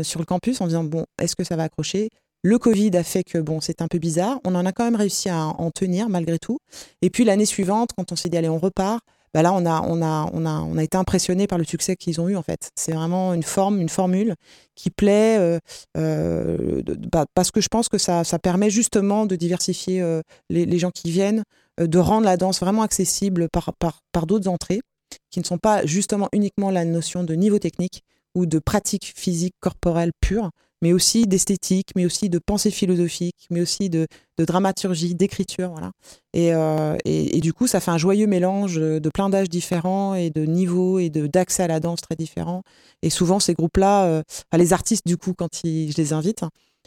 sur 0.03 0.21
le 0.21 0.27
campus 0.27 0.61
en 0.61 0.67
disant 0.67 0.85
bon 0.85 1.05
est-ce 1.21 1.37
que 1.37 1.45
ça 1.45 1.57
va 1.57 1.65
accrocher? 1.65 2.11
Le 2.47 2.59
Covid 2.61 2.97
a 2.97 3.03
fait 3.03 3.25
que 3.25 3.39
bon, 3.39 3.61
c'est 3.61 3.83
un 3.83 3.89
peu 3.89 3.99
bizarre. 3.99 4.39
On 4.45 4.55
en 4.55 4.65
a 4.65 4.71
quand 4.71 4.85
même 4.85 4.95
réussi 4.95 5.29
à 5.29 5.47
en 5.47 5.71
tenir 5.73 6.09
malgré 6.09 6.39
tout. 6.39 6.61
Et 7.03 7.11
puis 7.11 7.25
l'année 7.25 7.45
suivante, 7.45 7.91
quand 7.97 8.13
on 8.13 8.17
s'est 8.17 8.29
dit 8.29 8.37
allez, 8.37 8.49
on 8.49 8.59
repart, 8.59 9.01
bah 9.35 9.43
là 9.43 9.53
on 9.53 9.67
a, 9.67 9.83
on 9.83 10.01
a, 10.01 10.31
on 10.33 10.79
a, 10.79 10.85
été 10.85 10.97
impressionné 10.97 11.49
par 11.49 11.59
le 11.59 11.65
succès 11.65 11.97
qu'ils 11.97 12.21
ont 12.21 12.29
eu 12.29 12.37
en 12.37 12.43
fait. 12.43 12.71
C'est 12.77 12.93
vraiment 12.93 13.35
une 13.35 13.43
forme, 13.43 13.81
une 13.81 13.89
formule 13.89 14.37
qui 14.77 14.91
plaît 14.91 15.39
euh, 15.41 15.59
euh, 15.97 16.83
bah, 17.11 17.27
parce 17.35 17.51
que 17.51 17.61
je 17.61 17.67
pense 17.67 17.89
que 17.89 17.99
ça, 17.99 18.23
permet 18.41 18.71
justement 18.71 19.27
de 19.27 19.35
diversifier 19.35 20.01
euh, 20.01 20.23
les, 20.49 20.67
les, 20.67 20.79
gens 20.79 20.93
qui 20.93 21.11
viennent, 21.11 21.43
de 21.81 21.99
rendre 21.99 22.27
la 22.27 22.37
danse 22.37 22.61
vraiment 22.61 22.83
accessible 22.83 23.49
par, 23.49 23.75
par, 23.75 24.03
par 24.13 24.27
d'autres 24.27 24.49
entrées 24.49 24.83
qui 25.31 25.41
ne 25.41 25.45
sont 25.45 25.59
pas 25.59 25.85
justement 25.85 26.29
uniquement 26.33 26.71
la 26.71 26.85
notion 26.85 27.25
de 27.25 27.35
niveau 27.35 27.59
technique 27.59 28.05
ou 28.37 28.47
de 28.47 28.61
pratique 28.61 29.13
physique 29.17 29.55
corporelle 29.61 30.13
pure, 30.21 30.51
mais 30.83 30.93
aussi 30.93 31.27
d'esthétique, 31.27 31.91
mais 31.97 32.05
aussi 32.05 32.29
de 32.29 32.39
pensée 32.39 32.71
philosophique, 32.71 33.47
mais 33.51 33.61
aussi 33.61 33.89
de, 33.91 34.07
dramaturgie, 34.39 35.15
d'écriture, 35.15 35.71
voilà. 35.71 35.93
Et, 36.35 36.53
euh, 36.55 36.97
et, 37.05 37.39
et, 37.39 37.41
du 37.41 37.53
coup, 37.53 37.67
ça 37.67 37.81
fait 37.81 37.91
un 37.91 37.99
joyeux 37.99 38.27
mélange 38.27 38.77
de 38.77 39.11
plein 39.11 39.31
d'âges 39.31 39.49
différents 39.49 40.15
et 40.15 40.31
de 40.31 40.45
niveaux 40.45 40.99
et 40.99 41.09
d'accès 41.09 41.63
à 41.63 41.69
la 41.69 41.81
danse 41.81 42.01
très 42.03 42.17
différents. 42.17 42.63
Et 43.03 43.11
souvent, 43.11 43.41
ces 43.41 43.55
groupes-là, 43.55 44.05
euh, 44.07 44.23
les 44.57 44.73
artistes, 44.73 45.07
du 45.07 45.17
coup, 45.17 45.33
quand 45.33 45.65
ils, 45.65 45.93
je 45.93 45.97
les 45.97 46.13
invite, 46.13 46.43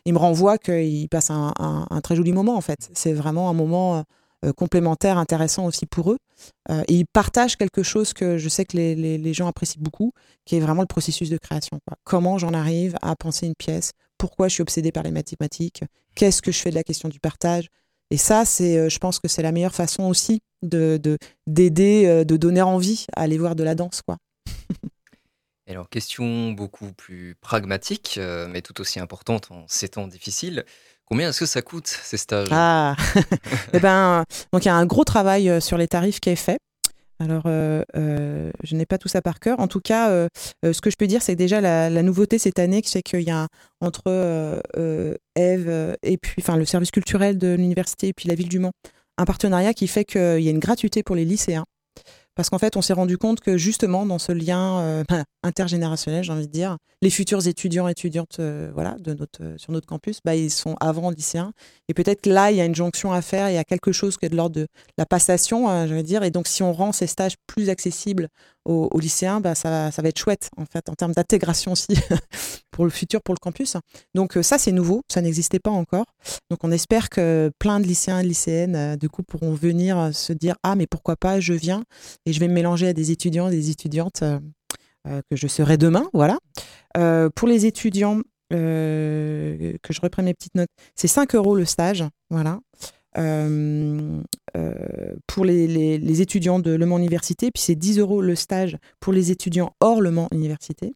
ils 0.06 0.14
me 0.14 0.20
renvoient 0.20 0.58
qu'ils 0.58 1.10
passent 1.10 1.32
un, 1.32 1.54
un, 1.60 1.88
un, 1.90 2.02
très 2.02 2.16
joli 2.16 2.32
moment, 2.32 2.56
en 2.56 2.62
fait. 2.62 2.90
C'est 2.94 3.14
vraiment 3.14 3.50
un 3.50 3.54
moment 3.54 3.98
euh, 3.98 4.02
complémentaire, 4.56 5.18
intéressant 5.18 5.66
aussi 5.66 5.86
pour 5.86 6.12
eux. 6.12 6.18
Euh, 6.70 6.84
et 6.88 6.96
ils 6.96 7.06
partagent 7.06 7.58
quelque 7.58 7.84
chose 7.84 8.14
que 8.14 8.38
je 8.38 8.50
sais 8.50 8.66
que 8.66 8.78
les, 8.78 8.96
les, 8.96 9.34
gens 9.34 9.48
apprécient 9.48 9.82
beaucoup, 9.82 10.14
qui 10.46 10.56
est 10.56 10.60
vraiment 10.60 10.82
le 10.82 10.88
processus 10.88 11.30
de 11.30 11.38
création. 11.38 11.80
Quoi. 11.88 11.98
Comment 12.04 12.38
j'en 12.38 12.54
arrive 12.54 12.98
à 13.02 13.16
penser 13.16 13.48
une 13.48 13.56
pièce? 13.56 13.92
Pourquoi 14.18 14.48
je 14.48 14.56
suis 14.56 14.62
obsédée 14.62 14.92
par 14.92 15.04
les 15.04 15.12
mathématiques? 15.12 15.84
Qu'est-ce 16.16 16.42
que 16.42 16.52
je 16.52 16.60
fais 16.60 16.70
de 16.70 16.76
la 16.76 16.84
question 16.84 17.10
du 17.10 17.20
partage? 17.20 17.70
Et 18.12 18.18
ça, 18.18 18.46
c'est, 18.46 18.78
euh, 18.78 18.90
je 18.90 18.98
pense 19.00 19.20
que 19.20 19.28
c'est 19.28 19.42
la 19.42 19.52
meilleure 19.52 19.76
façon 19.76 20.04
aussi 20.04 20.42
de, 20.64 21.00
de, 21.02 21.18
d'aider, 21.48 22.06
euh, 22.08 22.24
de 22.24 22.38
donner 22.38 22.62
envie 22.62 23.06
à 23.16 23.22
aller 23.22 23.38
voir 23.38 23.56
de 23.56 23.64
la 23.64 23.76
danse. 23.76 24.02
Quoi. 24.02 24.18
alors, 25.68 25.90
question 25.90 26.52
beaucoup 26.52 26.92
plus 26.94 27.36
pragmatique, 27.40 28.16
euh, 28.18 28.48
mais 28.48 28.62
tout 28.62 28.82
aussi 28.82 29.00
importante 29.00 29.52
en 29.52 29.66
ces 29.68 29.90
temps 29.90 30.08
difficiles. 30.08 30.66
Combien 31.10 31.30
est-ce 31.30 31.40
que 31.40 31.46
ça 31.46 31.62
coûte 31.62 31.88
ces 31.88 32.18
stages? 32.18 32.50
Ah, 32.52 32.96
eh 33.74 33.80
ben, 33.80 34.24
donc 34.54 34.66
il 34.66 34.68
y 34.68 34.72
a 34.72 34.76
un 34.76 34.86
gros 34.86 35.04
travail 35.04 35.50
euh, 35.50 35.60
sur 35.60 35.78
les 35.78 35.88
tarifs 35.88 36.20
qui 36.20 36.30
est 36.30 36.36
fait. 36.36 36.60
Alors, 37.22 37.44
euh, 37.48 37.84
euh, 37.98 38.52
je 38.64 38.76
n'ai 38.76 38.86
pas 38.86 38.98
tout 38.98 39.10
ça 39.10 39.22
par 39.22 39.40
cœur. 39.40 39.60
En 39.60 39.68
tout 39.68 39.82
cas, 39.82 40.10
euh, 40.10 40.30
ce 40.64 40.80
que 40.80 40.90
je 40.90 40.96
peux 40.96 41.08
dire, 41.08 41.22
c'est 41.22 41.34
que 41.34 41.38
déjà 41.38 41.60
la, 41.60 41.90
la, 41.90 42.02
nouveauté 42.02 42.40
cette 42.40 42.60
année, 42.60 42.82
c'est 42.86 43.02
qu'il 43.02 43.22
y 43.22 43.32
a 43.32 43.48
entre 43.82 44.62
Eve 45.36 45.98
et 46.02 46.18
puis, 46.18 46.36
enfin, 46.40 46.56
le 46.56 46.66
service 46.66 46.92
culturel 46.92 47.38
de 47.38 47.54
l'université 47.56 48.08
et 48.08 48.14
puis 48.14 48.30
la 48.30 48.36
ville 48.36 48.48
du 48.48 48.60
Mans, 48.60 48.72
un 49.18 49.26
partenariat 49.26 49.74
qui 49.74 49.88
fait 49.88 50.06
qu'il 50.06 50.40
y 50.40 50.48
a 50.48 50.52
une 50.52 50.60
gratuité 50.60 51.04
pour 51.04 51.16
les 51.16 51.26
lycéens. 51.26 51.66
Parce 52.40 52.50
qu'en 52.50 52.58
fait, 52.58 52.78
on 52.78 52.82
s'est 52.82 52.94
rendu 52.94 53.18
compte 53.18 53.42
que 53.42 53.58
justement, 53.58 54.06
dans 54.06 54.18
ce 54.18 54.32
lien 54.32 54.80
euh, 54.80 55.04
intergénérationnel, 55.44 56.24
j'ai 56.24 56.32
envie 56.32 56.48
de 56.48 56.52
dire, 56.54 56.78
les 57.02 57.10
futurs 57.10 57.48
étudiants 57.48 57.88
et 57.88 57.92
étudiantes 57.92 58.38
euh, 58.40 58.72
voilà, 58.74 58.98
euh, 59.08 59.58
sur 59.58 59.72
notre 59.72 59.88
campus, 59.88 60.20
bah, 60.24 60.36
ils 60.36 60.52
sont 60.52 60.76
avant 60.80 61.10
lycéens. 61.10 61.54
Et 61.88 61.94
peut-être 61.94 62.22
que 62.22 62.30
là, 62.30 62.52
il 62.52 62.58
y 62.58 62.62
a 62.62 62.66
une 62.66 62.76
jonction 62.76 63.12
à 63.14 63.22
faire, 63.22 63.50
il 63.50 63.56
y 63.56 63.58
a 63.58 63.64
quelque 63.64 63.92
chose 63.92 64.18
qui 64.18 64.26
est 64.26 64.30
de 64.30 64.36
l'ordre 64.36 64.56
de 64.56 64.68
la 64.98 65.06
passation, 65.06 65.70
euh, 65.70 65.88
je 65.88 65.94
veux 65.94 66.04
dire. 66.04 66.24
Et 66.24 66.32
donc, 66.32 66.48
si 66.48 66.62
on 66.62 66.74
rend 66.74 66.92
ces 66.92 67.08
stages 67.08 67.36
plus 67.48 67.70
accessibles 67.70 68.28
aux, 68.66 68.90
aux 68.92 69.00
lycéens, 69.00 69.40
bah, 69.42 69.56
ça, 69.56 69.92
ça 69.92 70.02
va 70.02 70.10
être 70.10 70.20
chouette, 70.20 70.50
en 70.58 70.66
fait, 70.66 70.90
en 70.90 70.94
termes 70.94 71.14
d'intégration 71.14 71.72
aussi, 71.72 71.88
pour 72.72 72.86
le 72.86 72.92
futur, 72.92 73.22
pour 73.22 73.34
le 73.34 73.40
campus. 73.40 73.78
Donc, 74.16 74.38
ça, 74.42 74.58
c'est 74.58 74.72
nouveau, 74.72 75.02
ça 75.12 75.22
n'existait 75.22 75.60
pas 75.60 75.72
encore. 75.72 76.06
Donc, 76.50 76.64
on 76.64 76.72
espère 76.72 77.10
que 77.10 77.52
plein 77.60 77.80
de 77.80 77.86
lycéens 77.86 78.20
et 78.20 78.24
lycéennes, 78.24 78.96
du 78.98 79.10
coup, 79.10 79.24
pourront 79.24 79.54
venir 79.54 80.12
se 80.14 80.34
dire 80.34 80.56
Ah, 80.64 80.76
mais 80.76 80.88
pourquoi 80.88 81.16
pas, 81.16 81.40
je 81.40 81.54
viens 81.54 81.84
et 82.26 82.34
je 82.34 82.40
vais 82.40 82.48
me 82.48 82.54
mélanger 82.54 82.88
à 82.88 82.94
des 82.94 83.12
étudiants 83.12 83.48
et 83.48 83.52
des 83.52 83.70
étudiantes 83.70 84.24
euh, 84.24 84.40
euh, 85.08 85.22
que 85.30 85.36
je 85.36 85.48
serai 85.48 85.78
demain. 85.78 86.10
Voilà. 86.14 86.38
Euh, 86.98 87.30
pour 87.34 87.48
les 87.48 87.66
étudiants, 87.66 88.22
que 88.52 89.78
je 89.88 90.02
reprenne 90.02 90.26
mes 90.26 90.34
petites 90.34 90.56
notes, 90.56 90.72
c'est 90.96 91.08
5 91.08 91.36
euros 91.36 91.56
le 91.56 91.66
stage. 91.66 92.04
Voilà. 92.32 92.60
Euh, 93.18 94.22
euh, 94.56 95.09
pour 95.30 95.46
les, 95.46 95.68
les, 95.68 96.22
étudiants 96.22 96.60
de 96.60 96.72
Le 96.72 96.86
Mans 96.88 96.98
Université, 96.98 97.52
puis 97.52 97.62
c'est 97.62 97.76
10 97.76 98.00
euros 98.00 98.22
le 98.22 98.36
stage 98.36 98.78
pour 99.00 99.14
les 99.14 99.30
étudiants 99.30 99.74
hors 99.80 100.02
Le 100.02 100.10
Mans 100.10 100.28
Université. 100.32 100.96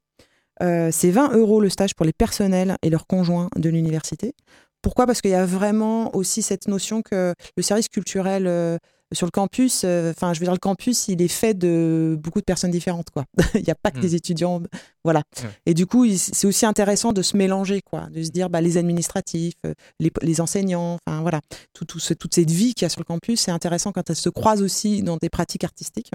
Euh, 0.61 0.89
c'est 0.91 1.11
20 1.11 1.33
euros 1.37 1.61
le 1.61 1.69
stage 1.69 1.93
pour 1.93 2.05
les 2.05 2.13
personnels 2.13 2.75
et 2.81 2.89
leurs 2.89 3.05
conjoints 3.05 3.49
de 3.55 3.69
l'université. 3.69 4.33
Pourquoi? 4.81 5.05
Parce 5.05 5.21
qu'il 5.21 5.31
y 5.31 5.35
a 5.35 5.45
vraiment 5.45 6.15
aussi 6.15 6.41
cette 6.41 6.67
notion 6.67 7.03
que 7.03 7.35
le 7.55 7.63
service 7.63 7.89
culturel 7.89 8.47
euh, 8.47 8.77
sur 9.13 9.25
le 9.25 9.31
campus, 9.31 9.83
euh, 9.85 10.11
enfin, 10.11 10.31
euh, 10.31 10.33
je 10.33 10.39
veux 10.39 10.45
dire, 10.45 10.53
le 10.53 10.59
campus, 10.59 11.07
il 11.07 11.21
est 11.21 11.27
fait 11.27 11.53
de 11.53 12.17
beaucoup 12.21 12.39
de 12.39 12.45
personnes 12.45 12.71
différentes, 12.71 13.09
quoi. 13.11 13.25
il 13.55 13.63
n'y 13.63 13.69
a 13.69 13.75
pas 13.75 13.91
que 13.91 13.97
mmh. 13.97 14.01
des 14.01 14.15
étudiants, 14.15 14.61
voilà. 15.03 15.23
Et 15.65 15.73
du 15.73 15.85
coup, 15.85 16.05
c'est 16.15 16.47
aussi 16.47 16.65
intéressant 16.65 17.13
de 17.13 17.21
se 17.21 17.37
mélanger, 17.37 17.81
quoi, 17.81 18.07
de 18.11 18.23
se 18.23 18.31
dire, 18.31 18.49
bah, 18.49 18.61
les 18.61 18.77
administratifs, 18.77 19.55
euh, 19.65 19.73
les, 19.99 20.11
les 20.21 20.41
enseignants, 20.41 20.97
enfin, 21.05 21.21
voilà, 21.21 21.41
tout, 21.73 21.85
tout 21.85 21.99
ce, 21.99 22.13
toute 22.13 22.33
cette 22.35 22.51
vie 22.51 22.73
qu'il 22.73 22.85
y 22.85 22.87
a 22.87 22.89
sur 22.89 23.01
le 23.01 23.05
campus, 23.05 23.41
c'est 23.41 23.51
intéressant 23.51 23.91
quand 23.91 24.09
elle 24.09 24.15
se 24.15 24.29
croise 24.29 24.61
aussi 24.61 25.03
dans 25.03 25.17
des 25.17 25.29
pratiques 25.29 25.63
artistiques. 25.63 26.11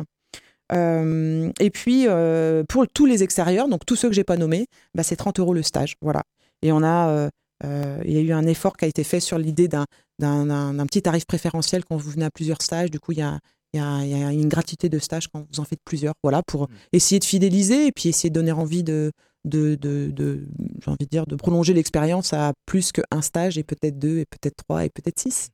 Euh, 0.72 1.50
et 1.61 1.70
puis, 1.70 2.06
euh, 2.06 2.62
pour 2.68 2.87
tous 2.88 3.06
les 3.06 3.22
extérieurs, 3.22 3.68
donc 3.68 3.87
tous 3.87 3.96
ceux 3.96 4.08
que 4.08 4.14
j'ai 4.14 4.24
pas 4.24 4.37
nommés, 4.37 4.66
bah, 4.94 5.02
c'est 5.02 5.16
30 5.16 5.38
euros 5.40 5.54
le 5.54 5.62
stage, 5.62 5.96
voilà. 6.02 6.22
Et 6.62 6.72
on 6.72 6.82
a, 6.82 7.30
euh, 7.64 7.98
il 8.04 8.12
y 8.12 8.18
a 8.18 8.20
eu 8.20 8.32
un 8.32 8.46
effort 8.46 8.76
qui 8.76 8.84
a 8.84 8.88
été 8.88 9.04
fait 9.04 9.20
sur 9.20 9.38
l'idée 9.38 9.68
d'un 9.68 9.87
d'un 10.18 10.87
petit 10.87 11.02
tarif 11.02 11.26
préférentiel 11.26 11.85
quand 11.85 11.96
vous 11.96 12.11
venez 12.11 12.24
à 12.24 12.31
plusieurs 12.31 12.62
stages. 12.62 12.90
Du 12.90 13.00
coup, 13.00 13.12
il 13.12 13.18
y 13.18 13.22
a, 13.22 13.38
il 13.72 13.81
y, 13.81 13.83
a, 13.83 14.04
il 14.04 14.11
y 14.11 14.22
a 14.22 14.33
une 14.33 14.48
gratuité 14.48 14.88
de 14.88 14.98
stage 14.98 15.28
quand 15.28 15.46
vous 15.50 15.61
en 15.61 15.64
faites 15.64 15.81
plusieurs. 15.85 16.14
Voilà, 16.22 16.42
pour 16.42 16.64
mmh. 16.64 16.74
essayer 16.92 17.18
de 17.18 17.24
fidéliser 17.24 17.87
et 17.87 17.92
puis 17.92 18.09
essayer 18.09 18.31
de 18.31 18.35
donner 18.35 18.52
envie 18.52 18.83
de, 18.83 19.12
de, 19.44 19.74
de, 19.74 20.11
de 20.11 20.46
j'ai 20.83 20.90
envie 20.90 21.04
de 21.04 21.11
dire, 21.11 21.26
de 21.26 21.37
prolonger 21.37 21.74
l'expérience 21.74 22.33
à 22.33 22.52
plus 22.66 22.92
qu'un 22.92 23.22
stage 23.22 23.59
et 23.59 23.62
peut-être 23.62 23.98
deux 23.98 24.18
et 24.18 24.26
peut-être 24.26 24.57
trois 24.57 24.85
et 24.85 24.90
peut-être 24.90 25.18
six. 25.18 25.50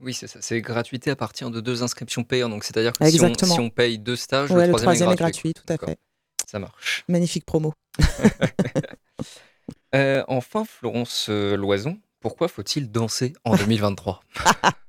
Oui, 0.00 0.14
c'est 0.14 0.26
ça. 0.26 0.40
C'est 0.42 0.60
gratuité 0.60 1.10
à 1.10 1.16
partir 1.16 1.50
de 1.50 1.60
deux 1.60 1.82
inscriptions 1.82 2.24
payantes. 2.24 2.50
Donc, 2.50 2.64
c'est-à-dire 2.64 2.92
que 2.92 3.08
si 3.08 3.20
on, 3.22 3.34
si 3.34 3.60
on, 3.60 3.70
paye 3.70 3.98
deux 3.98 4.16
stages, 4.16 4.50
ouais, 4.50 4.66
le, 4.66 4.72
troisième, 4.72 4.74
le 4.74 4.82
troisième 4.82 5.10
est, 5.10 5.16
gratuit. 5.16 5.50
est 5.50 5.52
gratuit. 5.54 5.76
tout 5.78 5.84
à 5.84 5.86
fait. 5.86 5.98
Ça 6.46 6.58
marche. 6.58 7.04
Magnifique 7.08 7.44
promo. 7.46 7.72
euh, 9.94 10.22
enfin, 10.28 10.64
Florence 10.64 11.26
euh, 11.30 11.56
Loison, 11.56 11.98
pourquoi 12.24 12.48
faut-il 12.48 12.90
danser 12.90 13.34
en 13.44 13.54
2023 13.56 14.24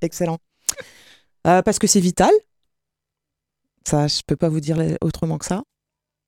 Excellent. 0.01 0.39
Euh, 1.45 1.61
parce 1.61 1.77
que 1.79 1.87
c'est 1.87 1.99
vital. 1.99 2.31
Ça, 3.85 4.07
je 4.07 4.21
peux 4.25 4.37
pas 4.37 4.47
vous 4.47 4.61
dire 4.61 4.77
autrement 5.01 5.37
que 5.37 5.45
ça. 5.45 5.63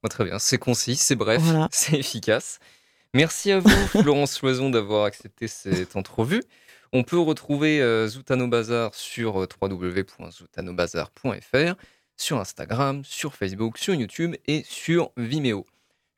Oh, 0.03 0.09
très 0.09 0.25
bien, 0.25 0.37
c'est 0.37 0.57
concis, 0.57 0.97
c'est 0.97 1.15
bref, 1.15 1.41
voilà. 1.41 1.69
c'est 1.71 1.97
efficace. 1.97 2.59
Merci 3.13 3.53
à 3.53 3.59
vous, 3.59 3.69
Florence 4.01 4.41
Loison, 4.41 4.69
d'avoir 4.69 5.05
accepté 5.05 5.47
cette 5.47 5.95
entrevue. 5.95 6.43
On 6.91 7.03
peut 7.03 7.17
retrouver 7.17 7.81
euh, 7.81 8.09
Zoutano 8.09 8.49
Bazar 8.49 8.93
sur 8.93 9.41
euh, 9.41 9.47
www.zoutanobazar.fr, 9.61 11.75
sur 12.17 12.37
Instagram, 12.37 13.05
sur 13.05 13.33
Facebook, 13.33 13.77
sur 13.77 13.93
YouTube 13.93 14.35
et 14.45 14.65
sur 14.67 15.13
Vimeo. 15.15 15.65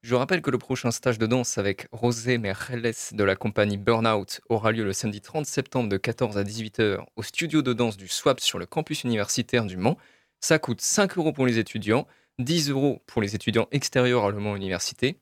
Je 0.01 0.15
rappelle 0.15 0.41
que 0.41 0.49
le 0.49 0.57
prochain 0.57 0.91
stage 0.91 1.19
de 1.19 1.27
danse 1.27 1.57
avec 1.57 1.87
Rosé 1.91 2.37
Merceles 2.37 3.11
de 3.11 3.23
la 3.25 3.35
compagnie 3.35 3.75
Burnout 3.75 4.39
aura 4.47 4.71
lieu 4.71 4.85
le 4.85 4.93
samedi 4.93 5.19
30 5.19 5.45
septembre 5.45 5.89
de 5.89 5.97
14 5.97 6.37
à 6.37 6.43
18h 6.43 7.03
au 7.17 7.23
studio 7.23 7.61
de 7.61 7.73
danse 7.73 7.97
du 7.97 8.07
SWAP 8.07 8.39
sur 8.39 8.59
le 8.59 8.65
campus 8.65 9.03
universitaire 9.03 9.65
du 9.65 9.75
Mans. 9.75 9.97
Ça 10.39 10.57
coûte 10.57 10.79
5 10.79 11.17
euros 11.17 11.33
pour 11.33 11.45
les 11.45 11.59
étudiants, 11.59 12.07
10 12.39 12.69
euros 12.69 13.03
pour 13.07 13.21
les 13.21 13.35
étudiants 13.35 13.67
extérieurs 13.71 14.23
à 14.23 14.31
Le 14.31 14.39
Mans 14.39 14.55
Université, 14.55 15.19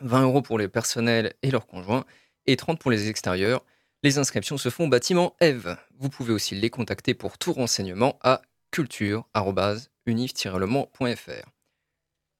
20 0.00 0.22
euros 0.22 0.40
pour 0.40 0.58
les 0.58 0.68
personnels 0.68 1.34
et 1.42 1.50
leurs 1.50 1.66
conjoints 1.66 2.06
et 2.46 2.56
30 2.56 2.78
pour 2.78 2.90
les 2.90 3.10
extérieurs. 3.10 3.62
Les 4.02 4.16
inscriptions 4.16 4.56
se 4.56 4.70
font 4.70 4.86
au 4.86 4.88
bâtiment 4.88 5.36
Eve. 5.40 5.76
Vous 5.98 6.08
pouvez 6.08 6.32
aussi 6.32 6.54
les 6.54 6.70
contacter 6.70 7.12
pour 7.12 7.36
tout 7.36 7.52
renseignement 7.52 8.18
à 8.22 8.40
culture-unif-lemans.fr. 8.70 11.57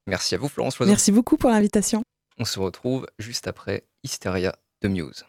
Merci 0.09 0.35
à 0.35 0.37
vous, 0.37 0.49
Florence. 0.49 0.79
Merci 0.79 1.11
beaucoup 1.11 1.37
pour 1.37 1.49
l'invitation. 1.49 2.03
On 2.37 2.45
se 2.45 2.59
retrouve 2.59 3.07
juste 3.19 3.47
après 3.47 3.85
Hysteria 4.03 4.55
de 4.81 4.87
Muse. 4.87 5.25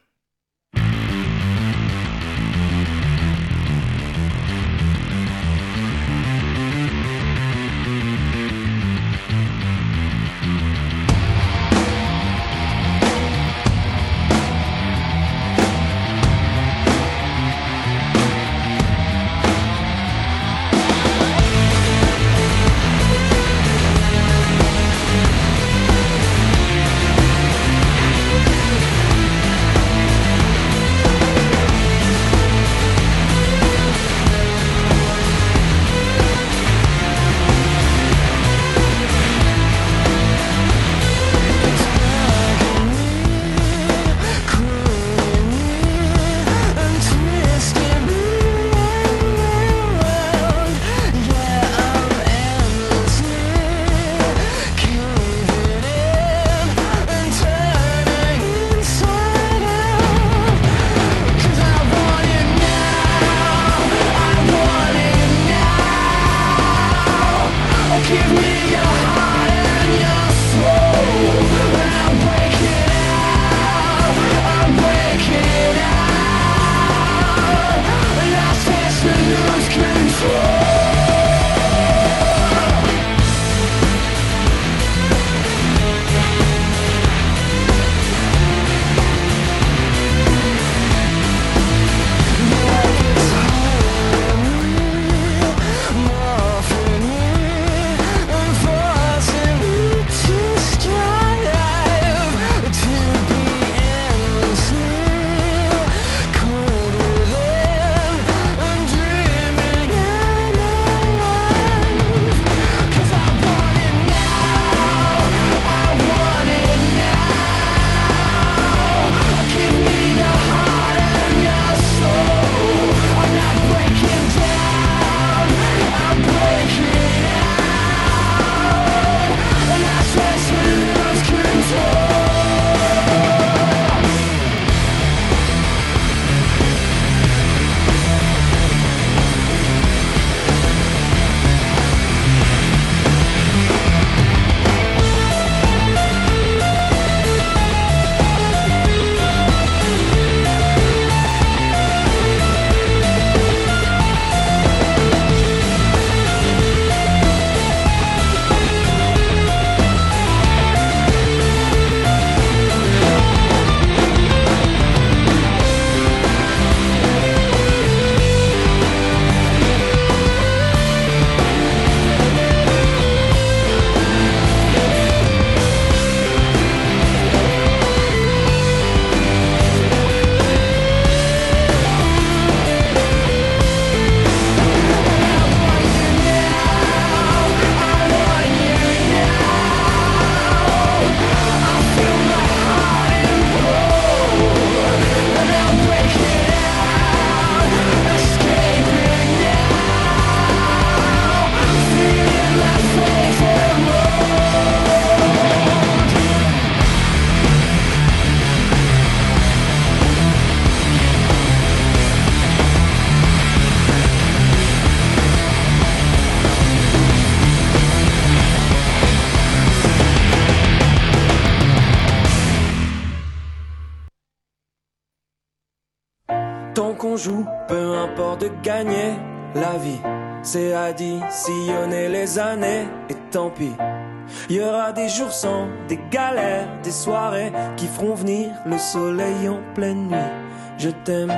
Des 235.89 235.99
galères, 236.11 236.69
des 236.83 236.91
soirées 236.91 237.53
qui 237.77 237.87
feront 237.87 238.15
venir 238.15 238.51
le 238.67 238.79
soleil 238.79 239.49
en 239.49 239.61
pleine 239.75 240.09
nuit. 240.09 240.33
Je 240.79 240.91
t'aime, 240.91 241.33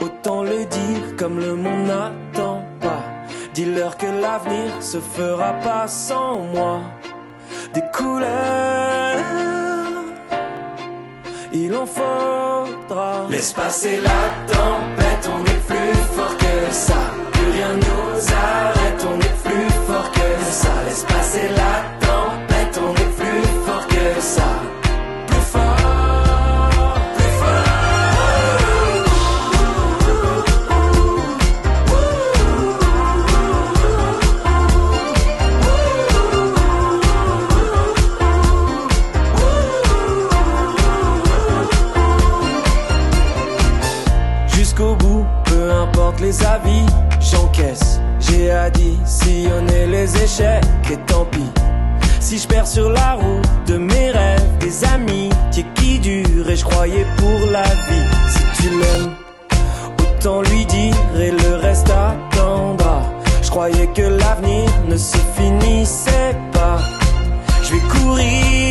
autant 0.00 0.42
le 0.42 0.64
dire 0.64 1.16
comme 1.16 1.38
le 1.38 1.54
monde 1.54 1.86
n'attend 1.86 2.62
pas. 2.80 3.02
Dis-leur 3.54 3.96
que 3.96 4.06
l'avenir 4.06 4.80
se 4.80 4.98
fera 4.98 5.52
pas 5.64 5.88
sans 5.88 6.38
moi. 6.38 6.80
Des 7.74 7.82
couleurs, 7.92 8.28
il 11.52 11.74
en 11.74 11.86
faudra. 11.86 13.26
Laisse 13.30 13.52
passer 13.52 14.00
la 14.00 14.52
tempête, 14.52 15.30
on 15.34 15.44
est 15.44 15.66
plus 15.66 15.94
fort 16.14 16.36
que 16.36 16.72
ça 16.72 16.94
rien 17.58 17.74
nous 17.74 18.32
arrête, 18.32 19.06
on 19.10 19.18
est 19.18 19.38
plus 19.48 19.70
fort 19.86 20.10
que 20.12 20.44
ça. 20.44 20.68
Laisse 20.86 21.04
passer 21.04 21.48
la 21.48 21.72
tempête, 21.82 21.97
J'ai 48.48 48.54
additionné 48.54 49.86
les 49.88 50.24
échecs 50.24 50.64
et 50.90 50.96
tant 51.06 51.26
pis. 51.26 51.50
Si 52.18 52.38
je 52.38 52.48
perds 52.48 52.66
sur 52.66 52.88
la 52.88 53.12
route 53.12 53.46
de 53.66 53.76
mes 53.76 54.10
rêves, 54.10 54.58
des 54.58 54.84
amis 54.86 55.28
qui 55.52 55.98
durent 55.98 56.48
et 56.48 56.56
je 56.56 56.64
croyais 56.64 57.04
pour 57.18 57.50
la 57.50 57.64
vie. 57.64 58.08
Si 58.30 58.62
tu 58.62 58.70
l'aimes, 58.70 59.12
autant 60.00 60.40
lui 60.40 60.64
dire 60.64 60.96
et 61.20 61.30
le 61.30 61.56
reste 61.56 61.90
attendra. 61.90 63.02
Je 63.42 63.50
croyais 63.50 63.88
que 63.88 64.00
l'avenir 64.00 64.70
ne 64.88 64.96
se 64.96 65.18
finissait 65.36 66.34
pas. 66.50 66.78
Je 67.64 67.74
vais 67.74 68.00
courir 68.00 68.67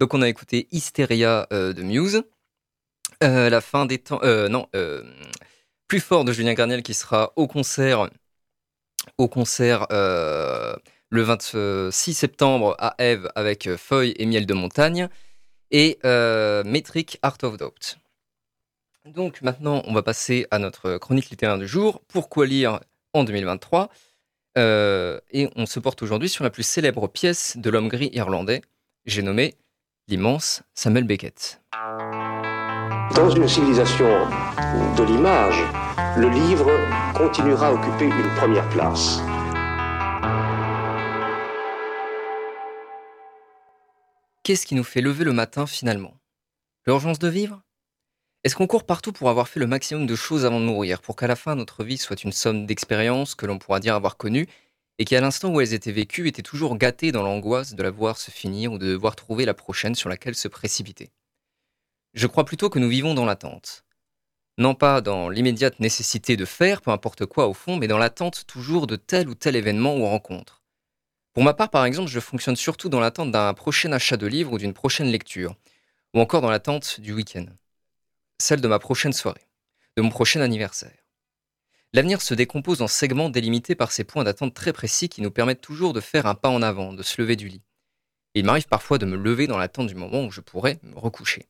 Donc 0.00 0.14
on 0.14 0.22
a 0.22 0.28
écouté 0.28 0.68
Hysteria 0.70 1.46
euh, 1.52 1.72
de 1.72 1.82
Muse, 1.82 2.22
euh, 3.24 3.50
la 3.50 3.60
fin 3.60 3.86
des 3.86 3.98
temps, 3.98 4.20
euh, 4.22 4.48
non, 4.48 4.68
plus 5.88 6.00
fort 6.00 6.24
de 6.24 6.32
Julien 6.32 6.54
Garniel 6.54 6.82
qui 6.82 6.94
sera 6.94 7.32
au 7.36 7.46
concert, 7.46 8.08
au 9.16 9.28
le 11.10 11.22
26 11.22 12.12
septembre 12.12 12.76
à 12.78 12.94
Eve 12.98 13.30
avec 13.34 13.74
Feuille 13.76 14.14
et 14.18 14.26
Miel 14.26 14.44
de 14.46 14.54
Montagne 14.54 15.08
et 15.70 15.98
Metric 16.64 17.18
Art 17.22 17.38
of 17.42 17.56
Doubt. 17.56 17.98
Donc 19.06 19.40
maintenant, 19.40 19.82
on 19.86 19.94
va 19.94 20.02
passer 20.02 20.46
à 20.50 20.58
notre 20.58 20.98
chronique 20.98 21.30
littéraire 21.30 21.58
du 21.58 21.66
jour. 21.66 22.02
Pourquoi 22.08 22.46
lire 22.46 22.80
en 23.14 23.24
2023 23.24 23.88
Euh, 24.58 25.20
Et 25.30 25.48
on 25.56 25.66
se 25.66 25.80
porte 25.80 26.02
aujourd'hui 26.02 26.28
sur 26.28 26.44
la 26.44 26.50
plus 26.50 26.62
célèbre 26.62 27.08
pièce 27.08 27.56
de 27.56 27.70
l'homme 27.70 27.88
gris 27.88 28.10
irlandais. 28.12 28.60
J'ai 29.06 29.22
nommé 29.22 29.54
l'immense 30.08 30.62
Samuel 30.72 31.04
Beckett. 31.04 31.60
Dans 33.14 33.28
une 33.28 33.46
civilisation 33.46 34.06
de 34.96 35.04
l'image, 35.04 35.62
le 36.16 36.30
livre 36.30 36.70
continuera 37.14 37.68
à 37.68 37.72
occuper 37.72 38.06
une 38.06 38.34
première 38.36 38.66
place. 38.70 39.20
Qu'est-ce 44.44 44.64
qui 44.64 44.74
nous 44.74 44.82
fait 44.82 45.02
lever 45.02 45.24
le 45.24 45.34
matin 45.34 45.66
finalement? 45.66 46.14
L'urgence 46.86 47.18
de 47.18 47.28
vivre? 47.28 47.60
Est-ce 48.44 48.56
qu'on 48.56 48.66
court 48.66 48.86
partout 48.86 49.12
pour 49.12 49.28
avoir 49.28 49.46
fait 49.46 49.60
le 49.60 49.66
maximum 49.66 50.06
de 50.06 50.16
choses 50.16 50.46
avant 50.46 50.58
de 50.58 50.64
mourir, 50.64 51.02
pour 51.02 51.16
qu'à 51.16 51.26
la 51.26 51.36
fin 51.36 51.54
notre 51.54 51.84
vie 51.84 51.98
soit 51.98 52.24
une 52.24 52.32
somme 52.32 52.64
d'expériences 52.64 53.34
que 53.34 53.44
l'on 53.44 53.58
pourra 53.58 53.78
dire 53.78 53.94
avoir 53.94 54.16
connues, 54.16 54.48
et 54.98 55.04
qui 55.04 55.16
à 55.16 55.20
l'instant 55.20 55.50
où 55.50 55.60
elles 55.60 55.74
étaient 55.74 55.92
vécues 55.92 56.28
étaient 56.28 56.42
toujours 56.42 56.76
gâtées 56.76 57.12
dans 57.12 57.22
l'angoisse 57.22 57.74
de 57.74 57.82
la 57.82 57.90
voir 57.90 58.18
se 58.18 58.30
finir 58.30 58.72
ou 58.72 58.78
de 58.78 58.86
devoir 58.86 59.16
trouver 59.16 59.44
la 59.44 59.54
prochaine 59.54 59.94
sur 59.94 60.08
laquelle 60.08 60.34
se 60.34 60.48
précipiter 60.48 61.10
Je 62.14 62.26
crois 62.26 62.44
plutôt 62.44 62.68
que 62.68 62.78
nous 62.78 62.88
vivons 62.88 63.14
dans 63.14 63.24
l'attente. 63.24 63.84
Non 64.58 64.74
pas 64.74 65.00
dans 65.00 65.28
l'immédiate 65.28 65.78
nécessité 65.78 66.36
de 66.36 66.44
faire, 66.44 66.82
peu 66.82 66.90
importe 66.90 67.26
quoi 67.26 67.46
au 67.46 67.54
fond, 67.54 67.76
mais 67.76 67.86
dans 67.86 67.98
l'attente 67.98 68.44
toujours 68.48 68.88
de 68.88 68.96
tel 68.96 69.28
ou 69.28 69.36
tel 69.36 69.54
événement 69.54 69.96
ou 69.96 70.04
rencontre. 70.04 70.62
Pour 71.32 71.44
ma 71.44 71.54
part, 71.54 71.70
par 71.70 71.84
exemple, 71.84 72.10
je 72.10 72.18
fonctionne 72.18 72.56
surtout 72.56 72.88
dans 72.88 72.98
l'attente 72.98 73.30
d'un 73.30 73.54
prochain 73.54 73.92
achat 73.92 74.16
de 74.16 74.26
livre 74.26 74.52
ou 74.52 74.58
d'une 74.58 74.74
prochaine 74.74 75.06
lecture, 75.06 75.54
ou 76.12 76.20
encore 76.20 76.40
dans 76.40 76.50
l'attente 76.50 76.98
du 76.98 77.12
week-end, 77.12 77.46
celle 78.38 78.60
de 78.60 78.66
ma 78.66 78.80
prochaine 78.80 79.12
soirée, 79.12 79.46
de 79.96 80.02
mon 80.02 80.10
prochain 80.10 80.40
anniversaire. 80.40 80.97
L'avenir 81.94 82.20
se 82.20 82.34
décompose 82.34 82.82
en 82.82 82.88
segments 82.88 83.30
délimités 83.30 83.74
par 83.74 83.92
ces 83.92 84.04
points 84.04 84.24
d'attente 84.24 84.54
très 84.54 84.72
précis 84.72 85.08
qui 85.08 85.22
nous 85.22 85.30
permettent 85.30 85.62
toujours 85.62 85.94
de 85.94 86.00
faire 86.00 86.26
un 86.26 86.34
pas 86.34 86.50
en 86.50 86.60
avant, 86.60 86.92
de 86.92 87.02
se 87.02 87.20
lever 87.20 87.36
du 87.36 87.48
lit. 87.48 87.62
Il 88.34 88.44
m'arrive 88.44 88.66
parfois 88.66 88.98
de 88.98 89.06
me 89.06 89.16
lever 89.16 89.46
dans 89.46 89.56
l'attente 89.56 89.86
du 89.86 89.94
moment 89.94 90.24
où 90.24 90.30
je 90.30 90.42
pourrais 90.42 90.78
me 90.82 90.98
recoucher. 90.98 91.46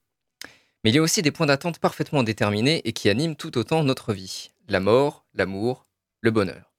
Mais 0.85 0.91
il 0.91 0.95
y 0.95 0.99
a 0.99 1.03
aussi 1.03 1.23
des 1.23 1.33
points 1.33 1.47
d'attente 1.47 1.81
parfaitement 1.81 2.23
déterminés 2.23 2.83
et 2.85 2.93
qui 2.93 3.09
animent 3.09 3.35
tout 3.35 3.59
autant 3.59 3.83
notre 3.83 4.13
vie. 4.13 4.51
La 4.69 4.79
mort, 4.79 5.27
l'amour, 5.35 5.87
le 6.21 6.31
bonheur. 6.31 6.73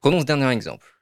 Prenons 0.00 0.20
ce 0.20 0.24
dernier 0.24 0.48
exemple. 0.48 0.98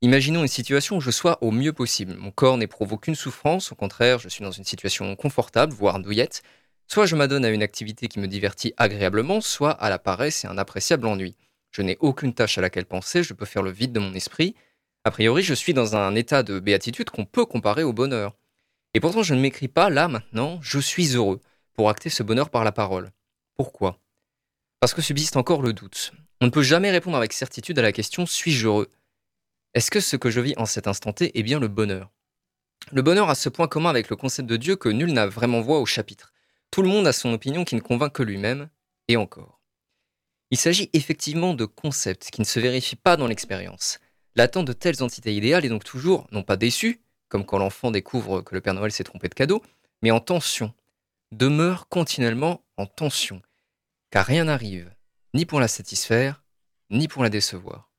Imaginons 0.00 0.42
une 0.42 0.48
situation 0.48 0.96
où 0.96 1.00
je 1.00 1.10
sois 1.10 1.42
au 1.42 1.50
mieux 1.50 1.72
possible. 1.72 2.14
Mon 2.14 2.30
corps 2.30 2.56
n'éprouve 2.56 2.94
aucune 2.94 3.16
souffrance, 3.16 3.72
au 3.72 3.74
contraire, 3.74 4.18
je 4.18 4.28
suis 4.28 4.44
dans 4.44 4.52
une 4.52 4.64
situation 4.64 5.14
confortable, 5.16 5.74
voire 5.74 5.98
douillette. 5.98 6.42
Soit 6.90 7.04
je 7.04 7.16
m'adonne 7.16 7.44
à 7.44 7.50
une 7.50 7.62
activité 7.62 8.08
qui 8.08 8.18
me 8.18 8.26
divertit 8.26 8.72
agréablement, 8.78 9.42
soit 9.42 9.72
à 9.72 9.90
la 9.90 9.98
paresse 9.98 10.44
et 10.44 10.48
un 10.48 10.56
appréciable 10.56 11.06
ennui. 11.06 11.36
Je 11.70 11.82
n'ai 11.82 11.98
aucune 12.00 12.32
tâche 12.32 12.56
à 12.56 12.62
laquelle 12.62 12.86
penser, 12.86 13.22
je 13.22 13.34
peux 13.34 13.44
faire 13.44 13.62
le 13.62 13.70
vide 13.70 13.92
de 13.92 14.00
mon 14.00 14.14
esprit. 14.14 14.54
A 15.04 15.10
priori, 15.10 15.42
je 15.42 15.52
suis 15.52 15.74
dans 15.74 15.96
un 15.96 16.14
état 16.14 16.42
de 16.42 16.58
béatitude 16.58 17.10
qu'on 17.10 17.26
peut 17.26 17.44
comparer 17.44 17.82
au 17.82 17.92
bonheur. 17.92 18.34
Et 18.94 19.00
pourtant, 19.00 19.22
je 19.22 19.34
ne 19.34 19.40
m'écris 19.40 19.68
pas 19.68 19.90
là, 19.90 20.08
maintenant, 20.08 20.58
je 20.62 20.78
suis 20.78 21.14
heureux, 21.14 21.40
pour 21.74 21.90
acter 21.90 22.08
ce 22.08 22.22
bonheur 22.22 22.48
par 22.48 22.64
la 22.64 22.72
parole. 22.72 23.10
Pourquoi? 23.54 24.00
Parce 24.80 24.94
que 24.94 25.02
subsiste 25.02 25.36
encore 25.36 25.60
le 25.60 25.74
doute. 25.74 26.12
On 26.40 26.46
ne 26.46 26.50
peut 26.50 26.62
jamais 26.62 26.90
répondre 26.90 27.18
avec 27.18 27.34
certitude 27.34 27.78
à 27.78 27.82
la 27.82 27.92
question 27.92 28.24
suis-je 28.24 28.66
heureux? 28.66 28.88
Est-ce 29.74 29.90
que 29.90 30.00
ce 30.00 30.16
que 30.16 30.30
je 30.30 30.40
vis 30.40 30.54
en 30.56 30.64
cet 30.64 30.86
instant 30.86 31.12
T 31.12 31.38
est 31.38 31.42
bien 31.42 31.60
le 31.60 31.68
bonheur? 31.68 32.10
Le 32.92 33.02
bonheur 33.02 33.28
a 33.28 33.34
ce 33.34 33.50
point 33.50 33.68
commun 33.68 33.90
avec 33.90 34.08
le 34.08 34.16
concept 34.16 34.48
de 34.48 34.56
Dieu 34.56 34.76
que 34.76 34.88
nul 34.88 35.12
n'a 35.12 35.26
vraiment 35.26 35.60
voix 35.60 35.80
au 35.80 35.86
chapitre. 35.86 36.32
Tout 36.70 36.82
le 36.82 36.88
monde 36.88 37.06
a 37.06 37.12
son 37.12 37.32
opinion 37.32 37.64
qui 37.64 37.74
ne 37.74 37.80
convainc 37.80 38.12
que 38.12 38.22
lui-même, 38.22 38.68
et 39.08 39.16
encore. 39.16 39.60
Il 40.50 40.58
s'agit 40.58 40.90
effectivement 40.92 41.54
de 41.54 41.64
concepts 41.64 42.30
qui 42.30 42.40
ne 42.40 42.46
se 42.46 42.60
vérifient 42.60 42.96
pas 42.96 43.16
dans 43.16 43.26
l'expérience. 43.26 43.98
L'attente 44.36 44.66
de 44.66 44.72
telles 44.72 45.02
entités 45.02 45.34
idéales 45.34 45.64
est 45.64 45.70
donc 45.70 45.84
toujours, 45.84 46.26
non 46.32 46.42
pas 46.42 46.56
déçue, 46.56 47.00
comme 47.28 47.44
quand 47.44 47.58
l'enfant 47.58 47.90
découvre 47.90 48.40
que 48.40 48.54
le 48.54 48.60
Père 48.60 48.74
Noël 48.74 48.92
s'est 48.92 49.04
trompé 49.04 49.28
de 49.28 49.34
cadeau, 49.34 49.62
mais 50.02 50.10
en 50.10 50.20
tension, 50.20 50.72
demeure 51.32 51.88
continuellement 51.88 52.62
en 52.76 52.86
tension, 52.86 53.42
car 54.10 54.24
rien 54.24 54.44
n'arrive, 54.44 54.90
ni 55.34 55.44
pour 55.44 55.60
la 55.60 55.68
satisfaire, 55.68 56.42
ni 56.90 57.08
pour 57.08 57.22
la 57.22 57.28
décevoir. 57.28 57.90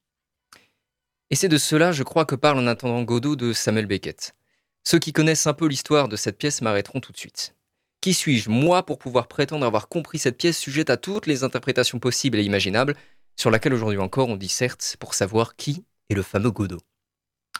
Et 1.30 1.36
c'est 1.36 1.49
de 1.49 1.57
cela, 1.57 1.91
je 1.91 2.03
crois, 2.03 2.26
que 2.26 2.36
parle 2.36 2.57
en 2.57 2.67
attendant 2.67 3.03
Godot 3.03 3.36
de 3.36 3.53
Samuel 3.53 3.86
Beckett. 3.86 4.36
Ceux 4.84 4.97
qui 4.97 5.13
connaissent 5.13 5.45
un 5.45 5.53
peu 5.53 5.67
l'histoire 5.67 6.07
de 6.07 6.15
cette 6.15 6.39
pièce 6.39 6.61
m'arrêteront 6.61 6.99
tout 6.99 7.11
de 7.11 7.17
suite. 7.17 7.55
Qui 8.02 8.14
suis-je, 8.14 8.50
moi, 8.50 8.86
pour 8.86 8.97
pouvoir 8.97 9.28
prétendre 9.28 9.66
avoir 9.66 9.89
compris 9.89 10.20
cette 10.20 10.38
pièce 10.38 10.58
sujette 10.58 10.89
à 10.89 10.97
toutes 10.97 11.28
les 11.28 11.43
interprétations 11.43 12.00
possibles 12.00 12.38
et 12.38 12.43
imaginables, 12.43 12.95
sur 13.36 13.52
laquelle 13.52 13.74
aujourd'hui 13.74 14.00
encore 14.00 14.30
on 14.30 14.38
disserte 14.38 14.95
pour 15.00 15.14
savoir 15.14 15.56
qui 15.56 15.84
est 16.10 16.14
le 16.14 16.24
fameux 16.24 16.52
Godot 16.52 16.80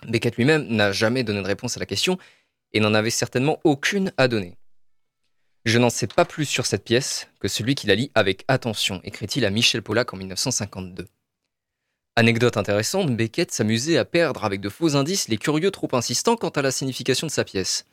Beckett 0.08 0.38
lui-même 0.38 0.68
n'a 0.68 0.92
jamais 0.92 1.24
donné 1.24 1.42
de 1.42 1.48
réponse 1.48 1.76
à 1.76 1.80
la 1.80 1.86
question 1.86 2.18
et 2.72 2.80
n'en 2.80 2.94
avait 2.94 3.10
certainement 3.10 3.60
aucune 3.64 4.14
à 4.18 4.28
donner. 4.28 4.58
Je 5.66 5.78
n'en 5.78 5.90
sais 5.90 6.08
pas 6.08 6.24
plus 6.24 6.46
sur 6.46 6.66
cette 6.66 6.86
pièce 6.86 7.28
que 7.40 7.50
celui 7.50 7.76
qui 7.76 7.88
la 7.88 7.96
lit 7.96 8.12
avec 8.16 8.46
attention, 8.48 9.02
écrit-il 9.04 9.44
à 9.44 9.50
Michel 9.50 9.82
Pollack 9.82 10.14
en 10.14 10.18
1952. 10.18 11.06
Anecdote 12.16 12.58
intéressante, 12.58 13.16
Beckett 13.16 13.52
s'amusait 13.52 13.98
à 13.98 14.06
perdre 14.06 14.46
avec 14.46 14.62
de 14.62 14.70
faux 14.70 14.96
indices 14.96 15.28
les 15.28 15.38
curieux 15.38 15.72
trop 15.72 15.90
insistants 15.94 16.38
quant 16.38 16.50
à 16.50 16.62
la 16.62 16.72
signification 16.72 17.28
de 17.28 17.32
sa 17.32 17.44
pièce. 17.44 17.86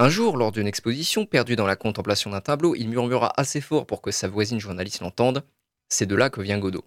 Un 0.00 0.10
jour, 0.10 0.36
lors 0.36 0.52
d'une 0.52 0.68
exposition, 0.68 1.26
perdu 1.26 1.56
dans 1.56 1.66
la 1.66 1.74
contemplation 1.74 2.30
d'un 2.30 2.40
tableau, 2.40 2.76
il 2.76 2.88
murmura 2.88 3.32
assez 3.36 3.60
fort 3.60 3.84
pour 3.84 4.00
que 4.00 4.12
sa 4.12 4.28
voisine 4.28 4.60
journaliste 4.60 5.00
l'entende 5.00 5.44
C'est 5.88 6.06
de 6.06 6.14
là 6.14 6.30
que 6.30 6.40
vient 6.40 6.60
Godot. 6.60 6.84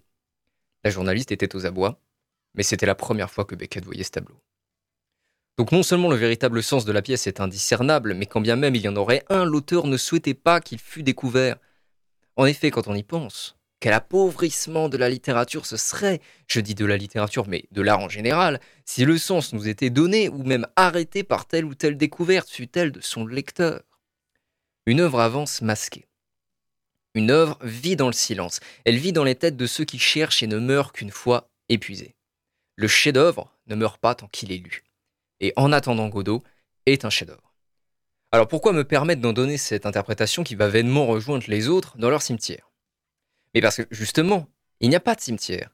La 0.82 0.90
journaliste 0.90 1.30
était 1.30 1.54
aux 1.54 1.66
abois, 1.66 2.00
mais 2.54 2.62
c'était 2.62 2.86
la 2.86 2.94
première 2.94 3.30
fois 3.30 3.44
que 3.44 3.54
Beckett 3.54 3.84
voyait 3.84 4.02
ce 4.02 4.12
tableau. 4.12 4.40
Donc 5.58 5.72
non 5.72 5.82
seulement 5.82 6.08
le 6.08 6.16
véritable 6.16 6.62
sens 6.62 6.86
de 6.86 6.92
la 6.92 7.02
pièce 7.02 7.26
est 7.26 7.40
indiscernable, 7.40 8.14
mais 8.14 8.24
quand 8.24 8.40
bien 8.40 8.56
même 8.56 8.74
il 8.74 8.80
y 8.80 8.88
en 8.88 8.96
aurait 8.96 9.26
un, 9.28 9.44
l'auteur 9.44 9.86
ne 9.86 9.98
souhaitait 9.98 10.32
pas 10.32 10.62
qu'il 10.62 10.78
fût 10.78 11.02
découvert. 11.02 11.58
En 12.36 12.46
effet, 12.46 12.70
quand 12.70 12.88
on 12.88 12.94
y 12.94 13.02
pense, 13.02 13.58
quel 13.82 13.94
appauvrissement 13.94 14.88
de 14.88 14.96
la 14.96 15.08
littérature 15.08 15.66
ce 15.66 15.76
serait, 15.76 16.20
je 16.46 16.60
dis 16.60 16.76
de 16.76 16.84
la 16.84 16.96
littérature, 16.96 17.48
mais 17.48 17.64
de 17.72 17.82
l'art 17.82 17.98
en 17.98 18.08
général, 18.08 18.60
si 18.84 19.04
le 19.04 19.18
sens 19.18 19.52
nous 19.52 19.66
était 19.66 19.90
donné 19.90 20.28
ou 20.28 20.44
même 20.44 20.68
arrêté 20.76 21.24
par 21.24 21.46
telle 21.46 21.64
ou 21.64 21.74
telle 21.74 21.96
découverte, 21.96 22.48
fût-elle 22.48 22.92
de 22.92 23.00
son 23.00 23.26
lecteur. 23.26 23.82
Une 24.86 25.00
œuvre 25.00 25.18
avance 25.18 25.62
masquée. 25.62 26.06
Une 27.16 27.32
œuvre 27.32 27.58
vit 27.60 27.96
dans 27.96 28.06
le 28.06 28.12
silence, 28.12 28.60
elle 28.84 28.98
vit 28.98 29.12
dans 29.12 29.24
les 29.24 29.34
têtes 29.34 29.56
de 29.56 29.66
ceux 29.66 29.84
qui 29.84 29.98
cherchent 29.98 30.44
et 30.44 30.46
ne 30.46 30.60
meurent 30.60 30.92
qu'une 30.92 31.10
fois 31.10 31.50
épuisés. 31.68 32.14
Le 32.76 32.86
chef-d'œuvre 32.86 33.52
ne 33.66 33.74
meurt 33.74 34.00
pas 34.00 34.14
tant 34.14 34.28
qu'il 34.28 34.52
est 34.52 34.58
lu. 34.58 34.84
Et 35.40 35.52
en 35.56 35.72
attendant 35.72 36.08
Godot 36.08 36.44
est 36.86 37.04
un 37.04 37.10
chef-d'œuvre. 37.10 37.52
Alors 38.30 38.46
pourquoi 38.46 38.72
me 38.72 38.84
permettre 38.84 39.20
d'en 39.20 39.32
donner 39.32 39.58
cette 39.58 39.86
interprétation 39.86 40.44
qui 40.44 40.54
va 40.54 40.68
vainement 40.68 41.06
rejoindre 41.06 41.46
les 41.48 41.66
autres 41.66 41.98
dans 41.98 42.10
leur 42.10 42.22
cimetière? 42.22 42.71
Mais 43.54 43.60
parce 43.60 43.76
que 43.76 43.82
justement, 43.90 44.48
il 44.80 44.88
n'y 44.88 44.96
a 44.96 45.00
pas 45.00 45.14
de 45.14 45.20
cimetière. 45.20 45.70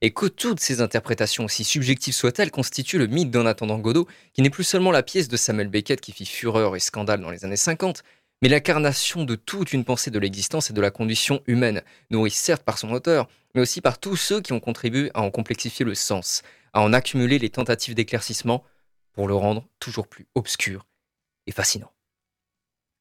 Et 0.00 0.12
que 0.12 0.26
toutes 0.26 0.60
ces 0.60 0.80
interprétations, 0.80 1.44
aussi 1.44 1.62
subjectives 1.62 2.14
soient-elles, 2.14 2.50
constituent 2.50 2.98
le 2.98 3.06
mythe 3.06 3.30
d'En 3.30 3.46
attendant 3.46 3.78
Godot, 3.78 4.08
qui 4.32 4.42
n'est 4.42 4.50
plus 4.50 4.64
seulement 4.64 4.90
la 4.90 5.04
pièce 5.04 5.28
de 5.28 5.36
Samuel 5.36 5.68
Beckett 5.68 6.00
qui 6.00 6.12
fit 6.12 6.26
fureur 6.26 6.74
et 6.74 6.80
scandale 6.80 7.20
dans 7.20 7.30
les 7.30 7.44
années 7.44 7.56
50, 7.56 8.02
mais 8.42 8.48
l'incarnation 8.48 9.24
de 9.24 9.36
toute 9.36 9.72
une 9.72 9.84
pensée 9.84 10.10
de 10.10 10.18
l'existence 10.18 10.70
et 10.70 10.72
de 10.72 10.80
la 10.80 10.90
condition 10.90 11.40
humaine, 11.46 11.82
nourrie 12.10 12.32
certes 12.32 12.64
par 12.64 12.78
son 12.78 12.90
auteur, 12.90 13.28
mais 13.54 13.60
aussi 13.60 13.80
par 13.80 13.98
tous 13.98 14.16
ceux 14.16 14.40
qui 14.40 14.52
ont 14.52 14.58
contribué 14.58 15.12
à 15.14 15.22
en 15.22 15.30
complexifier 15.30 15.84
le 15.84 15.94
sens, 15.94 16.42
à 16.72 16.82
en 16.82 16.92
accumuler 16.92 17.38
les 17.38 17.50
tentatives 17.50 17.94
d'éclaircissement 17.94 18.64
pour 19.12 19.28
le 19.28 19.34
rendre 19.34 19.68
toujours 19.78 20.08
plus 20.08 20.26
obscur 20.34 20.86
et 21.46 21.52
fascinant. 21.52 21.92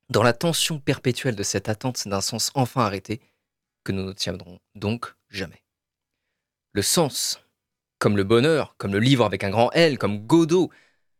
Dans 0.10 0.24
la 0.24 0.34
tension 0.34 0.80
perpétuelle 0.80 1.36
de 1.36 1.44
cette 1.44 1.70
attente 1.70 2.08
d'un 2.08 2.22
sens 2.22 2.52
enfin 2.54 2.82
arrêté, 2.82 3.22
que 3.84 3.92
nous 3.92 4.04
n'obtiendrons 4.04 4.60
donc 4.76 5.16
jamais. 5.30 5.64
Le 6.74 6.82
sens, 6.82 7.44
comme 8.00 8.18
le 8.18 8.24
bonheur, 8.24 8.76
comme 8.78 8.94
le 8.94 9.00
livre 9.00 9.26
avec 9.26 9.44
un 9.44 9.50
grand 9.50 9.72
L, 9.74 9.98
comme 9.98 10.26
Godot, 10.26 10.72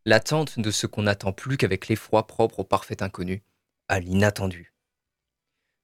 l'attente 0.04 0.58
de 0.58 0.70
ce 0.70 0.86
qu'on 0.86 1.02
n'attend 1.02 1.32
plus 1.32 1.56
qu'avec 1.56 1.88
l'effroi 1.88 2.26
propre 2.26 2.60
au 2.60 2.64
parfait 2.64 3.02
inconnu, 3.02 3.42
à 3.88 4.00
l'inattendu. 4.00 4.72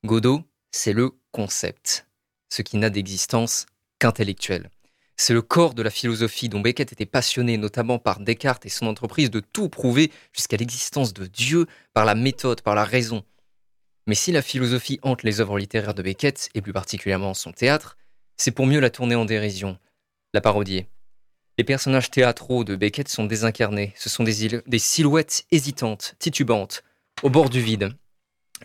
Godot, 0.04 0.42
c'est 0.70 0.92
le 0.92 1.12
concept, 1.32 2.06
ce 2.48 2.62
qui 2.62 2.76
n'a 2.78 2.90
d'existence 2.90 3.66
qu'intellectuelle. 3.98 4.70
C'est 5.16 5.34
le 5.34 5.42
corps 5.42 5.74
de 5.74 5.82
la 5.82 5.90
philosophie 5.90 6.48
dont 6.48 6.60
Beckett 6.60 6.92
était 6.92 7.04
passionné, 7.04 7.58
notamment 7.58 7.98
par 7.98 8.20
Descartes 8.20 8.66
et 8.66 8.68
son 8.68 8.86
entreprise 8.86 9.30
de 9.30 9.40
tout 9.40 9.68
prouver 9.68 10.12
jusqu'à 10.32 10.56
l'existence 10.56 11.12
de 11.12 11.26
Dieu 11.26 11.66
par 11.92 12.04
la 12.04 12.14
méthode, 12.14 12.62
par 12.62 12.76
la 12.76 12.84
raison. 12.84 13.24
Mais 14.08 14.14
si 14.14 14.32
la 14.32 14.40
philosophie 14.40 14.98
hante 15.02 15.22
les 15.22 15.42
œuvres 15.42 15.58
littéraires 15.58 15.92
de 15.92 16.02
Beckett, 16.02 16.48
et 16.54 16.62
plus 16.62 16.72
particulièrement 16.72 17.34
son 17.34 17.52
théâtre, 17.52 17.98
c'est 18.38 18.52
pour 18.52 18.64
mieux 18.64 18.80
la 18.80 18.88
tourner 18.88 19.14
en 19.14 19.26
dérision, 19.26 19.78
la 20.32 20.40
parodier. 20.40 20.88
Les 21.58 21.64
personnages 21.64 22.10
théâtraux 22.10 22.64
de 22.64 22.74
Beckett 22.74 23.08
sont 23.08 23.26
désincarnés, 23.26 23.92
ce 23.98 24.08
sont 24.08 24.24
des, 24.24 24.78
silhouettes 24.78 25.44
hésitantes, 25.50 26.14
titubantes, 26.18 26.84
au 27.22 27.28
bord 27.28 27.50
du 27.50 27.60
vide. 27.60 27.98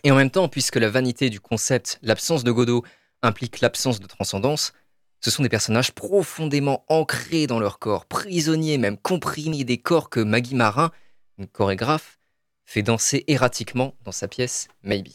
Et 0.02 0.10
en 0.10 0.16
même 0.16 0.30
temps, 0.30 0.48
puisque 0.48 0.76
la 0.76 0.88
vanité 0.88 1.28
du 1.28 1.40
concept, 1.40 1.98
l'absence 2.00 2.42
de 2.42 2.50
Godot, 2.50 2.82
implique 3.20 3.60
l'absence 3.60 4.00
de 4.00 4.06
transcendance, 4.06 4.72
ce 5.20 5.30
sont 5.30 5.42
des 5.42 5.50
personnages 5.50 5.92
profondément 5.92 6.86
ancrés 6.88 7.46
dans 7.46 7.60
leur 7.60 7.78
corps, 7.78 8.06
prisonniers 8.06 8.78
même, 8.78 8.96
comprimés 8.96 9.64
des 9.64 9.76
corps 9.76 10.08
que 10.08 10.20
Maggie 10.20 10.54
Marin, 10.54 10.90
une 11.36 11.48
chorégraphe, 11.48 12.18
fait 12.64 12.82
danser 12.82 13.24
erratiquement 13.26 13.94
dans 14.04 14.12
sa 14.12 14.26
pièce 14.26 14.68
Maybe. 14.82 15.08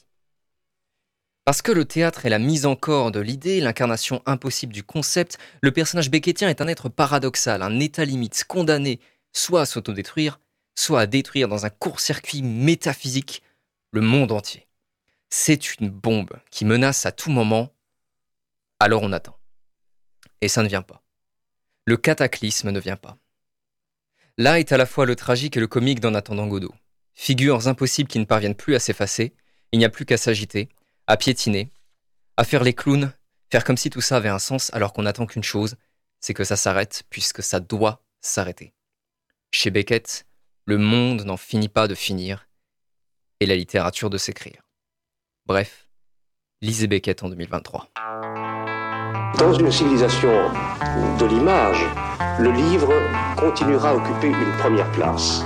Parce 1.45 1.61
que 1.61 1.71
le 1.71 1.85
théâtre 1.85 2.25
est 2.25 2.29
la 2.29 2.39
mise 2.39 2.65
en 2.65 2.75
corps 2.75 3.11
de 3.11 3.19
l'idée, 3.19 3.59
l'incarnation 3.59 4.21
impossible 4.25 4.73
du 4.73 4.83
concept, 4.83 5.37
le 5.61 5.71
personnage 5.71 6.11
beckettien 6.11 6.49
est 6.49 6.61
un 6.61 6.67
être 6.67 6.89
paradoxal, 6.89 7.61
un 7.61 7.79
état 7.79 8.05
limite, 8.05 8.43
condamné 8.47 8.99
soit 9.33 9.61
à 9.61 9.65
s'autodétruire, 9.65 10.39
soit 10.75 11.01
à 11.01 11.07
détruire 11.07 11.47
dans 11.47 11.65
un 11.65 11.69
court-circuit 11.69 12.41
métaphysique 12.41 13.43
le 13.91 14.01
monde 14.01 14.31
entier. 14.31 14.67
C'est 15.29 15.75
une 15.75 15.89
bombe 15.89 16.39
qui 16.51 16.65
menace 16.65 17.05
à 17.05 17.11
tout 17.11 17.31
moment, 17.31 17.73
alors 18.79 19.03
on 19.03 19.11
attend. 19.11 19.37
Et 20.41 20.47
ça 20.47 20.63
ne 20.63 20.67
vient 20.67 20.81
pas. 20.81 21.03
Le 21.85 21.97
cataclysme 21.97 22.71
ne 22.71 22.79
vient 22.79 22.95
pas. 22.95 23.17
Là 24.37 24.59
est 24.59 24.71
à 24.71 24.77
la 24.77 24.85
fois 24.85 25.05
le 25.05 25.15
tragique 25.15 25.57
et 25.57 25.59
le 25.59 25.67
comique 25.67 25.99
d'En 25.99 26.13
attendant 26.13 26.47
Godot. 26.47 26.73
Figures 27.13 27.67
impossibles 27.67 28.09
qui 28.09 28.19
ne 28.19 28.25
parviennent 28.25 28.55
plus 28.55 28.75
à 28.75 28.79
s'effacer, 28.79 29.33
il 29.71 29.79
n'y 29.79 29.85
a 29.85 29.89
plus 29.89 30.05
qu'à 30.05 30.17
s'agiter, 30.17 30.69
à 31.09 31.17
piétiner, 31.17 31.71
à 32.37 32.43
faire 32.43 32.63
les 32.63 32.75
clowns, 32.75 33.11
faire 33.51 33.63
comme 33.63 33.77
si 33.77 33.89
tout 33.89 33.99
ça 33.99 34.17
avait 34.17 34.29
un 34.29 34.37
sens 34.37 34.71
alors 34.75 34.93
qu'on 34.93 35.01
n'attend 35.01 35.25
qu'une 35.25 35.43
chose, 35.43 35.75
c'est 36.19 36.35
que 36.35 36.43
ça 36.43 36.55
s'arrête 36.55 37.01
puisque 37.09 37.41
ça 37.41 37.59
doit 37.59 38.03
s'arrêter. 38.21 38.75
Chez 39.51 39.71
Beckett, 39.71 40.27
le 40.65 40.77
monde 40.77 41.23
n'en 41.25 41.35
finit 41.35 41.67
pas 41.67 41.87
de 41.87 41.95
finir 41.95 42.47
et 43.39 43.47
la 43.47 43.55
littérature 43.55 44.11
de 44.11 44.19
s'écrire. 44.19 44.61
Bref, 45.47 45.89
lisez 46.61 46.85
Beckett 46.85 47.23
en 47.23 47.29
2023. 47.29 47.89
Dans 49.39 49.53
une 49.53 49.71
civilisation 49.71 50.29
de 50.29 51.25
l'image, 51.25 51.83
le 52.39 52.51
livre 52.51 52.93
continuera 53.35 53.89
à 53.89 53.95
occuper 53.95 54.27
une 54.27 54.57
première 54.59 54.91
place. 54.91 55.41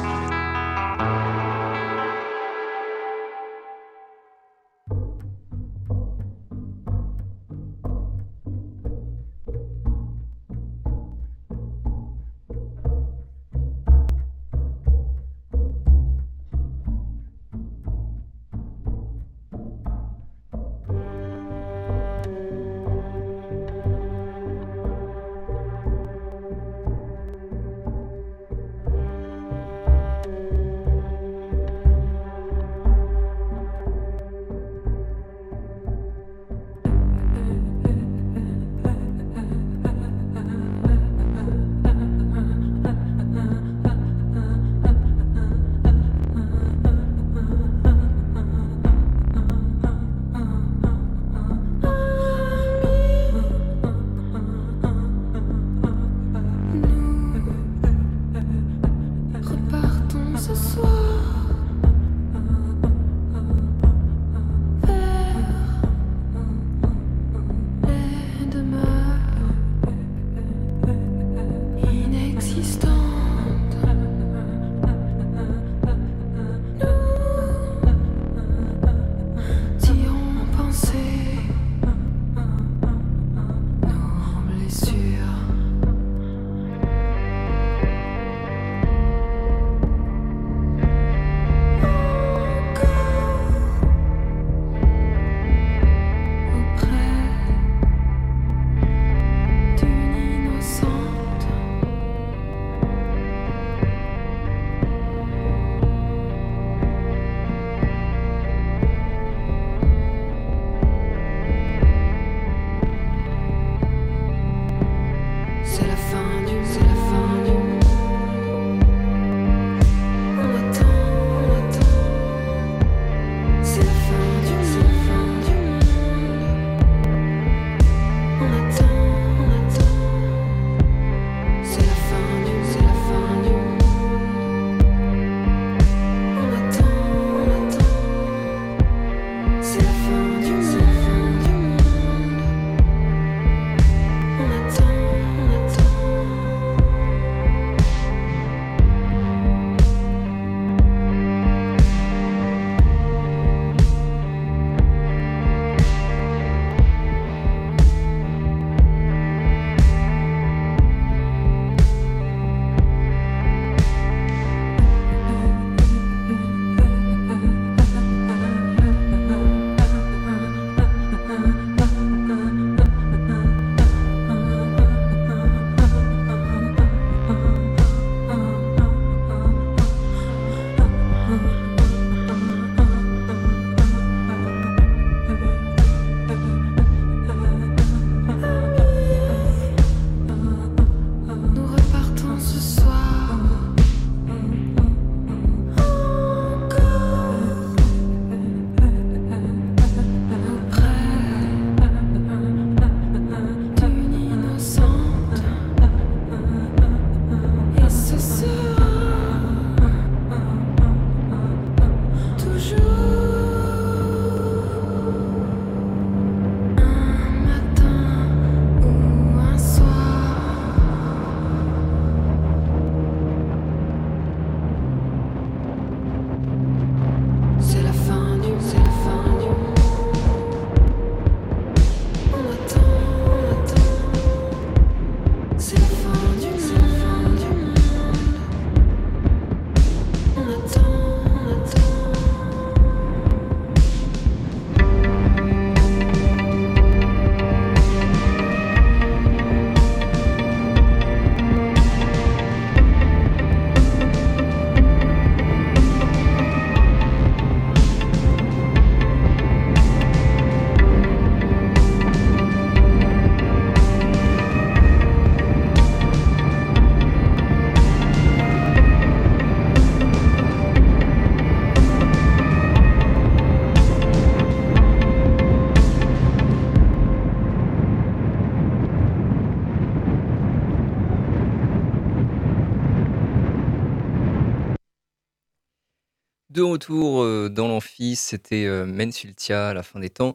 Retour 286.74 287.22
euh, 287.22 287.50
dans 287.50 287.68
l'amphi, 287.68 288.16
c'était 288.16 288.66
euh, 288.66 288.86
Mensultia 288.86 289.76
la 289.76 289.84
fin 289.84 290.00
des 290.00 290.10
temps. 290.10 290.34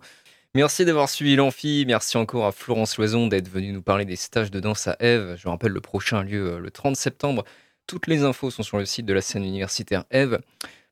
Merci 0.54 0.84
d'avoir 0.84 1.08
suivi 1.08 1.34
l'amphi, 1.34 1.84
merci 1.86 2.16
encore 2.16 2.46
à 2.46 2.52
Florence 2.52 2.96
Loison 2.96 3.26
d'être 3.26 3.48
venue 3.48 3.72
nous 3.72 3.82
parler 3.82 4.04
des 4.04 4.14
stages 4.14 4.52
de 4.52 4.60
danse 4.60 4.86
à 4.86 4.96
Eve. 5.00 5.36
Je 5.36 5.48
rappelle, 5.48 5.72
le 5.72 5.80
prochain 5.80 6.22
lieu 6.22 6.54
euh, 6.54 6.58
le 6.60 6.70
30 6.70 6.94
septembre. 6.94 7.44
Toutes 7.88 8.06
les 8.06 8.22
infos 8.22 8.50
sont 8.50 8.62
sur 8.62 8.78
le 8.78 8.84
site 8.84 9.04
de 9.04 9.12
la 9.12 9.20
scène 9.20 9.44
universitaire 9.44 10.04
Eve. 10.12 10.38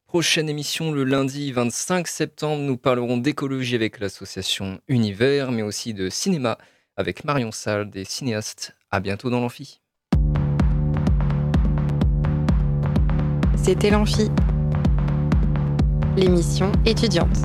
Prochaine 0.09 0.49
émission 0.49 0.91
le 0.91 1.05
lundi 1.05 1.53
25 1.53 2.09
septembre, 2.09 2.63
nous 2.63 2.77
parlerons 2.77 3.17
d'écologie 3.17 3.77
avec 3.77 4.01
l'association 4.01 4.81
Univers, 4.89 5.53
mais 5.53 5.63
aussi 5.63 5.95
de 5.95 6.11
cinéma 6.11 6.59
avec 6.97 7.25
Marion 7.25 7.53
Salle, 7.53 7.89
des 7.89 8.05
cinéastes. 8.05 8.75
À 8.91 8.99
bientôt 8.99 9.31
dans 9.31 9.41
l'amphi. 9.41 9.81
C'était 13.57 13.91
l'Amphi, 13.91 14.31
l'émission 16.17 16.73
étudiante. 16.85 17.37